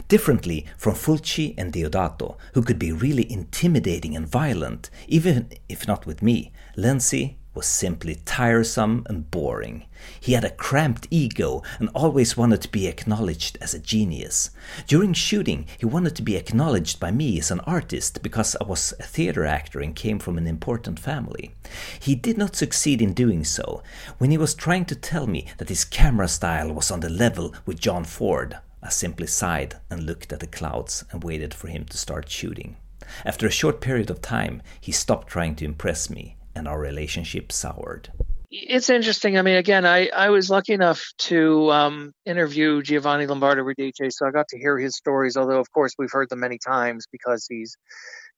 Differently 0.09 0.66
from 0.76 0.94
Fulci 0.94 1.55
and 1.57 1.72
Deodato, 1.72 2.37
who 2.52 2.62
could 2.62 2.79
be 2.79 2.92
really 2.92 3.31
intimidating 3.31 4.14
and 4.14 4.29
violent, 4.29 4.90
even 5.09 5.48
if 5.68 5.88
not 5.88 6.05
with 6.05 6.22
me, 6.22 6.52
Lenzi 6.76 7.37
was 7.57 7.66
simply 7.66 8.16
tiresome 8.27 9.05
and 9.09 9.31
boring. 9.31 9.87
He 10.21 10.35
had 10.35 10.45
a 10.45 10.51
cramped 10.51 11.09
ego 11.11 11.62
and 11.79 11.88
always 11.95 12.37
wanted 12.37 12.61
to 12.62 12.71
be 12.71 12.87
acknowledged 12.87 13.57
as 13.62 13.73
a 13.73 13.79
genius. 13.79 14.51
During 14.87 15.14
shooting, 15.14 15.66
he 15.79 15.87
wanted 15.87 16.14
to 16.16 16.23
be 16.23 16.37
acknowledged 16.37 17.01
by 17.01 17.11
me 17.11 17.38
as 17.38 17.51
an 17.51 17.61
artist 17.61 18.23
because 18.23 18.55
I 18.61 18.64
was 18.64 18.92
a 19.01 19.05
theater 19.05 19.47
actor 19.47 19.81
and 19.81 19.97
came 19.97 20.19
from 20.19 20.37
an 20.37 20.47
important 20.47 21.01
family. 21.01 21.55
He 21.99 22.14
did 22.14 22.37
not 22.37 22.55
succeed 22.55 23.01
in 23.01 23.14
doing 23.14 23.42
so. 23.42 23.83
When 24.19 24.31
he 24.31 24.38
was 24.38 24.55
trying 24.55 24.85
to 24.87 24.95
tell 24.95 25.27
me 25.27 25.47
that 25.57 25.71
his 25.71 25.87
camera 25.87 26.29
style 26.29 26.73
was 26.75 26.90
on 26.90 27.01
the 27.01 27.09
level 27.09 27.55
with 27.64 27.81
John 27.81 28.05
Ford, 28.05 28.59
I 28.83 28.90
simply 28.90 29.27
sighed 29.27 29.77
and 29.88 30.05
looked 30.05 30.31
at 30.31 30.40
the 30.40 30.47
clouds 30.47 31.05
and 31.11 31.25
waited 31.25 31.55
for 31.55 31.69
him 31.69 31.87
to 31.87 31.97
start 31.97 32.29
shooting. 32.29 32.77
After 33.25 33.47
a 33.47 33.51
short 33.51 33.81
period 33.81 34.11
of 34.11 34.21
time, 34.21 34.61
he 34.81 34.92
stopped 34.92 35.29
trying 35.29 35.55
to 35.57 35.64
impress 35.64 36.11
me 36.11 36.36
and 36.57 36.66
our 36.66 36.79
relationship 36.81 37.53
soured. 37.53 38.09
It's 38.51 38.88
interesting. 38.88 39.37
I 39.37 39.42
mean, 39.42 39.57
again, 39.57 39.85
I, 39.85 40.09
I 40.09 40.31
was 40.31 40.49
lucky 40.49 40.73
enough 40.73 41.05
to 41.19 41.71
um, 41.71 42.12
interview 42.25 42.83
Giovanni 42.83 43.27
Lombardo 43.27 43.62
Radice, 43.62 44.12
so 44.12 44.27
I 44.27 44.31
got 44.31 44.49
to 44.49 44.59
hear 44.59 44.79
his 44.79 44.97
stories. 44.97 45.37
Although, 45.37 45.61
of 45.61 45.71
course, 45.71 45.92
we've 45.99 46.11
heard 46.11 46.31
them 46.31 46.40
many 46.40 46.59
times 46.59 47.07
because 47.12 47.47
he's 47.49 47.77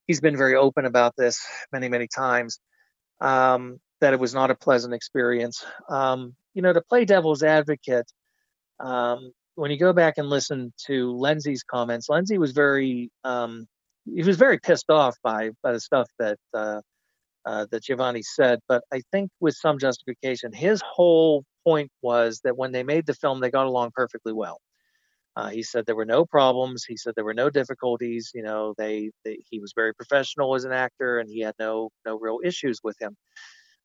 he's 0.07 0.21
been 0.21 0.37
very 0.37 0.57
open 0.57 0.87
about 0.87 1.15
this 1.17 1.41
many 1.73 1.89
many 1.89 2.09
times. 2.09 2.59
Um, 3.21 3.81
that 4.01 4.13
it 4.13 4.21
was 4.21 4.35
not 4.35 4.51
a 4.51 4.55
pleasant 4.55 4.95
experience. 4.95 5.65
Um, 5.89 6.35
you 6.55 6.63
know, 6.63 6.73
to 6.73 6.81
play 6.81 7.05
devil's 7.05 7.43
advocate, 7.43 8.11
um, 8.81 9.33
when 9.57 9.71
you 9.71 9.79
go 9.79 9.93
back 9.93 10.19
and 10.19 10.29
listen 10.29 10.73
to 10.87 11.13
Lenzi's 11.13 11.65
comments, 11.65 12.09
Lenzi 12.09 12.39
was 12.39 12.53
very 12.53 13.11
um, 13.25 13.67
he 14.05 14.23
was 14.23 14.37
very 14.37 14.59
pissed 14.59 14.91
off 14.91 15.17
by 15.23 15.51
by 15.63 15.73
the 15.73 15.81
stuff 15.81 16.09
that 16.19 16.39
uh, 16.55 16.81
uh, 17.45 17.67
that 17.71 17.85
Giovanni 17.85 18.23
said, 18.23 18.61
but 18.69 18.83
I 18.93 19.03
think 19.13 19.31
with 19.41 19.55
some 19.55 19.79
justification. 19.79 20.53
His 20.53 20.83
whole 20.83 21.45
point 21.65 21.91
was 22.03 22.41
that 22.45 22.57
when 22.57 22.73
they 22.73 22.83
made 22.83 23.07
the 23.07 23.15
film, 23.15 23.41
they 23.41 23.51
got 23.51 23.67
along 23.67 23.93
perfectly 23.95 24.33
well. 24.33 24.61
Uh, 25.37 25.51
he 25.51 25.63
said 25.63 25.87
there 25.87 25.95
were 25.95 26.05
no 26.05 26.25
problems. 26.25 26.85
He 26.85 26.97
said 26.97 27.13
there 27.15 27.25
were 27.25 27.35
no 27.35 27.49
difficulties. 27.49 28.33
You 28.35 28.43
know, 28.43 28.75
they, 28.77 29.11
they, 29.25 29.39
he 29.49 29.61
was 29.61 29.73
very 29.75 29.95
professional 29.95 30.55
as 30.57 30.65
an 30.65 30.73
actor, 30.73 31.21
and 31.21 31.31
he 31.31 31.41
had 31.41 31.55
no 31.61 31.91
no 32.05 32.19
real 32.19 32.41
issues 32.45 32.81
with 32.83 32.97
him. 33.01 33.17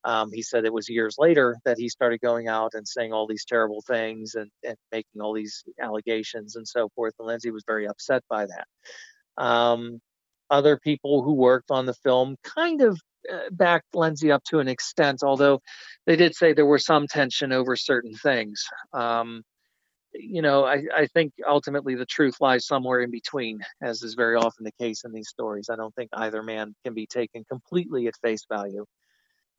Um, 0.05 0.31
he 0.33 0.41
said 0.41 0.65
it 0.65 0.73
was 0.73 0.89
years 0.89 1.15
later 1.17 1.55
that 1.63 1.77
he 1.77 1.87
started 1.87 2.19
going 2.21 2.47
out 2.47 2.71
and 2.73 2.87
saying 2.87 3.13
all 3.13 3.27
these 3.27 3.45
terrible 3.45 3.81
things 3.87 4.35
and, 4.35 4.49
and 4.63 4.75
making 4.91 5.21
all 5.21 5.33
these 5.33 5.63
allegations 5.79 6.55
and 6.55 6.67
so 6.67 6.89
forth. 6.95 7.13
And 7.19 7.29
Lenzi 7.29 7.53
was 7.53 7.63
very 7.65 7.87
upset 7.87 8.23
by 8.29 8.47
that. 8.47 8.67
Um, 9.41 10.01
other 10.53 10.77
people 10.77 11.23
who 11.23 11.33
worked 11.33 11.71
on 11.71 11.85
the 11.85 11.95
film 11.95 12.37
kind 12.43 12.81
of 12.81 12.99
uh, 13.31 13.49
backed 13.51 13.91
Lenzi 13.93 14.31
up 14.31 14.43
to 14.45 14.59
an 14.59 14.67
extent, 14.67 15.21
although 15.23 15.61
they 16.05 16.15
did 16.15 16.35
say 16.35 16.53
there 16.53 16.65
were 16.65 16.79
some 16.79 17.07
tension 17.07 17.51
over 17.51 17.75
certain 17.75 18.13
things. 18.13 18.63
Um, 18.93 19.43
you 20.13 20.43
know, 20.43 20.63
I, 20.63 20.83
I, 20.95 21.07
think 21.07 21.33
ultimately 21.47 21.95
the 21.95 22.05
truth 22.05 22.35
lies 22.39 22.67
somewhere 22.67 22.99
in 23.01 23.09
between, 23.09 23.61
as 23.81 24.03
is 24.03 24.13
very 24.13 24.35
often 24.35 24.63
the 24.63 24.83
case 24.85 25.05
in 25.05 25.11
these 25.11 25.29
stories. 25.29 25.69
I 25.71 25.75
don't 25.75 25.95
think 25.95 26.11
either 26.13 26.43
man 26.43 26.75
can 26.83 26.93
be 26.93 27.07
taken 27.07 27.43
completely 27.45 28.05
at 28.05 28.13
face 28.21 28.45
value. 28.47 28.85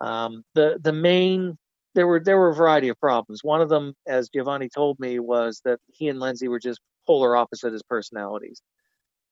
Um, 0.01 0.45
the 0.55 0.79
the 0.81 0.93
main 0.93 1.59
there 1.95 2.07
were 2.07 2.21
there 2.21 2.39
were 2.39 2.51
a 2.51 2.55
variety 2.55 2.89
of 2.89 3.01
problems. 3.01 3.43
One 3.43 3.63
of 3.63 3.69
them, 3.69 3.95
as 4.07 4.29
Giovanni 4.29 4.69
told 4.69 5.01
me, 5.01 5.19
was 5.19 5.61
that 5.65 5.81
he 5.93 6.09
and 6.09 6.21
Lenzi 6.21 6.49
were 6.49 6.61
just 6.61 6.81
polar 7.07 7.37
opposite 7.37 7.73
as 7.73 7.83
personalities. 7.83 8.63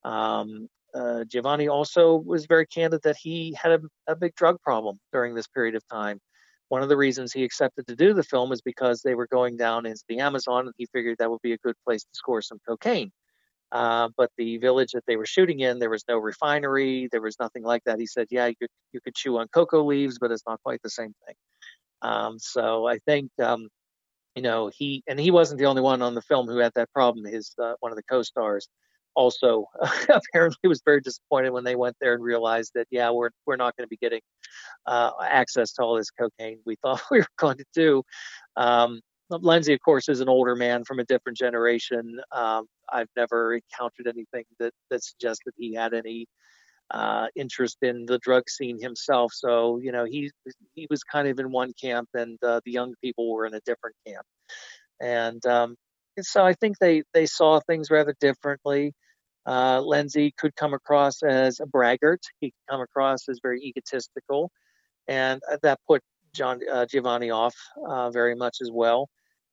Um, 0.04 0.68
uh, 0.94 1.24
Giovanni 1.24 1.68
also 1.68 2.16
was 2.16 2.46
very 2.46 2.66
candid 2.66 3.02
that 3.04 3.16
he 3.16 3.56
had 3.60 3.72
a, 3.72 4.12
a, 4.12 4.16
big 4.16 4.34
drug 4.34 4.60
problem 4.62 4.98
during 5.12 5.34
this 5.34 5.46
period 5.46 5.74
of 5.74 5.82
time. 5.88 6.20
One 6.68 6.82
of 6.82 6.88
the 6.88 6.96
reasons 6.96 7.32
he 7.32 7.44
accepted 7.44 7.86
to 7.86 7.96
do 7.96 8.14
the 8.14 8.22
film 8.22 8.52
is 8.52 8.62
because 8.62 9.02
they 9.02 9.14
were 9.14 9.26
going 9.26 9.56
down 9.56 9.86
into 9.86 10.02
the 10.08 10.20
Amazon, 10.20 10.66
and 10.66 10.74
he 10.76 10.86
figured 10.86 11.16
that 11.18 11.30
would 11.30 11.42
be 11.42 11.52
a 11.52 11.58
good 11.58 11.76
place 11.84 12.02
to 12.02 12.10
score 12.14 12.42
some 12.42 12.58
cocaine. 12.66 13.10
Uh, 13.70 14.10
but 14.18 14.30
the 14.36 14.58
village 14.58 14.92
that 14.92 15.04
they 15.06 15.16
were 15.16 15.26
shooting 15.26 15.60
in, 15.60 15.78
there 15.78 15.90
was 15.90 16.04
no 16.06 16.18
refinery, 16.18 17.08
there 17.10 17.22
was 17.22 17.38
nothing 17.40 17.62
like 17.62 17.82
that. 17.84 17.98
He 17.98 18.06
said, 18.06 18.26
"Yeah, 18.30 18.46
you 18.46 18.54
could 18.60 18.68
you 18.92 19.00
could 19.00 19.14
chew 19.14 19.38
on 19.38 19.48
cocoa 19.48 19.82
leaves, 19.82 20.18
but 20.18 20.30
it's 20.30 20.44
not 20.46 20.62
quite 20.62 20.82
the 20.82 20.90
same 20.90 21.14
thing." 21.26 21.34
Um, 22.02 22.38
so 22.38 22.86
I 22.86 22.98
think 23.06 23.30
um, 23.40 23.68
you 24.36 24.42
know 24.42 24.70
he 24.74 25.02
and 25.06 25.18
he 25.18 25.30
wasn't 25.30 25.58
the 25.58 25.66
only 25.66 25.82
one 25.82 26.02
on 26.02 26.14
the 26.14 26.22
film 26.22 26.48
who 26.48 26.58
had 26.58 26.72
that 26.74 26.92
problem. 26.92 27.24
His 27.24 27.54
uh, 27.58 27.74
one 27.80 27.92
of 27.92 27.96
the 27.96 28.02
co-stars 28.04 28.68
also 29.14 29.66
apparently 30.08 30.68
was 30.68 30.82
very 30.84 31.00
disappointed 31.00 31.50
when 31.50 31.64
they 31.64 31.76
went 31.76 31.96
there 32.00 32.14
and 32.14 32.22
realized 32.22 32.72
that 32.74 32.86
yeah 32.90 33.10
we're 33.10 33.30
we're 33.46 33.56
not 33.56 33.76
going 33.76 33.84
to 33.84 33.88
be 33.88 33.96
getting 33.96 34.20
uh, 34.86 35.10
access 35.22 35.72
to 35.72 35.82
all 35.82 35.96
this 35.96 36.10
cocaine 36.10 36.58
we 36.64 36.76
thought 36.82 37.02
we 37.10 37.18
were 37.18 37.26
going 37.38 37.58
to 37.58 37.66
do. 37.74 38.02
Um, 38.56 39.00
Lenzi, 39.30 39.72
of 39.72 39.80
course, 39.80 40.08
is 40.10 40.20
an 40.20 40.28
older 40.28 40.54
man 40.54 40.84
from 40.84 40.98
a 40.98 41.04
different 41.04 41.38
generation. 41.38 42.20
Um, 42.32 42.66
I've 42.92 43.08
never 43.16 43.54
encountered 43.54 44.06
anything 44.06 44.44
that 44.58 44.72
that 44.90 45.02
suggested 45.02 45.54
he 45.56 45.74
had 45.74 45.94
any 45.94 46.26
uh, 46.90 47.28
interest 47.34 47.78
in 47.82 48.04
the 48.04 48.18
drug 48.18 48.48
scene 48.50 48.78
himself. 48.80 49.32
So 49.34 49.78
you 49.78 49.92
know 49.92 50.04
he 50.04 50.30
he 50.74 50.86
was 50.90 51.02
kind 51.02 51.28
of 51.28 51.38
in 51.38 51.50
one 51.50 51.72
camp, 51.80 52.08
and 52.14 52.38
uh, 52.42 52.60
the 52.64 52.72
young 52.72 52.94
people 53.02 53.32
were 53.32 53.46
in 53.46 53.54
a 53.54 53.60
different 53.60 53.96
camp. 54.06 54.26
And 55.00 55.44
um, 55.46 55.76
and 56.16 56.26
so 56.26 56.44
I 56.44 56.52
think 56.54 56.78
they 56.78 57.02
they 57.14 57.26
saw 57.26 57.60
things 57.60 57.90
rather 57.90 58.14
differently. 58.20 58.94
Uh, 59.44 59.80
Lenzi 59.80 60.34
could 60.36 60.54
come 60.54 60.74
across 60.74 61.22
as 61.22 61.60
a 61.60 61.66
braggart. 61.66 62.20
He 62.40 62.50
could 62.50 62.70
come 62.70 62.80
across 62.80 63.28
as 63.28 63.40
very 63.42 63.60
egotistical, 63.60 64.50
and 65.08 65.40
uh, 65.50 65.56
that 65.62 65.80
put 65.86 66.02
John 66.34 66.60
uh, 66.70 66.86
Giovanni 66.86 67.30
off 67.30 67.54
uh, 67.86 68.10
very 68.10 68.34
much 68.34 68.58
as 68.60 68.70
well. 68.70 69.08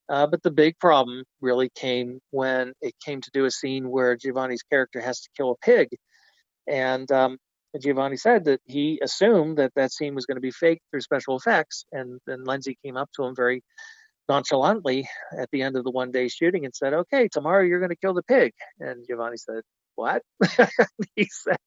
Uh, 0.07 0.25
but 0.25 0.41
the 0.41 0.51
big 0.51 0.77
problem 0.79 1.23
really 1.41 1.69
came 1.75 2.19
when 2.31 2.73
it 2.81 2.93
came 3.03 3.21
to 3.21 3.29
do 3.31 3.45
a 3.45 3.51
scene 3.51 3.89
where 3.89 4.15
Giovanni's 4.15 4.63
character 4.63 5.01
has 5.01 5.21
to 5.21 5.29
kill 5.35 5.51
a 5.51 5.57
pig, 5.57 5.89
and 6.67 7.11
um, 7.11 7.37
Giovanni 7.79 8.17
said 8.17 8.45
that 8.45 8.61
he 8.65 8.99
assumed 9.03 9.57
that 9.57 9.73
that 9.75 9.91
scene 9.91 10.15
was 10.15 10.25
going 10.25 10.37
to 10.37 10.41
be 10.41 10.51
faked 10.51 10.81
through 10.89 11.01
special 11.01 11.37
effects, 11.37 11.85
and 11.91 12.19
then 12.25 12.45
Lenzi 12.45 12.75
came 12.83 12.97
up 12.97 13.09
to 13.15 13.23
him 13.23 13.35
very 13.35 13.63
nonchalantly 14.29 15.07
at 15.37 15.49
the 15.51 15.63
end 15.63 15.75
of 15.75 15.83
the 15.83 15.91
one 15.91 16.11
day 16.11 16.27
shooting 16.27 16.63
and 16.63 16.73
said, 16.73 16.93
Okay, 16.93 17.27
tomorrow 17.27 17.63
you're 17.63 17.79
going 17.79 17.89
to 17.89 17.95
kill 17.95 18.13
the 18.13 18.23
pig. 18.23 18.53
And 18.79 19.05
Giovanni 19.07 19.37
said, 19.37 19.63
What? 19.99 20.21
he 21.17 21.25
said, 21.29 21.57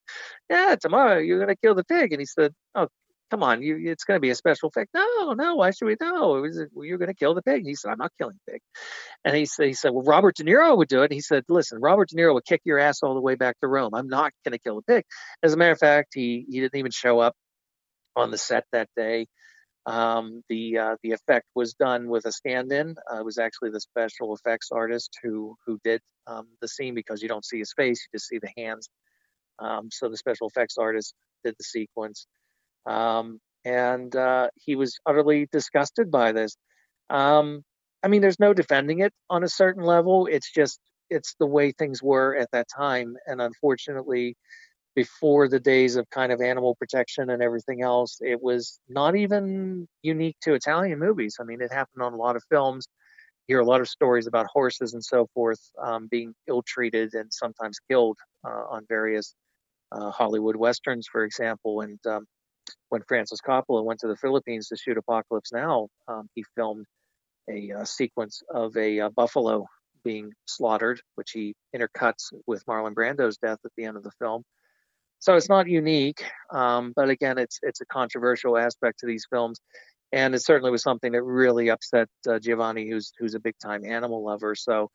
Yeah, 0.48 0.76
tomorrow 0.80 1.18
you're 1.18 1.38
going 1.38 1.54
to 1.54 1.60
kill 1.60 1.74
the 1.74 1.84
pig. 1.84 2.12
And 2.12 2.20
he 2.20 2.24
said, 2.24 2.54
Oh, 2.74 2.88
come 3.30 3.42
on, 3.42 3.60
you, 3.60 3.78
it's 3.90 4.04
going 4.04 4.16
to 4.16 4.22
be 4.22 4.30
a 4.30 4.34
special 4.34 4.70
effect. 4.70 4.88
No, 4.94 5.34
no, 5.34 5.56
why 5.56 5.70
should 5.70 5.84
we 5.84 5.96
know? 6.00 6.42
You're 6.76 6.96
going 6.96 7.08
to 7.08 7.14
kill 7.14 7.34
the 7.34 7.42
pig. 7.42 7.66
He 7.66 7.74
said, 7.74 7.90
I'm 7.90 7.98
not 7.98 8.10
killing 8.18 8.38
the 8.46 8.52
pig. 8.52 8.62
And 9.22 9.36
he 9.36 9.44
said, 9.44 9.66
he 9.66 9.74
said, 9.74 9.92
Well, 9.92 10.04
Robert 10.04 10.36
De 10.36 10.44
Niro 10.44 10.78
would 10.78 10.88
do 10.88 11.02
it. 11.02 11.06
And 11.06 11.12
he 11.12 11.20
said, 11.20 11.44
Listen, 11.50 11.78
Robert 11.78 12.08
De 12.08 12.16
Niro 12.16 12.32
would 12.32 12.46
kick 12.46 12.62
your 12.64 12.78
ass 12.78 13.02
all 13.02 13.12
the 13.12 13.20
way 13.20 13.34
back 13.34 13.60
to 13.60 13.68
Rome. 13.68 13.94
I'm 13.94 14.08
not 14.08 14.32
going 14.46 14.52
to 14.52 14.58
kill 14.58 14.76
the 14.76 14.94
pig. 14.94 15.04
As 15.42 15.52
a 15.52 15.58
matter 15.58 15.72
of 15.72 15.78
fact, 15.78 16.12
he, 16.14 16.46
he 16.48 16.60
didn't 16.60 16.78
even 16.78 16.90
show 16.90 17.18
up 17.18 17.34
on 18.16 18.30
the 18.30 18.38
set 18.38 18.64
that 18.72 18.88
day. 18.96 19.26
Um, 19.86 20.42
the 20.48 20.78
uh, 20.78 20.96
the 21.02 21.12
effect 21.12 21.46
was 21.54 21.74
done 21.74 22.08
with 22.08 22.24
a 22.24 22.32
stand-in. 22.32 22.94
Uh, 23.10 23.18
it 23.18 23.24
was 23.24 23.38
actually 23.38 23.70
the 23.70 23.80
special 23.80 24.34
effects 24.34 24.68
artist 24.70 25.18
who 25.22 25.56
who 25.66 25.78
did 25.82 26.00
um, 26.26 26.46
the 26.60 26.68
scene 26.68 26.94
because 26.94 27.20
you 27.22 27.28
don't 27.28 27.44
see 27.44 27.58
his 27.58 27.72
face, 27.72 28.06
you 28.06 28.16
just 28.18 28.28
see 28.28 28.38
the 28.38 28.52
hands. 28.56 28.88
Um, 29.58 29.88
so 29.90 30.08
the 30.08 30.16
special 30.16 30.48
effects 30.48 30.78
artist 30.78 31.14
did 31.44 31.54
the 31.58 31.64
sequence, 31.64 32.26
um, 32.86 33.40
and 33.64 34.14
uh, 34.14 34.48
he 34.54 34.76
was 34.76 34.98
utterly 35.04 35.48
disgusted 35.50 36.10
by 36.10 36.32
this. 36.32 36.56
Um, 37.10 37.64
I 38.04 38.08
mean, 38.08 38.22
there's 38.22 38.40
no 38.40 38.54
defending 38.54 39.00
it 39.00 39.12
on 39.30 39.42
a 39.42 39.48
certain 39.48 39.82
level. 39.82 40.26
It's 40.26 40.52
just 40.52 40.78
it's 41.10 41.34
the 41.40 41.46
way 41.46 41.72
things 41.72 42.02
were 42.02 42.36
at 42.36 42.50
that 42.52 42.68
time, 42.74 43.16
and 43.26 43.40
unfortunately, 43.40 44.36
before 44.94 45.48
the 45.48 45.60
days 45.60 45.96
of 45.96 46.08
kind 46.10 46.32
of 46.32 46.40
animal 46.40 46.74
protection 46.74 47.30
and 47.30 47.42
everything 47.42 47.82
else. 47.82 48.18
It 48.20 48.42
was 48.42 48.78
not 48.88 49.16
even 49.16 49.88
unique 50.02 50.36
to 50.42 50.54
Italian 50.54 50.98
movies. 50.98 51.36
I 51.40 51.44
mean, 51.44 51.60
it 51.62 51.72
happened 51.72 52.02
on 52.02 52.12
a 52.12 52.16
lot 52.16 52.36
of 52.36 52.44
films. 52.50 52.86
You 53.48 53.54
hear 53.54 53.60
a 53.60 53.64
lot 53.64 53.80
of 53.80 53.88
stories 53.88 54.26
about 54.26 54.46
horses 54.52 54.92
and 54.94 55.02
so 55.02 55.28
forth 55.34 55.60
um, 55.82 56.08
being 56.10 56.34
ill 56.46 56.62
treated 56.62 57.14
and 57.14 57.32
sometimes 57.32 57.78
killed 57.90 58.18
uh, 58.44 58.64
on 58.70 58.84
various 58.88 59.34
uh, 59.90 60.10
Hollywood 60.10 60.56
westerns, 60.56 61.08
for 61.10 61.24
example. 61.24 61.80
And 61.80 61.98
um, 62.06 62.26
when 62.90 63.02
Francis 63.08 63.40
Coppola 63.40 63.84
went 63.84 64.00
to 64.00 64.08
the 64.08 64.16
Philippines 64.16 64.68
to 64.68 64.76
shoot 64.76 64.98
Apocalypse 64.98 65.52
Now, 65.52 65.88
um, 66.06 66.28
he 66.34 66.44
filmed 66.54 66.86
a, 67.48 67.72
uh, 67.72 67.84
sequence 67.84 68.42
of 68.52 68.76
a, 68.76 68.98
a 68.98 69.06
uh, 69.06 69.08
buffalo 69.08 69.66
being 70.04 70.32
slaughtered, 70.46 71.00
which 71.14 71.30
he 71.32 71.54
intercuts 71.74 72.32
with 72.46 72.64
Marlon 72.66 72.94
Brando's 72.94 73.38
death 73.38 73.58
at 73.64 73.70
the 73.76 73.84
end 73.84 73.96
of 73.96 74.02
the 74.02 74.10
film. 74.18 74.42
So 75.22 75.36
it's 75.36 75.48
not 75.48 75.68
unique, 75.68 76.24
um, 76.50 76.92
but 76.96 77.08
again, 77.08 77.38
it's 77.38 77.60
it's 77.62 77.80
a 77.80 77.86
controversial 77.86 78.58
aspect 78.58 78.98
to 78.98 79.06
these 79.06 79.24
films, 79.30 79.60
and 80.10 80.34
it 80.34 80.42
certainly 80.42 80.72
was 80.72 80.82
something 80.82 81.12
that 81.12 81.22
really 81.22 81.70
upset 81.70 82.08
uh, 82.28 82.40
Giovanni, 82.40 82.90
who's 82.90 83.12
who's 83.20 83.36
a 83.36 83.40
big 83.40 83.54
time 83.62 83.84
animal 83.84 84.24
lover. 84.24 84.56
So 84.56 84.90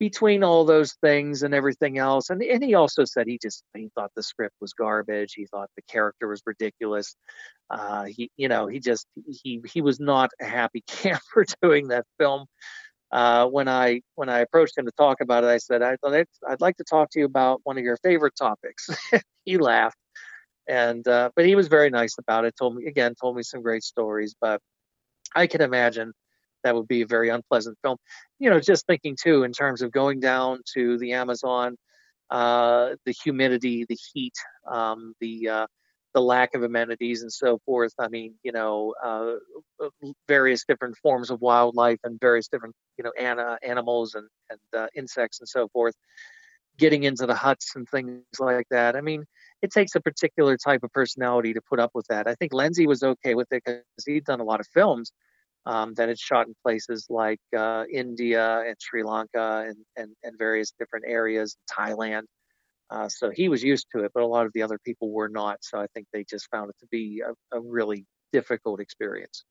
between 0.00 0.42
all 0.42 0.64
those 0.64 0.94
things 1.02 1.42
and 1.42 1.52
everything 1.52 1.98
else, 1.98 2.30
and 2.30 2.42
and 2.42 2.64
he 2.64 2.72
also 2.72 3.04
said 3.04 3.26
he 3.26 3.38
just 3.40 3.64
he 3.74 3.90
thought 3.94 4.12
the 4.16 4.22
script 4.22 4.54
was 4.62 4.72
garbage. 4.72 5.34
He 5.34 5.44
thought 5.44 5.68
the 5.76 5.82
character 5.82 6.26
was 6.26 6.40
ridiculous. 6.46 7.14
Uh, 7.68 8.04
he 8.04 8.30
you 8.38 8.48
know 8.48 8.68
he 8.68 8.80
just 8.80 9.06
he 9.42 9.60
he 9.70 9.82
was 9.82 10.00
not 10.00 10.30
a 10.40 10.46
happy 10.46 10.84
camper 10.86 11.44
doing 11.60 11.88
that 11.88 12.06
film 12.18 12.46
uh, 13.12 13.46
when 13.46 13.68
I 13.68 14.02
when 14.14 14.28
I 14.28 14.40
approached 14.40 14.76
him 14.76 14.86
to 14.86 14.92
talk 14.92 15.20
about 15.20 15.44
it, 15.44 15.48
I 15.48 15.58
said, 15.58 15.82
I'd, 15.82 15.98
I'd 16.04 16.60
like 16.60 16.76
to 16.78 16.84
talk 16.84 17.10
to 17.10 17.20
you 17.20 17.24
about 17.24 17.60
one 17.64 17.78
of 17.78 17.84
your 17.84 17.96
favorite 17.98 18.34
topics. 18.36 18.88
he 19.44 19.58
laughed, 19.58 19.98
and 20.68 21.06
uh, 21.06 21.30
but 21.36 21.46
he 21.46 21.54
was 21.54 21.68
very 21.68 21.90
nice 21.90 22.16
about 22.18 22.44
it. 22.44 22.54
Told 22.58 22.76
me 22.76 22.86
again, 22.86 23.14
told 23.20 23.36
me 23.36 23.42
some 23.42 23.62
great 23.62 23.84
stories. 23.84 24.34
But 24.40 24.60
I 25.34 25.46
can 25.46 25.60
imagine 25.60 26.12
that 26.64 26.74
would 26.74 26.88
be 26.88 27.02
a 27.02 27.06
very 27.06 27.28
unpleasant 27.28 27.78
film. 27.82 27.96
You 28.38 28.50
know, 28.50 28.58
just 28.58 28.86
thinking 28.86 29.16
too 29.20 29.44
in 29.44 29.52
terms 29.52 29.82
of 29.82 29.92
going 29.92 30.20
down 30.20 30.60
to 30.74 30.98
the 30.98 31.12
Amazon, 31.12 31.76
uh, 32.30 32.90
the 33.04 33.12
humidity, 33.12 33.86
the 33.88 33.96
heat, 34.12 34.34
um, 34.70 35.14
the 35.20 35.48
uh, 35.48 35.66
the 36.16 36.22
lack 36.22 36.54
of 36.54 36.62
amenities 36.62 37.20
and 37.20 37.30
so 37.30 37.58
forth. 37.66 37.92
I 37.98 38.08
mean, 38.08 38.36
you 38.42 38.50
know, 38.50 38.94
uh, 39.04 39.34
uh, 39.84 39.90
various 40.26 40.64
different 40.64 40.96
forms 40.96 41.28
of 41.30 41.42
wildlife 41.42 41.98
and 42.04 42.18
various 42.18 42.48
different, 42.48 42.74
you 42.96 43.04
know, 43.04 43.12
animals 43.62 44.14
and, 44.14 44.26
and 44.48 44.58
uh, 44.74 44.86
insects 44.96 45.40
and 45.40 45.48
so 45.48 45.68
forth, 45.68 45.94
getting 46.78 47.02
into 47.02 47.26
the 47.26 47.34
huts 47.34 47.76
and 47.76 47.86
things 47.86 48.22
like 48.40 48.66
that. 48.70 48.96
I 48.96 49.02
mean, 49.02 49.26
it 49.60 49.70
takes 49.70 49.94
a 49.94 50.00
particular 50.00 50.56
type 50.56 50.82
of 50.84 50.90
personality 50.90 51.52
to 51.52 51.60
put 51.68 51.80
up 51.80 51.90
with 51.92 52.06
that. 52.08 52.26
I 52.26 52.34
think 52.34 52.52
Lenzi 52.52 52.86
was 52.86 53.02
okay 53.02 53.34
with 53.34 53.52
it 53.52 53.62
because 53.62 53.82
he'd 54.06 54.24
done 54.24 54.40
a 54.40 54.44
lot 54.44 54.60
of 54.60 54.66
films 54.72 55.12
um, 55.66 55.92
that 55.96 56.08
had 56.08 56.18
shot 56.18 56.46
in 56.46 56.54
places 56.64 57.08
like 57.10 57.40
uh, 57.54 57.84
India 57.92 58.60
and 58.66 58.76
Sri 58.80 59.02
Lanka 59.02 59.66
and, 59.68 59.76
and, 59.96 60.16
and 60.22 60.38
various 60.38 60.72
different 60.78 61.04
areas, 61.06 61.58
Thailand. 61.70 62.22
Uh, 62.90 63.08
so 63.08 63.30
he 63.30 63.48
was 63.48 63.62
used 63.62 63.86
to 63.92 64.04
it, 64.04 64.12
but 64.14 64.22
a 64.22 64.26
lot 64.26 64.46
of 64.46 64.52
the 64.52 64.62
other 64.62 64.78
people 64.84 65.10
were 65.10 65.28
not. 65.28 65.58
So 65.62 65.78
I 65.78 65.86
think 65.94 66.06
they 66.12 66.24
just 66.24 66.48
found 66.50 66.70
it 66.70 66.76
to 66.80 66.86
be 66.90 67.22
a, 67.26 67.56
a 67.56 67.60
really 67.60 68.06
difficult 68.32 68.80
experience. 68.80 69.44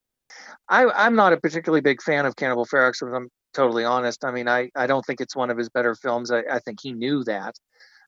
I, 0.68 1.06
am 1.06 1.16
not 1.16 1.34
a 1.34 1.38
particularly 1.38 1.82
big 1.82 2.02
fan 2.02 2.26
of 2.26 2.36
Cannibal 2.36 2.66
Ferox, 2.66 3.02
if 3.02 3.14
I'm 3.14 3.30
totally 3.54 3.84
honest. 3.84 4.24
I 4.26 4.32
mean, 4.32 4.48
I, 4.48 4.70
I 4.76 4.88
don't 4.88 5.06
think 5.06 5.22
it's 5.22 5.36
one 5.36 5.50
of 5.50 5.58
his 5.58 5.70
better 5.70 5.96
films. 5.96 6.32
I, 6.32 6.44
I 6.50 6.60
think 6.60 6.80
he 6.82 6.94
knew 6.94 7.24
that. 7.26 7.56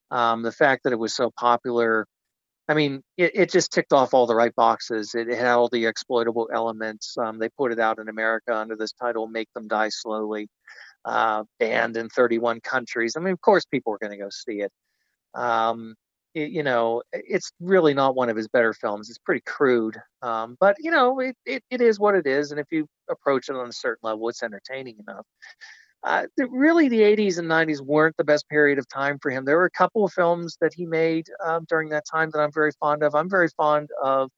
Um, 0.10 0.42
the 0.42 0.52
fact 0.52 0.84
that 0.84 0.94
it 0.94 1.00
was 1.00 1.14
so 1.14 1.32
popular, 1.38 2.08
I 2.70 2.74
mean, 2.74 3.02
it, 3.18 3.32
it, 3.36 3.52
just 3.52 3.72
ticked 3.72 3.94
off 3.94 4.14
all 4.14 4.26
the 4.26 4.36
right 4.36 4.56
boxes. 4.56 5.16
It, 5.16 5.30
it 5.30 5.38
had 5.38 5.54
all 5.54 5.70
the 5.70 5.86
exploitable 5.86 6.50
elements. 6.54 7.18
Um, 7.18 7.40
they 7.40 7.50
put 7.50 7.72
it 7.72 7.80
out 7.80 8.00
in 8.00 8.08
America 8.08 8.56
under 8.56 8.76
this 8.76 8.94
title, 8.94 9.28
Make 9.28 9.50
Them 9.54 9.68
Die 9.68 9.90
Slowly, 9.90 10.50
uh, 11.06 11.44
banned 11.60 11.98
in 11.98 12.10
31 12.10 12.62
countries. 12.62 13.16
I 13.18 13.20
mean, 13.20 13.34
of 13.34 13.42
course, 13.42 13.66
people 13.66 13.92
were 13.92 14.00
going 14.00 14.12
to 14.12 14.18
go 14.18 14.30
see 14.30 14.62
it. 14.62 14.72
Um, 15.36 15.96
it, 16.34 16.52
you 16.52 16.64
know, 16.64 17.02
it's 17.14 17.52
really 17.60 17.94
not 17.94 18.16
one 18.16 18.30
of 18.30 18.38
his 18.38 18.48
better 18.48 18.74
films. 18.74 19.10
It's 19.10 19.18
pretty 19.18 19.42
crude, 19.46 19.98
um, 20.22 20.56
but 20.60 20.76
you 20.80 20.92
know, 20.92 21.20
it, 21.20 21.36
it, 21.46 21.64
it 21.72 21.82
is 21.82 22.00
what 22.00 22.16
it 22.16 22.28
is. 22.28 22.52
And 22.52 22.60
if 22.60 22.68
you 22.72 22.88
approach 23.10 23.50
it 23.50 23.56
on 23.56 23.68
a 23.68 23.74
certain 23.74 24.02
level, 24.04 24.30
it's 24.30 24.44
entertaining 24.44 24.98
enough. 25.08 25.26
Uh, 26.04 26.26
really, 26.38 26.90
the 26.90 27.02
80s 27.02 27.40
and 27.40 27.48
90s 27.50 27.82
weren't 27.82 28.16
the 28.18 28.24
best 28.24 28.48
period 28.50 28.78
of 28.78 28.88
time 28.88 29.18
for 29.20 29.32
him. 29.32 29.46
There 29.46 29.58
were 29.58 29.66
a 29.66 29.72
couple 29.72 30.06
of 30.06 30.14
films 30.14 30.58
that 30.62 30.74
he 30.74 30.86
made 30.86 31.28
um, 31.44 31.66
during 31.68 31.90
that 31.90 32.06
time 32.10 32.30
that 32.32 32.40
I'm 32.40 32.52
very 32.54 32.72
fond 32.80 33.04
of. 33.04 33.16
I'm 33.16 33.30
very 33.30 33.50
fond 33.58 33.90
of 34.02 34.30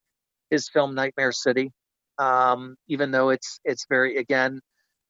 his 0.49 0.69
film 0.69 0.95
Nightmare 0.95 1.31
City, 1.31 1.71
um, 2.17 2.75
even 2.87 3.11
though 3.11 3.29
it's 3.29 3.59
it's 3.65 3.85
very 3.89 4.17
again 4.17 4.61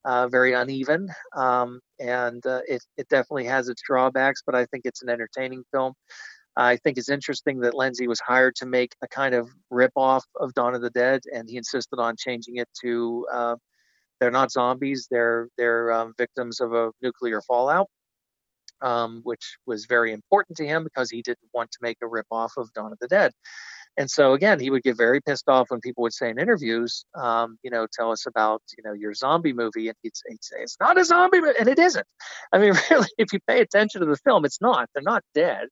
uh, 0.05 0.27
very 0.27 0.53
uneven, 0.53 1.09
um, 1.35 1.79
and 1.99 2.45
uh, 2.45 2.61
it 2.67 2.83
it 2.97 3.07
definitely 3.09 3.45
has 3.45 3.69
its 3.69 3.81
drawbacks. 3.81 4.41
But 4.45 4.55
I 4.55 4.65
think 4.65 4.85
it's 4.85 5.01
an 5.01 5.09
entertaining 5.09 5.63
film. 5.73 5.93
I 6.55 6.77
think 6.77 6.97
it's 6.97 7.09
interesting 7.09 7.59
that 7.61 7.73
Lenzi 7.73 8.07
was 8.07 8.19
hired 8.19 8.55
to 8.57 8.65
make 8.65 8.93
a 9.01 9.07
kind 9.07 9.33
of 9.33 9.49
rip-off 9.69 10.25
of 10.35 10.53
Dawn 10.53 10.75
of 10.75 10.81
the 10.81 10.89
Dead, 10.89 11.21
and 11.33 11.49
he 11.49 11.57
insisted 11.57 11.99
on 11.99 12.15
changing 12.17 12.57
it 12.57 12.67
to 12.81 13.25
uh, 13.31 13.55
they're 14.19 14.31
not 14.31 14.51
zombies; 14.51 15.07
they're 15.09 15.47
they're 15.57 15.91
um, 15.91 16.13
victims 16.17 16.59
of 16.59 16.73
a 16.73 16.91
nuclear 17.01 17.41
fallout, 17.41 17.87
um, 18.81 19.21
which 19.23 19.57
was 19.65 19.85
very 19.85 20.11
important 20.11 20.57
to 20.57 20.65
him 20.65 20.83
because 20.83 21.09
he 21.09 21.21
didn't 21.21 21.49
want 21.53 21.71
to 21.71 21.79
make 21.81 21.97
a 22.01 22.07
rip-off 22.07 22.53
of 22.57 22.71
Dawn 22.73 22.91
of 22.91 22.99
the 22.99 23.07
Dead. 23.07 23.31
And 23.99 24.09
so 24.09 24.31
again, 24.31 24.61
he 24.61 24.69
would 24.69 24.83
get 24.83 24.95
very 24.95 25.19
pissed 25.21 25.49
off 25.49 25.69
when 25.69 25.81
people 25.81 26.03
would 26.03 26.13
say 26.13 26.29
in 26.29 26.39
interviews, 26.39 27.03
um, 27.15 27.57
you 27.63 27.69
know, 27.69 27.85
tell 27.91 28.11
us 28.11 28.25
about, 28.25 28.61
you 28.77 28.83
know, 28.83 28.93
your 28.93 29.13
zombie 29.13 29.51
movie, 29.51 29.89
and 29.89 29.97
he'd 30.01 30.15
say, 30.15 30.29
he'd 30.29 30.43
say, 30.43 30.55
it's 30.61 30.77
not 30.79 30.97
a 30.97 31.03
zombie, 31.03 31.41
movie. 31.41 31.55
and 31.59 31.67
it 31.67 31.77
isn't. 31.77 32.07
I 32.53 32.59
mean, 32.59 32.73
really, 32.89 33.09
if 33.17 33.33
you 33.33 33.39
pay 33.45 33.59
attention 33.59 33.99
to 33.99 34.07
the 34.07 34.15
film, 34.15 34.45
it's 34.45 34.61
not. 34.61 34.89
They're 34.93 35.03
not 35.03 35.23
dead. 35.35 35.67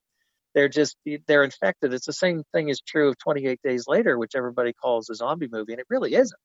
They're 0.53 0.67
just 0.67 0.97
they're 1.27 1.45
infected. 1.45 1.93
It's 1.93 2.05
the 2.05 2.11
same 2.11 2.43
thing 2.53 2.67
is 2.67 2.81
true 2.81 3.07
of 3.07 3.17
28 3.19 3.61
Days 3.63 3.85
Later, 3.87 4.17
which 4.17 4.35
everybody 4.35 4.73
calls 4.73 5.09
a 5.09 5.15
zombie 5.15 5.47
movie, 5.49 5.71
and 5.71 5.79
it 5.79 5.87
really 5.89 6.13
isn't. 6.13 6.39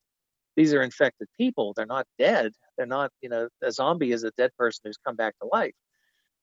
These 0.55 0.74
are 0.74 0.83
infected 0.83 1.26
people. 1.37 1.72
They're 1.74 1.87
not 1.87 2.07
dead. 2.16 2.53
They're 2.76 2.87
not, 2.87 3.11
you 3.22 3.28
know, 3.28 3.49
a 3.61 3.72
zombie 3.72 4.12
is 4.12 4.22
a 4.22 4.30
dead 4.37 4.51
person 4.57 4.83
who's 4.85 4.99
come 5.05 5.16
back 5.16 5.35
to 5.41 5.49
life. 5.51 5.74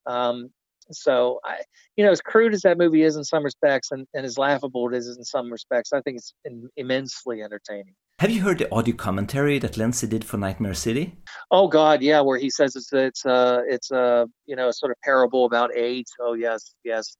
Um, 0.04 0.50
so 0.92 1.40
I, 1.44 1.58
you 1.96 2.04
know, 2.04 2.10
as 2.10 2.20
crude 2.20 2.54
as 2.54 2.62
that 2.62 2.78
movie 2.78 3.02
is 3.02 3.16
in 3.16 3.24
some 3.24 3.44
respects, 3.44 3.90
and, 3.90 4.06
and 4.14 4.24
as 4.24 4.38
laughable 4.38 4.88
it 4.88 4.96
is 4.96 5.16
in 5.16 5.24
some 5.24 5.50
respects, 5.50 5.92
I 5.92 6.00
think 6.00 6.18
it's 6.18 6.32
in, 6.44 6.68
immensely 6.76 7.42
entertaining. 7.42 7.94
Have 8.18 8.30
you 8.30 8.42
heard 8.42 8.58
the 8.58 8.72
audio 8.72 8.94
commentary 8.94 9.58
that 9.60 9.72
Lenzi 9.72 10.08
did 10.08 10.24
for 10.24 10.36
Nightmare 10.36 10.74
City? 10.74 11.16
Oh 11.50 11.68
God, 11.68 12.02
yeah, 12.02 12.20
where 12.20 12.38
he 12.38 12.50
says 12.50 12.76
it's 12.76 12.92
it's 12.92 13.24
a 13.24 13.62
it's 13.66 13.90
a 13.90 14.28
you 14.46 14.56
know 14.56 14.68
a 14.68 14.72
sort 14.72 14.92
of 14.92 14.98
parable 15.02 15.44
about 15.46 15.74
AIDS. 15.74 16.12
Oh 16.20 16.34
yes, 16.34 16.74
yes. 16.84 17.16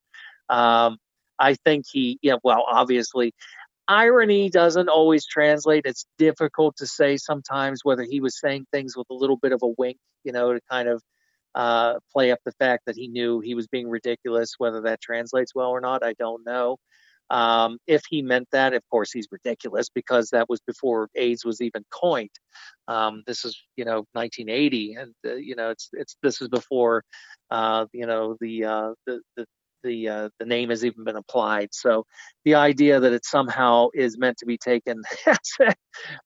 Um, 0.48 0.98
I 1.38 1.54
think 1.54 1.86
he 1.90 2.18
yeah 2.22 2.36
well 2.42 2.64
obviously 2.70 3.32
irony 3.90 4.48
doesn't 4.48 4.88
always 4.88 5.26
translate. 5.26 5.82
It's 5.84 6.06
difficult 6.16 6.76
to 6.76 6.86
say 6.86 7.16
sometimes 7.16 7.80
whether 7.82 8.04
he 8.08 8.20
was 8.20 8.38
saying 8.38 8.66
things 8.72 8.96
with 8.96 9.08
a 9.10 9.14
little 9.14 9.36
bit 9.36 9.52
of 9.52 9.60
a 9.62 9.74
wink, 9.76 9.98
you 10.22 10.32
know, 10.32 10.52
to 10.52 10.60
kind 10.70 10.88
of 10.88 11.02
uh, 11.54 11.94
play 12.12 12.30
up 12.30 12.40
the 12.44 12.52
fact 12.52 12.84
that 12.86 12.96
he 12.96 13.08
knew 13.08 13.40
he 13.40 13.54
was 13.54 13.66
being 13.66 13.88
ridiculous. 13.88 14.54
Whether 14.58 14.82
that 14.82 15.00
translates 15.00 15.54
well 15.54 15.70
or 15.70 15.80
not, 15.80 16.04
I 16.04 16.14
don't 16.14 16.44
know. 16.44 16.78
Um, 17.30 17.78
if 17.86 18.02
he 18.10 18.22
meant 18.22 18.48
that, 18.50 18.74
of 18.74 18.82
course, 18.90 19.12
he's 19.12 19.28
ridiculous 19.30 19.88
because 19.88 20.30
that 20.30 20.48
was 20.48 20.60
before 20.66 21.08
AIDS 21.14 21.44
was 21.44 21.60
even 21.60 21.84
coined. 21.90 22.30
Um, 22.88 23.22
this 23.26 23.44
is, 23.44 23.56
you 23.76 23.84
know, 23.84 24.04
1980, 24.14 24.94
and 24.94 25.14
uh, 25.24 25.34
you 25.34 25.54
know, 25.54 25.70
it's 25.70 25.90
it's 25.92 26.16
this 26.22 26.42
is 26.42 26.48
before, 26.48 27.04
uh, 27.50 27.86
you 27.92 28.06
know, 28.06 28.36
the, 28.40 28.64
uh, 28.64 28.92
the 29.06 29.20
the 29.36 29.46
the 29.82 30.08
uh, 30.08 30.28
the 30.38 30.46
name 30.46 30.70
has 30.70 30.84
even 30.84 31.04
been 31.04 31.16
applied. 31.16 31.68
So 31.72 32.04
the 32.44 32.54
idea 32.54 33.00
that 33.00 33.12
it 33.12 33.24
somehow 33.24 33.88
is 33.94 34.18
meant 34.18 34.38
to 34.38 34.46
be 34.46 34.58
taken 34.58 35.02
as 35.26 35.38
a, 35.60 35.74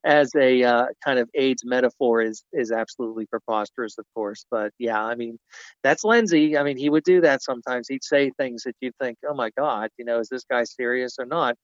as 0.03 0.31
a 0.35 0.63
uh, 0.63 0.85
kind 1.03 1.19
of 1.19 1.29
AIDS 1.33 1.63
metaphor 1.65 2.21
is 2.21 2.43
is 2.53 2.71
absolutely 2.71 3.25
preposterous, 3.25 3.97
of 3.97 4.05
course. 4.13 4.45
But 4.49 4.71
yeah, 4.79 5.03
I 5.03 5.15
mean 5.15 5.37
that's 5.83 6.03
Lenzi. 6.03 6.57
I 6.57 6.63
mean 6.63 6.77
he 6.77 6.89
would 6.89 7.03
do 7.03 7.21
that 7.21 7.43
sometimes. 7.43 7.87
He'd 7.87 8.03
say 8.03 8.31
things 8.37 8.63
that 8.63 8.75
you'd 8.81 8.95
think, 9.01 9.17
oh 9.27 9.35
my 9.35 9.49
God, 9.57 9.89
you 9.97 10.05
know, 10.05 10.19
is 10.19 10.29
this 10.29 10.45
guy 10.49 10.63
serious 10.63 11.15
or 11.19 11.25
not? 11.25 11.55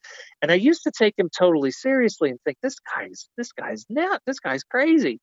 And 0.41 0.51
I 0.51 0.55
used 0.55 0.83
to 0.83 0.91
take 0.97 1.13
him 1.17 1.29
totally 1.37 1.71
seriously 1.71 2.29
and 2.29 2.39
think 2.45 2.57
this 2.61 2.77
guy's 2.95 3.27
this 3.37 3.51
guy's 3.51 3.85
not 3.89 4.21
this 4.25 4.39
guy's 4.39 4.63
crazy. 4.63 5.19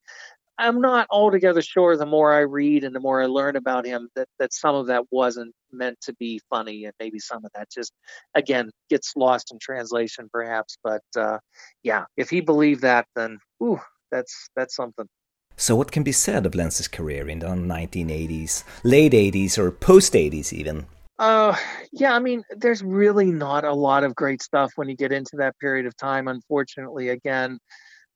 I'm 0.58 0.80
not 0.80 1.06
altogether 1.10 1.62
sure 1.62 1.96
the 1.96 2.06
more 2.06 2.32
I 2.32 2.40
read 2.40 2.84
and 2.84 2.94
the 2.94 3.00
more 3.00 3.22
I 3.22 3.26
learn 3.26 3.56
about 3.56 3.86
him 3.86 4.08
that, 4.16 4.28
that 4.38 4.52
some 4.52 4.74
of 4.74 4.88
that 4.88 5.04
wasn't 5.10 5.54
meant 5.72 6.00
to 6.02 6.14
be 6.14 6.40
funny 6.50 6.84
and 6.84 6.94
maybe 6.98 7.18
some 7.18 7.44
of 7.44 7.50
that 7.54 7.70
just 7.70 7.92
again 8.34 8.70
gets 8.90 9.14
lost 9.16 9.52
in 9.52 9.58
translation 9.60 10.28
perhaps. 10.32 10.76
But 10.82 11.02
uh, 11.16 11.38
yeah, 11.82 12.04
if 12.16 12.30
he 12.30 12.40
believed 12.40 12.82
that 12.82 13.06
then 13.14 13.38
ooh, 13.62 13.80
that's 14.10 14.50
that's 14.56 14.74
something. 14.74 15.06
So 15.56 15.74
what 15.74 15.90
can 15.90 16.04
be 16.04 16.12
said 16.12 16.46
of 16.46 16.52
Lenzi's 16.52 16.86
career 16.86 17.28
in 17.28 17.40
the 17.40 17.48
1980s, 17.48 18.62
late 18.84 19.12
80s 19.12 19.58
or 19.58 19.72
post 19.72 20.12
80s 20.12 20.52
even? 20.52 20.86
Uh, 21.18 21.56
yeah, 21.92 22.14
I 22.14 22.20
mean, 22.20 22.44
there's 22.50 22.82
really 22.82 23.32
not 23.32 23.64
a 23.64 23.74
lot 23.74 24.04
of 24.04 24.14
great 24.14 24.40
stuff 24.40 24.70
when 24.76 24.88
you 24.88 24.94
get 24.94 25.10
into 25.10 25.36
that 25.38 25.58
period 25.58 25.86
of 25.86 25.96
time. 25.96 26.28
Unfortunately, 26.28 27.08
again, 27.08 27.58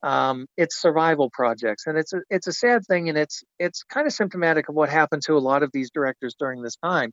um, 0.03 0.47
it's 0.57 0.81
survival 0.81 1.29
projects, 1.31 1.87
and 1.87 1.97
it's 1.97 2.11
a 2.11 2.21
it's 2.29 2.47
a 2.47 2.53
sad 2.53 2.85
thing, 2.85 3.07
and 3.07 3.17
it's 3.17 3.41
it's 3.57 3.83
kind 3.83 4.05
of 4.05 4.11
symptomatic 4.13 4.67
of 4.67 4.75
what 4.75 4.89
happened 4.89 5.21
to 5.25 5.37
a 5.37 5.39
lot 5.39 5.63
of 5.63 5.71
these 5.73 5.91
directors 5.91 6.35
during 6.37 6.61
this 6.61 6.75
time. 6.75 7.11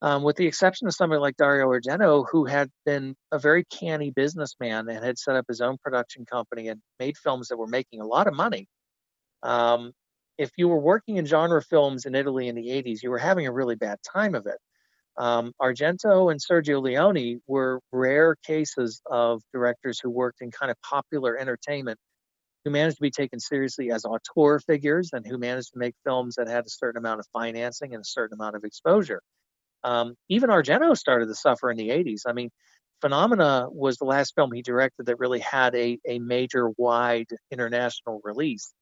Um, 0.00 0.22
with 0.22 0.36
the 0.36 0.46
exception 0.46 0.86
of 0.86 0.94
somebody 0.94 1.18
like 1.20 1.36
Dario 1.36 1.66
Argento, 1.66 2.24
who 2.30 2.44
had 2.44 2.70
been 2.86 3.16
a 3.32 3.38
very 3.38 3.64
canny 3.64 4.12
businessman 4.14 4.88
and 4.88 5.04
had 5.04 5.18
set 5.18 5.34
up 5.34 5.46
his 5.48 5.60
own 5.60 5.76
production 5.82 6.24
company 6.24 6.68
and 6.68 6.80
made 7.00 7.16
films 7.16 7.48
that 7.48 7.56
were 7.56 7.66
making 7.66 8.00
a 8.00 8.06
lot 8.06 8.28
of 8.28 8.34
money. 8.34 8.68
Um, 9.42 9.92
if 10.36 10.50
you 10.56 10.68
were 10.68 10.78
working 10.78 11.16
in 11.16 11.26
genre 11.26 11.60
films 11.60 12.04
in 12.06 12.14
Italy 12.14 12.46
in 12.46 12.54
the 12.54 12.68
80s, 12.68 13.02
you 13.02 13.10
were 13.10 13.18
having 13.18 13.48
a 13.48 13.52
really 13.52 13.74
bad 13.74 13.98
time 14.14 14.36
of 14.36 14.46
it. 14.46 14.58
Um, 15.16 15.52
Argento 15.60 16.30
and 16.30 16.40
Sergio 16.40 16.80
Leone 16.80 17.40
were 17.48 17.80
rare 17.90 18.36
cases 18.46 19.02
of 19.10 19.42
directors 19.52 19.98
who 20.00 20.10
worked 20.10 20.42
in 20.42 20.52
kind 20.52 20.70
of 20.70 20.80
popular 20.82 21.36
entertainment 21.36 21.98
who 22.64 22.70
managed 22.70 22.96
to 22.96 23.02
be 23.02 23.10
taken 23.10 23.40
seriously 23.40 23.90
as 23.90 24.04
auteur 24.04 24.58
figures 24.60 25.10
and 25.12 25.26
who 25.26 25.38
managed 25.38 25.72
to 25.72 25.78
make 25.78 25.94
films 26.04 26.36
that 26.36 26.48
had 26.48 26.66
a 26.66 26.70
certain 26.70 26.98
amount 26.98 27.20
of 27.20 27.26
financing 27.32 27.94
and 27.94 28.02
a 28.02 28.08
certain 28.08 28.34
amount 28.38 28.56
of 28.56 28.64
exposure. 28.64 29.22
Um, 29.84 30.14
even 30.28 30.50
Argento 30.50 30.96
started 30.96 31.26
to 31.26 31.34
suffer 31.34 31.70
in 31.70 31.76
the 31.76 31.90
80s. 31.90 32.22
I 32.26 32.32
mean, 32.32 32.50
Phenomena 33.00 33.68
was 33.70 33.96
the 33.96 34.04
last 34.04 34.34
film 34.34 34.50
he 34.52 34.62
directed 34.62 35.06
that 35.06 35.20
really 35.20 35.38
had 35.38 35.74
a, 35.74 35.98
a 36.06 36.18
major 36.18 36.70
wide 36.76 37.28
international 37.50 38.20
release 38.24 38.72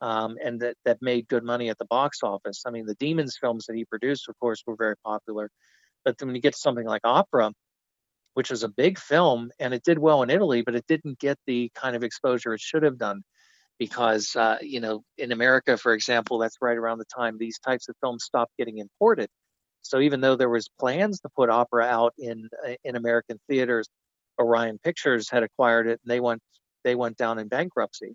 um, 0.00 0.36
and 0.42 0.60
that, 0.60 0.76
that 0.84 0.98
made 1.00 1.28
good 1.28 1.42
money 1.42 1.68
at 1.68 1.78
the 1.78 1.84
box 1.86 2.20
office. 2.22 2.62
I 2.66 2.70
mean, 2.70 2.86
the 2.86 2.94
Demons 2.94 3.38
films 3.40 3.66
that 3.66 3.76
he 3.76 3.84
produced, 3.84 4.28
of 4.28 4.38
course, 4.38 4.62
were 4.66 4.76
very 4.76 4.96
popular. 5.04 5.50
But 6.04 6.16
when 6.20 6.34
you 6.34 6.40
get 6.40 6.54
to 6.54 6.60
something 6.60 6.86
like 6.86 7.02
Opera, 7.04 7.52
which 8.36 8.50
was 8.50 8.62
a 8.62 8.68
big 8.68 8.98
film 8.98 9.50
and 9.58 9.72
it 9.72 9.82
did 9.82 9.98
well 9.98 10.22
in 10.22 10.28
Italy, 10.28 10.60
but 10.60 10.74
it 10.74 10.86
didn't 10.86 11.18
get 11.18 11.38
the 11.46 11.70
kind 11.74 11.96
of 11.96 12.02
exposure 12.02 12.52
it 12.52 12.60
should 12.60 12.82
have 12.82 12.98
done 12.98 13.22
because, 13.78 14.36
uh, 14.36 14.58
you 14.60 14.78
know, 14.78 15.02
in 15.16 15.32
America, 15.32 15.78
for 15.78 15.94
example, 15.94 16.36
that's 16.36 16.58
right 16.60 16.76
around 16.76 16.98
the 16.98 17.06
time 17.06 17.38
these 17.38 17.58
types 17.58 17.88
of 17.88 17.96
films 18.02 18.24
stopped 18.24 18.52
getting 18.58 18.76
imported. 18.76 19.30
So 19.80 20.00
even 20.00 20.20
though 20.20 20.36
there 20.36 20.50
was 20.50 20.68
plans 20.78 21.18
to 21.20 21.30
put 21.34 21.48
opera 21.48 21.86
out 21.86 22.12
in 22.18 22.50
in 22.84 22.96
American 22.96 23.40
theaters, 23.48 23.88
Orion 24.38 24.78
Pictures 24.84 25.30
had 25.30 25.42
acquired 25.42 25.86
it 25.86 25.98
and 26.04 26.10
they 26.10 26.20
went 26.20 26.42
they 26.84 26.94
went 26.94 27.16
down 27.16 27.38
in 27.38 27.48
bankruptcy. 27.48 28.14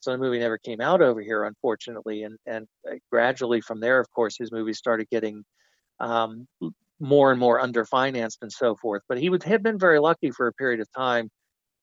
So 0.00 0.10
the 0.10 0.18
movie 0.18 0.38
never 0.38 0.58
came 0.58 0.82
out 0.82 1.00
over 1.00 1.22
here, 1.22 1.44
unfortunately. 1.44 2.24
And 2.24 2.36
and 2.44 2.66
uh, 2.86 2.96
gradually 3.10 3.62
from 3.62 3.80
there, 3.80 4.00
of 4.00 4.10
course, 4.10 4.36
his 4.36 4.52
movies 4.52 4.76
started 4.76 5.08
getting 5.08 5.44
um, 5.98 6.46
more 7.02 7.32
and 7.32 7.40
more 7.40 7.60
underfinanced 7.60 8.38
and 8.42 8.52
so 8.52 8.76
forth. 8.76 9.02
But 9.08 9.18
he 9.18 9.28
would 9.28 9.42
have 9.42 9.62
been 9.62 9.78
very 9.78 9.98
lucky 9.98 10.30
for 10.30 10.46
a 10.46 10.52
period 10.52 10.80
of 10.80 10.90
time 10.92 11.28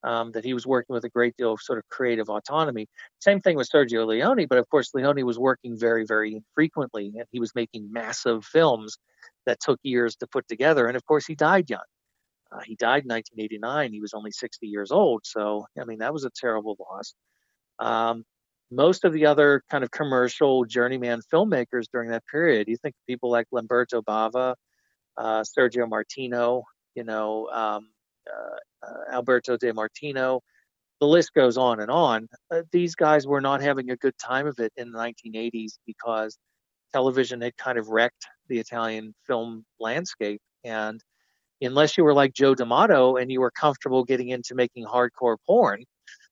um, 0.04 0.32
that 0.32 0.46
he 0.46 0.54
was 0.54 0.66
working 0.66 0.94
with 0.94 1.04
a 1.04 1.10
great 1.10 1.36
deal 1.38 1.52
of 1.52 1.62
sort 1.62 1.78
of 1.78 1.88
creative 1.90 2.30
autonomy. 2.30 2.88
Same 3.20 3.42
thing 3.42 3.58
with 3.58 3.70
Sergio 3.70 4.08
Leone, 4.08 4.48
but 4.48 4.58
of 4.58 4.70
course 4.70 4.94
Leone 4.94 5.26
was 5.26 5.38
working 5.38 5.78
very, 5.78 6.06
very 6.06 6.36
infrequently, 6.36 7.12
and 7.18 7.26
he 7.32 7.40
was 7.40 7.54
making 7.54 7.92
massive 7.92 8.46
films 8.46 8.98
that 9.46 9.60
took 9.60 9.78
years 9.84 10.16
to 10.16 10.28
put 10.28 10.48
together. 10.48 10.88
And 10.88 10.96
of 10.96 11.06
course, 11.06 11.26
he 11.26 11.36
died 11.36 11.70
young. 11.70 11.82
Uh, 12.52 12.62
he 12.66 12.76
died 12.76 13.04
in 13.04 13.10
1989. 13.10 13.92
He 13.92 14.00
was 14.00 14.14
only 14.14 14.32
60 14.32 14.68
years 14.68 14.90
old. 14.90 15.22
So, 15.26 15.66
I 15.80 15.84
mean, 15.84 16.00
that 16.00 16.14
was 16.14 16.24
a 16.24 16.32
terrible 16.34 16.78
loss. 16.80 17.14
Um, 17.78 18.24
most 18.72 19.04
of 19.04 19.12
the 19.12 19.26
other 19.26 19.64
kind 19.70 19.84
of 19.84 19.92
commercial 19.92 20.64
journeyman 20.64 21.22
filmmakers 21.32 21.88
during 21.92 22.10
that 22.12 22.26
period, 22.26 22.70
you 22.70 22.78
think 22.78 22.96
people 23.06 23.30
like 23.30 23.48
Lamberto 23.52 24.02
Bava, 24.02 24.56
uh, 25.18 25.44
Sergio 25.44 25.88
Martino, 25.88 26.64
you 26.96 27.04
know, 27.04 27.50
um, 27.50 27.90
uh, 28.30 28.88
uh, 28.88 29.14
Alberto 29.14 29.58
De 29.58 29.74
Martino. 29.74 30.42
The 31.00 31.08
list 31.08 31.34
goes 31.34 31.58
on 31.58 31.80
and 31.80 31.90
on. 31.90 32.28
Uh, 32.52 32.64
these 32.72 32.96
guys 32.96 33.26
were 33.26 33.42
not 33.42 33.62
having 33.62 33.90
a 33.90 33.96
good 33.96 34.18
time 34.18 34.48
of 34.48 34.60
it 34.60 34.74
in 34.76 34.92
the 34.92 35.00
1980s 35.00 35.78
because 35.86 36.38
television 36.92 37.42
had 37.42 37.56
kind 37.58 37.78
of 37.78 37.88
wrecked 37.88 38.28
the 38.48 38.60
Italian 38.60 39.14
film 39.26 39.66
landscape. 39.80 40.42
And 40.64 41.02
unless 41.62 41.98
you 41.98 42.04
were 42.04 42.14
like 42.14 42.34
Joe 42.34 42.56
D'Amato 42.56 43.16
and 43.16 43.32
you 43.32 43.40
were 43.40 43.52
comfortable 43.52 44.04
getting 44.04 44.30
into 44.30 44.56
making 44.56 44.86
hardcore 44.86 45.38
porn, 45.46 45.86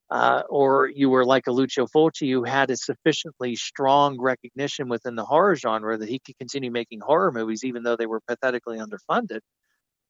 uh, 0.10 0.44
or 0.50 0.88
you 0.88 1.10
were 1.10 1.26
like 1.26 1.48
a 1.48 1.52
Lucio 1.52 1.86
Fulci 1.86 2.32
who 2.32 2.44
had 2.44 2.70
a 2.70 2.78
sufficiently 2.78 3.56
strong 3.56 4.20
recognition 4.20 4.88
within 4.88 5.16
the 5.16 5.26
horror 5.26 5.56
genre 5.56 5.98
that 5.98 6.08
he 6.08 6.20
could 6.20 6.38
continue 6.38 6.72
making 6.72 7.02
horror 7.02 7.32
movies 7.32 7.64
even 7.64 7.84
though 7.84 7.98
they 7.98 8.06
were 8.06 8.22
pathetically 8.22 8.80
underfunded, 8.80 9.40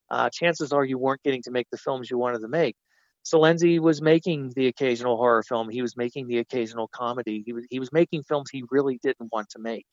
uh, 0.10 0.30
chances 0.32 0.72
are 0.72 0.86
you 0.86 0.98
weren't 0.98 1.24
getting 1.24 1.41
to 1.43 1.52
make 1.52 1.68
the 1.72 1.78
films 1.78 2.10
you 2.10 2.18
wanted 2.18 2.41
to 2.41 2.48
make. 2.48 2.76
So 3.24 3.39
Lenzi 3.39 3.80
was 3.80 4.02
making 4.02 4.54
the 4.56 4.68
occasional 4.68 5.18
horror 5.18 5.43
film. 5.43 5.70
He 5.70 5.82
was 5.82 5.98
making 5.98 6.28
the 6.28 6.38
occasional 6.38 6.88
comedy. 6.88 7.43
He 7.45 7.52
was 7.52 7.66
he 7.70 7.80
was 7.80 7.91
making 7.91 8.24
films 8.24 8.50
he 8.50 8.64
really 8.72 9.00
didn't 9.04 9.32
want 9.34 9.50
to 9.50 9.60
make 9.60 9.86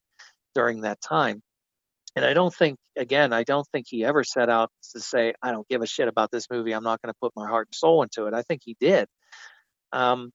during 0.55 0.83
that 0.83 1.01
time. 1.01 1.43
And 2.17 2.25
I 2.25 2.33
don't 2.33 2.55
think, 2.55 2.79
again, 2.97 3.33
I 3.33 3.43
don't 3.43 3.67
think 3.73 3.87
he 3.89 4.05
ever 4.05 4.23
set 4.23 4.49
out 4.49 4.71
to 4.93 5.01
say, 5.01 5.35
I 5.43 5.51
don't 5.51 5.67
give 5.69 5.83
a 5.83 5.87
shit 5.87 6.07
about 6.07 6.31
this 6.31 6.47
movie. 6.49 6.73
I'm 6.73 6.85
not 6.85 7.03
going 7.03 7.13
to 7.13 7.19
put 7.21 7.33
my 7.35 7.49
heart 7.49 7.69
and 7.69 7.75
soul 7.75 8.03
into 8.03 8.27
it. 8.27 8.35
I 8.35 8.43
think 8.43 8.63
he 8.65 8.77
did. 8.79 9.09
Um, 9.95 10.33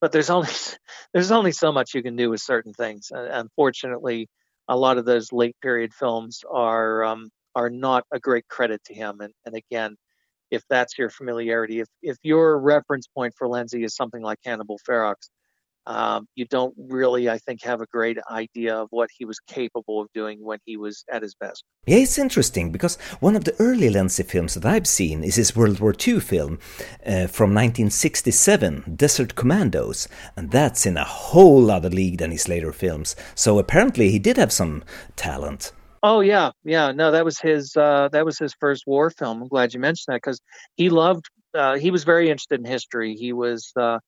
but 0.00 0.12
there's 0.12 0.30
only 0.30 0.48
there's 1.12 1.30
only 1.32 1.52
so 1.52 1.72
much 1.72 1.94
you 1.94 2.02
can 2.02 2.16
do 2.16 2.30
with 2.30 2.40
certain 2.40 2.72
things. 2.72 3.10
Unfortunately, 3.12 4.28
a 4.68 4.76
lot 4.76 4.98
of 4.98 5.04
those 5.04 5.32
late 5.32 5.56
period 5.60 5.92
films 5.92 6.40
are 6.50 7.04
um, 7.04 7.28
are 7.54 7.70
not 7.70 8.04
a 8.12 8.20
great 8.20 8.46
credit 8.48 8.82
to 8.84 8.94
him. 8.94 9.20
And, 9.20 9.32
and 9.44 9.56
again, 9.56 9.96
if 10.50 10.62
that's 10.70 10.96
your 10.96 11.10
familiarity, 11.10 11.80
if 11.80 11.88
if 12.02 12.16
your 12.22 12.58
reference 12.58 13.06
point 13.08 13.34
for 13.36 13.48
Lenzi 13.48 13.84
is 13.84 13.94
something 13.94 14.22
like 14.22 14.38
Cannibal 14.44 14.78
Ferox, 14.88 15.28
um, 15.86 16.26
you 16.34 16.44
don't 16.44 16.74
really, 16.76 17.28
I 17.28 17.38
think, 17.38 17.62
have 17.64 17.80
a 17.80 17.86
great 17.86 18.18
idea 18.30 18.76
of 18.76 18.88
what 18.90 19.10
he 19.16 19.24
was 19.24 19.38
capable 19.40 20.00
of 20.00 20.08
doing 20.12 20.38
when 20.42 20.58
he 20.64 20.76
was 20.76 21.04
at 21.10 21.22
his 21.22 21.34
best. 21.34 21.64
Yeah, 21.86 21.98
it's 21.98 22.18
interesting 22.18 22.70
because 22.70 22.96
one 23.20 23.36
of 23.36 23.44
the 23.44 23.56
early 23.58 23.88
Lenzi 23.88 24.24
films 24.24 24.54
that 24.54 24.66
I've 24.66 24.86
seen 24.86 25.24
is 25.24 25.36
his 25.36 25.56
World 25.56 25.80
War 25.80 25.94
II 25.94 26.20
film 26.20 26.58
uh, 27.06 27.26
from 27.26 27.54
1967, 27.54 28.94
Desert 28.96 29.34
Commandos, 29.34 30.06
and 30.36 30.50
that's 30.50 30.86
in 30.86 30.96
a 30.96 31.04
whole 31.04 31.70
other 31.70 31.90
league 31.90 32.18
than 32.18 32.30
his 32.30 32.48
later 32.48 32.72
films. 32.72 33.16
So 33.34 33.58
apparently, 33.58 34.10
he 34.10 34.18
did 34.18 34.36
have 34.36 34.52
some 34.52 34.84
talent. 35.16 35.72
Oh 36.02 36.20
yeah, 36.20 36.50
yeah. 36.64 36.92
No, 36.92 37.10
that 37.10 37.24
was 37.24 37.38
his. 37.38 37.76
Uh, 37.76 38.08
that 38.12 38.24
was 38.24 38.38
his 38.38 38.54
first 38.58 38.84
war 38.86 39.10
film. 39.10 39.42
I'm 39.42 39.48
glad 39.48 39.74
you 39.74 39.80
mentioned 39.80 40.14
that 40.14 40.22
because 40.22 40.40
he 40.76 40.88
loved. 40.88 41.26
Uh, 41.54 41.76
he 41.76 41.90
was 41.90 42.04
very 42.04 42.30
interested 42.30 42.60
in 42.60 42.64
history. 42.64 43.14
He 43.14 43.32
was. 43.32 43.72
Uh, 43.76 43.98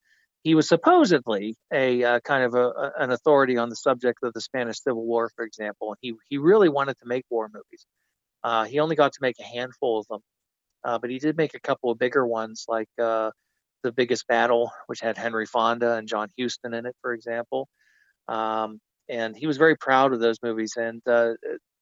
he 0.43 0.55
was 0.55 0.67
supposedly 0.67 1.55
a 1.71 2.03
uh, 2.03 2.19
kind 2.19 2.43
of 2.43 2.53
a, 2.53 2.67
a, 2.67 2.91
an 2.99 3.11
authority 3.11 3.57
on 3.57 3.69
the 3.69 3.75
subject 3.75 4.19
of 4.23 4.33
the 4.33 4.41
Spanish 4.41 4.79
Civil 4.81 5.05
War, 5.05 5.31
for 5.35 5.45
example. 5.45 5.95
He 6.01 6.13
he 6.29 6.37
really 6.37 6.69
wanted 6.69 6.97
to 6.99 7.05
make 7.05 7.25
war 7.29 7.49
movies. 7.51 7.85
Uh, 8.43 8.65
he 8.65 8.79
only 8.79 8.95
got 8.95 9.13
to 9.13 9.19
make 9.21 9.39
a 9.39 9.43
handful 9.43 9.99
of 9.99 10.07
them, 10.09 10.19
uh, 10.83 10.99
but 10.99 11.09
he 11.09 11.17
did 11.17 11.37
make 11.37 11.53
a 11.53 11.61
couple 11.61 11.89
of 11.89 11.97
bigger 11.97 12.27
ones, 12.27 12.65
like 12.67 12.89
uh, 13.01 13.31
the 13.83 13.91
Biggest 13.93 14.27
Battle, 14.27 14.69
which 14.87 14.99
had 14.99 15.17
Henry 15.17 15.45
Fonda 15.45 15.95
and 15.95 16.09
John 16.09 16.27
Huston 16.37 16.73
in 16.73 16.85
it, 16.85 16.95
for 17.01 17.13
example. 17.13 17.69
Um, 18.27 18.79
and 19.07 19.35
he 19.35 19.47
was 19.47 19.57
very 19.57 19.77
proud 19.77 20.13
of 20.13 20.19
those 20.19 20.37
movies. 20.43 20.75
And 20.77 21.01
uh, 21.07 21.33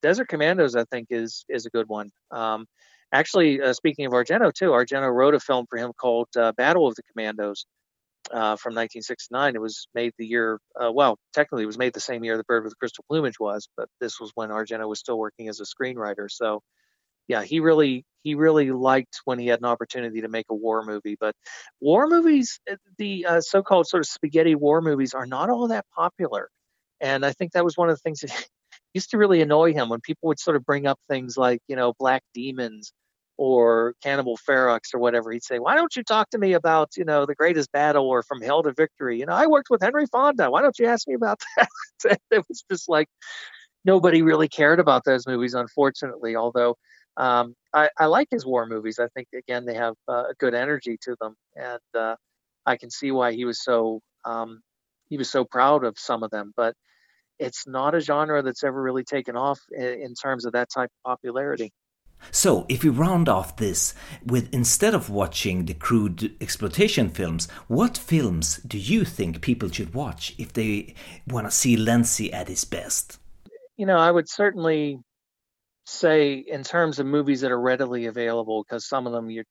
Desert 0.04 0.28
Commandos, 0.28 0.76
I 0.76 0.86
think, 0.86 1.08
is 1.10 1.46
is 1.50 1.66
a 1.66 1.72
good 1.72 1.88
one. 1.90 2.12
Um, 2.30 2.68
actually, 3.12 3.60
uh, 3.60 3.74
speaking 3.74 4.06
of 4.06 4.12
Argento 4.12 4.54
too, 4.54 4.70
Argento 4.70 5.12
wrote 5.12 5.34
a 5.34 5.40
film 5.40 5.66
for 5.68 5.80
him 5.80 5.94
called 5.94 6.28
Battle 6.58 6.88
of 6.88 6.94
the 6.94 7.04
Commandos 7.12 7.66
uh, 8.30 8.56
from 8.56 8.74
1969. 8.74 9.56
It 9.56 9.62
was 9.62 9.88
made 9.94 10.14
the 10.18 10.26
year, 10.26 10.60
uh, 10.80 10.92
well, 10.92 11.18
technically 11.34 11.64
it 11.64 11.68
was 11.68 11.78
made 11.78 11.94
the 11.94 12.00
same 12.00 12.24
year 12.24 12.38
The 12.38 12.44
Bird 12.44 12.64
with 12.64 12.72
the 12.72 12.78
Crystal 12.78 13.06
Plumage 13.10 13.40
was, 13.40 13.68
but 13.76 13.90
this 14.00 14.20
was 14.20 14.32
when 14.36 14.50
Argento 14.50 14.88
was 14.88 15.00
still 15.00 15.18
working 15.18 15.50
as 15.50 15.60
a 15.60 15.64
screenwriter. 15.64 16.30
So, 16.30 16.62
yeah, 17.28 17.44
he 17.44 17.60
really 17.60 18.06
he 18.24 18.36
really 18.36 18.72
liked 18.72 19.22
when 19.26 19.40
he 19.40 19.48
had 19.48 19.60
an 19.60 19.66
opportunity 19.66 20.22
to 20.22 20.28
make 20.28 20.46
a 20.50 20.56
war 20.56 20.84
movie. 20.84 21.18
But 21.20 21.36
war 21.80 22.08
movies, 22.08 22.60
uh, 22.70 22.76
the 22.98 23.26
uh, 23.26 23.42
so-called 23.42 23.88
sort 23.88 24.02
of 24.02 24.08
spaghetti 24.08 24.56
war 24.56 24.82
movies, 24.82 25.14
are 25.14 25.26
not 25.26 25.50
all 25.50 25.68
that 25.70 25.86
popular. 25.96 26.50
And 27.00 27.26
I 27.26 27.32
think 27.32 27.54
that 27.54 27.66
was 27.66 27.78
one 27.78 27.90
of 27.90 27.96
the 27.96 28.02
things 28.02 28.20
that 28.22 28.48
used 28.94 29.12
to 29.12 29.18
really 29.18 29.42
annoy 29.42 29.74
him 29.74 29.90
when 29.90 30.02
people 30.02 30.28
would 30.28 30.40
sort 30.40 30.56
of 30.56 30.66
bring 30.66 30.86
up 30.86 31.00
things 31.10 31.38
like, 31.38 31.62
you 31.68 31.76
know, 31.76 31.94
Black 31.98 32.24
Demons 32.34 32.94
or 33.42 33.96
Cannibal 34.04 34.38
Ferox 34.38 34.94
or 34.94 35.00
whatever, 35.00 35.32
he'd 35.32 35.44
say, 35.44 35.58
"Why 35.58 35.74
don't 35.74 35.96
you 35.96 36.04
talk 36.04 36.30
to 36.30 36.38
me 36.38 36.54
about 36.54 36.90
you 36.96 37.04
know 37.04 37.26
the 37.26 37.34
greatest 37.34 37.72
battle 37.72 38.08
or 38.08 38.22
from 38.22 38.40
hell 38.40 38.62
to 38.62 38.72
victory?" 38.72 39.20
You 39.20 39.26
know, 39.26 39.34
I 39.34 39.48
worked 39.48 39.72
with 39.72 39.82
Henry 39.82 40.06
Fonda. 40.06 40.52
Why 40.52 40.62
don't 40.62 40.78
you 40.78 40.86
ask 40.86 41.08
me 41.08 41.16
about 41.16 41.42
that? 42.04 42.22
it 42.30 42.46
was 42.48 42.64
just 42.70 42.88
like 42.88 43.08
nobody 43.84 44.22
really 44.22 44.48
cared 44.48 44.80
about 44.80 45.06
those 45.06 45.26
movies, 45.26 45.56
unfortunately. 45.56 46.36
Although 46.36 46.76
um, 47.18 47.56
I, 47.74 47.90
I, 47.98 48.06
like 48.06 48.28
his 48.30 48.46
war 48.46 48.68
movies. 48.68 49.00
I 49.00 49.08
think 49.16 49.28
again 49.36 49.66
they 49.66 49.74
have 49.74 49.96
uh, 50.08 50.26
a 50.30 50.34
good 50.38 50.54
energy 50.54 51.00
to 51.02 51.16
them, 51.20 51.36
and 51.56 52.00
uh, 52.00 52.18
I 52.68 52.78
can 52.78 52.92
see 52.92 53.10
why 53.10 53.32
he 53.34 53.46
was 53.46 53.64
so 53.64 54.02
um, 54.24 54.62
he 55.10 55.18
was 55.18 55.32
so 55.32 55.46
proud 55.46 55.84
of 55.84 55.98
some 55.98 56.22
of 56.22 56.30
them. 56.30 56.54
But 56.56 56.76
it's 57.40 57.66
not 57.66 57.96
a 57.96 58.02
genre 58.02 58.44
that's 58.44 58.64
ever 58.64 58.80
really 58.80 59.04
taken 59.04 59.36
off 59.36 59.60
in, 59.72 60.02
in 60.04 60.14
terms 60.14 60.46
of 60.46 60.54
that 60.54 60.70
type 60.70 60.92
of 60.92 61.10
popularity. 61.10 61.72
So, 62.30 62.66
if 62.70 62.84
we 62.84 62.90
round 62.90 63.28
off 63.28 63.58
this 63.58 63.94
with 64.26 64.54
instead 64.54 64.94
of 64.94 65.10
watching 65.10 65.66
the 65.66 65.74
crude 65.74 66.36
exploitation 66.40 67.10
films, 67.10 67.50
what 67.68 67.98
films 67.98 68.58
do 68.58 68.78
you 68.78 69.04
think 69.06 69.42
people 69.42 69.70
should 69.70 69.94
watch 69.94 70.36
if 70.38 70.54
they 70.54 70.94
want 71.28 71.48
to 71.48 71.52
see 71.52 71.76
Lenzi 71.76 72.32
at 72.34 72.48
his 72.48 72.64
best? 72.64 73.18
You 73.78 73.86
know, 73.86 73.98
I 73.98 74.12
would 74.12 74.30
certainly 74.30 75.00
say 75.86 76.34
in 76.36 76.64
terms 76.64 77.00
of 77.00 77.06
movies 77.06 77.42
that 77.42 77.52
are 77.52 77.60
readily 77.60 78.06
available, 78.06 78.64
because 78.64 78.88
some 78.88 79.08
of 79.08 79.14
them 79.14 79.30
you 79.30 79.44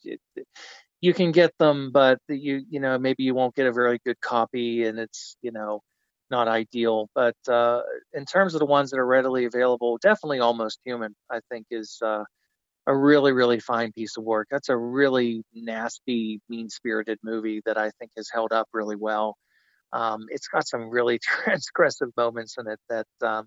you 1.01 1.15
can 1.15 1.33
get 1.33 1.53
them, 1.59 1.91
but 1.93 2.19
you 2.29 2.63
you 2.71 2.81
know 2.81 2.99
maybe 2.99 3.25
you 3.25 3.35
won't 3.35 3.55
get 3.55 3.67
a 3.67 3.73
very 3.73 3.99
good 4.05 4.21
copy, 4.21 4.85
and 4.85 4.99
it's 4.99 5.37
you 5.43 5.51
know 5.51 5.83
not 6.31 6.49
ideal. 6.49 7.09
But 7.15 7.37
uh, 7.49 7.83
in 8.13 8.25
terms 8.25 8.55
of 8.55 8.61
the 8.61 8.67
ones 8.67 8.91
that 8.91 9.01
are 9.01 9.07
readily 9.07 9.45
available, 9.45 9.99
definitely 9.99 10.41
Almost 10.41 10.81
Human, 10.85 11.15
I 11.31 11.41
think 11.51 11.67
is. 11.71 11.99
Uh, 12.03 12.25
a 12.87 12.97
really 12.97 13.33
really 13.33 13.61
fine 13.61 13.93
piece 13.93 14.17
of 14.17 14.25
work. 14.25 14.49
That's 14.51 14.69
a 14.69 14.77
really 14.77 15.45
nasty, 15.55 16.41
mean 16.49 16.69
spirited 16.69 17.19
movie 17.23 17.63
that 17.67 17.79
I 17.79 17.91
think 17.99 18.13
has 18.17 18.29
held 18.33 18.53
up 18.53 18.69
really 18.73 18.97
well. 18.97 19.37
Um, 19.93 20.27
it's 20.29 20.49
got 20.49 20.67
some 20.67 20.91
really 20.91 21.19
transgressive 21.47 22.11
moments 22.17 22.57
in 22.59 22.69
it 22.69 22.79
that 22.89 23.07
um, 23.23 23.47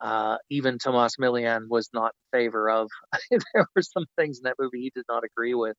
uh, 0.00 0.36
even 0.50 0.78
Tomas 0.78 1.16
Milian 1.16 1.68
was 1.68 1.88
not 1.92 2.12
in 2.32 2.38
favor 2.38 2.70
of. 2.70 2.88
there 3.30 3.66
were 3.74 3.82
some 3.82 4.06
things 4.16 4.38
in 4.38 4.44
that 4.44 4.56
movie 4.58 4.80
he 4.82 4.92
did 4.94 5.04
not 5.08 5.24
agree 5.24 5.54
with. 5.54 5.76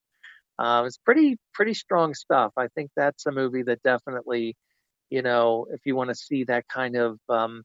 Um, 0.57 0.85
it's 0.85 0.97
pretty 0.97 1.37
pretty 1.53 1.73
strong 1.73 2.13
stuff. 2.13 2.53
I 2.57 2.67
think 2.69 2.91
that's 2.95 3.25
a 3.25 3.31
movie 3.31 3.63
that 3.63 3.83
definitely, 3.83 4.55
you 5.09 5.21
know, 5.21 5.67
if 5.69 5.81
you 5.85 5.95
want 5.95 6.09
to 6.09 6.15
see 6.15 6.45
that 6.45 6.67
kind 6.67 6.95
of 6.95 7.19
um, 7.29 7.63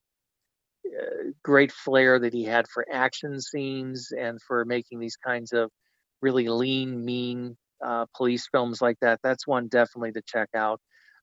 great 1.43 1.73
flair 1.73 2.19
that 2.19 2.33
he 2.33 2.45
had 2.45 2.67
for 2.69 2.87
action 2.91 3.41
scenes 3.41 4.13
and 4.17 4.41
for 4.43 4.65
making 4.65 4.99
these 4.99 5.17
kinds 5.17 5.53
of 5.53 5.71
really 6.23 6.49
lean, 6.49 7.05
mean 7.05 7.57
uh, 7.85 8.07
police 8.17 8.49
films 8.51 8.83
like 8.83 8.99
that. 9.01 9.21
That's 9.23 9.47
one 9.47 9.69
definitely 9.69 10.13
to 10.13 10.23
check 10.27 10.49
out. 10.55 10.81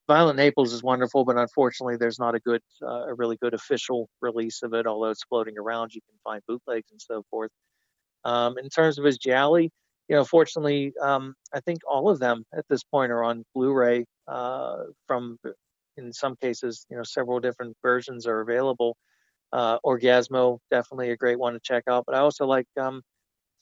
Violent 0.08 0.38
Naples 0.38 0.72
is 0.72 0.82
wonderful, 0.82 1.24
but 1.24 1.36
unfortunately, 1.36 1.96
there's 1.96 2.18
not 2.18 2.34
a 2.34 2.40
good, 2.40 2.62
uh, 2.82 3.08
a 3.08 3.14
really 3.14 3.36
good 3.36 3.54
official 3.54 4.08
release 4.22 4.62
of 4.62 4.72
it. 4.72 4.86
Although 4.86 5.10
it's 5.10 5.24
floating 5.24 5.58
around, 5.58 5.94
you 5.94 6.00
can 6.00 6.18
find 6.24 6.42
bootlegs 6.48 6.90
and 6.90 7.00
so 7.00 7.22
forth. 7.30 7.50
Um, 8.24 8.56
in 8.58 8.68
terms 8.70 8.98
of 8.98 9.04
his 9.04 9.18
Gialli, 9.18 9.70
you 10.08 10.16
know, 10.16 10.24
fortunately, 10.24 10.94
um, 11.02 11.34
I 11.52 11.60
think 11.60 11.80
all 11.86 12.08
of 12.08 12.18
them 12.18 12.44
at 12.56 12.64
this 12.70 12.82
point 12.82 13.12
are 13.12 13.22
on 13.22 13.44
Blu-ray. 13.54 14.06
Uh, 14.26 14.84
from, 15.06 15.38
in 15.96 16.12
some 16.12 16.36
cases, 16.36 16.86
you 16.90 16.96
know, 16.96 17.02
several 17.02 17.40
different 17.40 17.76
versions 17.82 18.26
are 18.26 18.40
available. 18.40 18.96
Uh, 19.52 19.78
Orgasmo, 19.84 20.58
definitely 20.70 21.10
a 21.10 21.16
great 21.16 21.38
one 21.38 21.54
to 21.54 21.60
check 21.60 21.84
out. 21.88 22.04
But 22.06 22.14
I 22.14 22.18
also 22.18 22.46
like 22.46 22.66
um, 22.78 23.02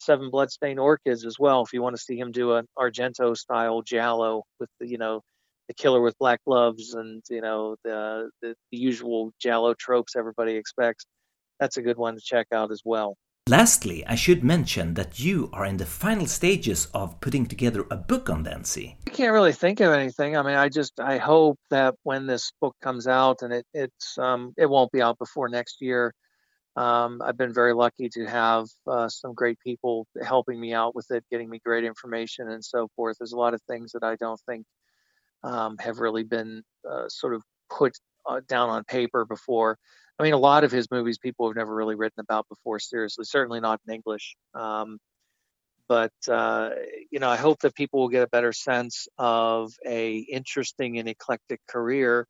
Seven 0.01 0.31
Bloodstained 0.31 0.81
Orchids 0.81 1.25
as 1.25 1.39
well. 1.39 1.63
If 1.63 1.73
you 1.73 1.83
want 1.83 1.97
to 1.97 2.03
see 2.03 2.19
him 2.19 2.33
do 2.33 2.55
an 2.55 2.67
Argento 2.79 3.37
style 3.37 3.83
giallo 3.83 4.45
with 4.59 4.69
the, 4.81 4.89
you 4.89 4.99
know, 4.99 5.23
the 5.69 5.75
killer 5.75 6.01
with 6.01 6.19
black 6.19 6.41
gloves 6.47 6.95
and 6.95 7.23
you 7.29 7.41
know 7.41 7.77
the, 7.85 8.31
the 8.41 8.55
the 8.71 8.79
usual 8.79 9.33
giallo 9.41 9.75
tropes 9.75 10.15
everybody 10.17 10.55
expects, 10.55 11.05
that's 11.59 11.77
a 11.77 11.83
good 11.83 11.97
one 11.97 12.15
to 12.15 12.21
check 12.21 12.47
out 12.53 12.71
as 12.71 12.83
well. 12.85 13.17
Lastly, 13.49 14.05
I 14.05 14.17
should 14.17 14.43
mention 14.43 14.95
that 14.95 15.21
you 15.21 15.51
are 15.53 15.65
in 15.65 15.77
the 15.77 15.87
final 15.87 16.27
stages 16.27 16.89
of 16.93 17.21
putting 17.21 17.47
together 17.47 17.87
a 17.93 17.97
book 17.97 18.29
on 18.29 18.45
Lenzi. 18.45 18.97
I 19.07 19.11
can't 19.11 19.33
really 19.33 19.53
think 19.53 19.79
of 19.79 19.93
anything. 19.93 20.37
I 20.37 20.43
mean, 20.43 20.57
I 20.57 20.69
just 20.69 20.99
I 20.99 21.19
hope 21.19 21.57
that 21.71 21.95
when 22.03 22.27
this 22.27 22.51
book 22.61 22.75
comes 22.83 23.07
out, 23.07 23.43
and 23.43 23.53
it 23.53 23.65
it's 23.73 24.19
um, 24.19 24.53
it 24.57 24.67
won't 24.67 24.91
be 24.91 25.01
out 25.01 25.17
before 25.19 25.49
next 25.49 25.81
year. 25.81 26.13
Um, 26.75 27.23
I've 27.25 27.37
been 27.37 27.55
very 27.55 27.73
lucky 27.73 28.09
to 28.15 28.27
have 28.27 28.67
uh, 28.85 29.09
some 29.09 29.33
great 29.33 29.61
people 29.61 30.09
helping 30.21 30.59
me 30.61 30.75
out 30.75 30.97
with 30.97 31.09
it, 31.13 31.25
getting 31.31 31.49
me 31.49 31.61
great 31.65 31.85
information 31.85 32.51
and 32.51 32.65
so 32.65 32.89
forth. 32.97 33.19
There's 33.21 33.33
a 33.33 33.39
lot 33.39 33.55
of 33.55 33.63
things 33.63 33.93
that 33.93 34.03
I 34.03 34.17
don't 34.17 34.41
think 34.41 34.67
um, 35.45 35.77
have 35.79 36.01
really 36.01 36.25
been 36.25 36.65
uh, 36.85 37.09
sort 37.09 37.33
of 37.33 37.45
put 37.71 37.97
uh, 38.29 38.41
down 38.47 38.69
on 38.71 38.85
paper 38.85 39.25
before. 39.25 39.79
I 40.19 40.23
mean, 40.23 40.33
a 40.33 40.39
lot 40.39 40.65
of 40.65 40.73
his 40.73 40.91
movies 40.91 41.19
people 41.19 41.47
have 41.49 41.57
never 41.57 41.75
really 41.75 41.95
written 41.95 42.21
about 42.21 42.49
before, 42.49 42.79
seriously, 42.79 43.25
certainly 43.25 43.61
not 43.61 43.81
in 43.87 43.95
English. 43.95 44.37
Um, 44.55 44.99
but 45.89 46.13
uh, 46.29 46.71
you 47.11 47.21
know, 47.21 47.29
I 47.29 47.37
hope 47.37 47.61
that 47.61 47.75
people 47.75 48.01
will 48.01 48.09
get 48.09 48.23
a 48.23 48.29
better 48.29 48.53
sense 48.53 49.09
of 49.19 49.73
a 49.87 50.17
interesting 50.19 50.99
and 50.99 51.09
eclectic 51.09 51.61
career 51.69 52.27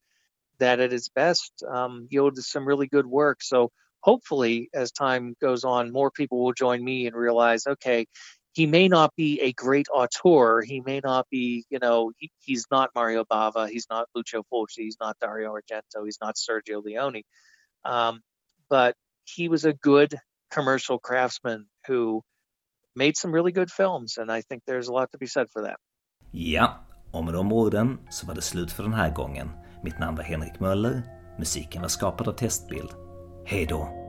that, 0.58 0.80
at 0.80 0.92
its 0.92 1.08
best, 1.08 1.62
um, 1.68 2.08
yielded 2.10 2.44
some 2.44 2.66
really 2.66 2.86
good 2.86 3.06
work. 3.06 3.42
So 3.42 3.70
hopefully, 4.00 4.68
as 4.74 4.92
time 4.92 5.34
goes 5.40 5.64
on, 5.64 5.92
more 5.92 6.10
people 6.10 6.42
will 6.42 6.52
join 6.52 6.84
me 6.84 7.06
and 7.06 7.16
realize, 7.16 7.66
okay, 7.66 8.06
he 8.56 8.66
may 8.66 8.88
not 8.88 9.10
be 9.16 9.40
a 9.48 9.52
great 9.52 9.88
auteur. 10.00 10.62
He 10.62 10.80
may 10.80 11.00
not 11.10 11.24
be, 11.30 11.64
you 11.72 11.78
know, 11.84 11.98
he, 12.18 12.30
he's 12.46 12.66
not 12.70 12.90
Mario 12.94 13.22
Bava. 13.24 13.68
He's 13.74 13.86
not 13.94 14.08
Lucio 14.14 14.42
Fulci. 14.50 14.82
He's 14.88 14.98
not 15.04 15.14
Dario 15.20 15.48
Argento. 15.58 15.98
He's 16.04 16.20
not 16.20 16.34
Sergio 16.36 16.78
Leone 16.82 17.22
um, 17.86 18.20
but 18.68 18.94
he 19.24 19.48
was 19.48 19.64
a 19.64 19.72
good 19.72 20.14
commercial 20.50 20.98
craftsman 20.98 21.66
who 21.86 22.22
made 22.94 23.16
some 23.16 23.32
really 23.32 23.52
good 23.52 23.70
films 23.70 24.18
and 24.18 24.30
I 24.30 24.42
think 24.42 24.62
there's 24.66 24.88
a 24.88 24.92
lot 24.92 25.10
to 25.12 25.18
be 25.18 25.26
said 25.26 25.46
for 25.52 25.62
that. 25.62 25.76
Ja, 26.30 26.84
och 27.12 27.24
med 27.24 27.34
de 27.34 27.52
orden 27.52 27.98
så 28.10 28.26
var 28.26 28.34
det 28.34 28.42
slut 28.42 28.72
för 28.72 28.82
den 28.82 28.92
här 28.92 29.14
gången. 29.14 29.50
Mitt 29.82 29.98
namn 29.98 30.16
var 30.16 30.24
Henrik 30.24 30.60
Möller. 30.60 31.02
Musiken 31.38 31.82
var 31.82 31.88
skapad 31.88 32.28
av 32.28 32.32
Testbild. 32.32 32.90
Hej 33.46 33.66
då! 33.66 34.05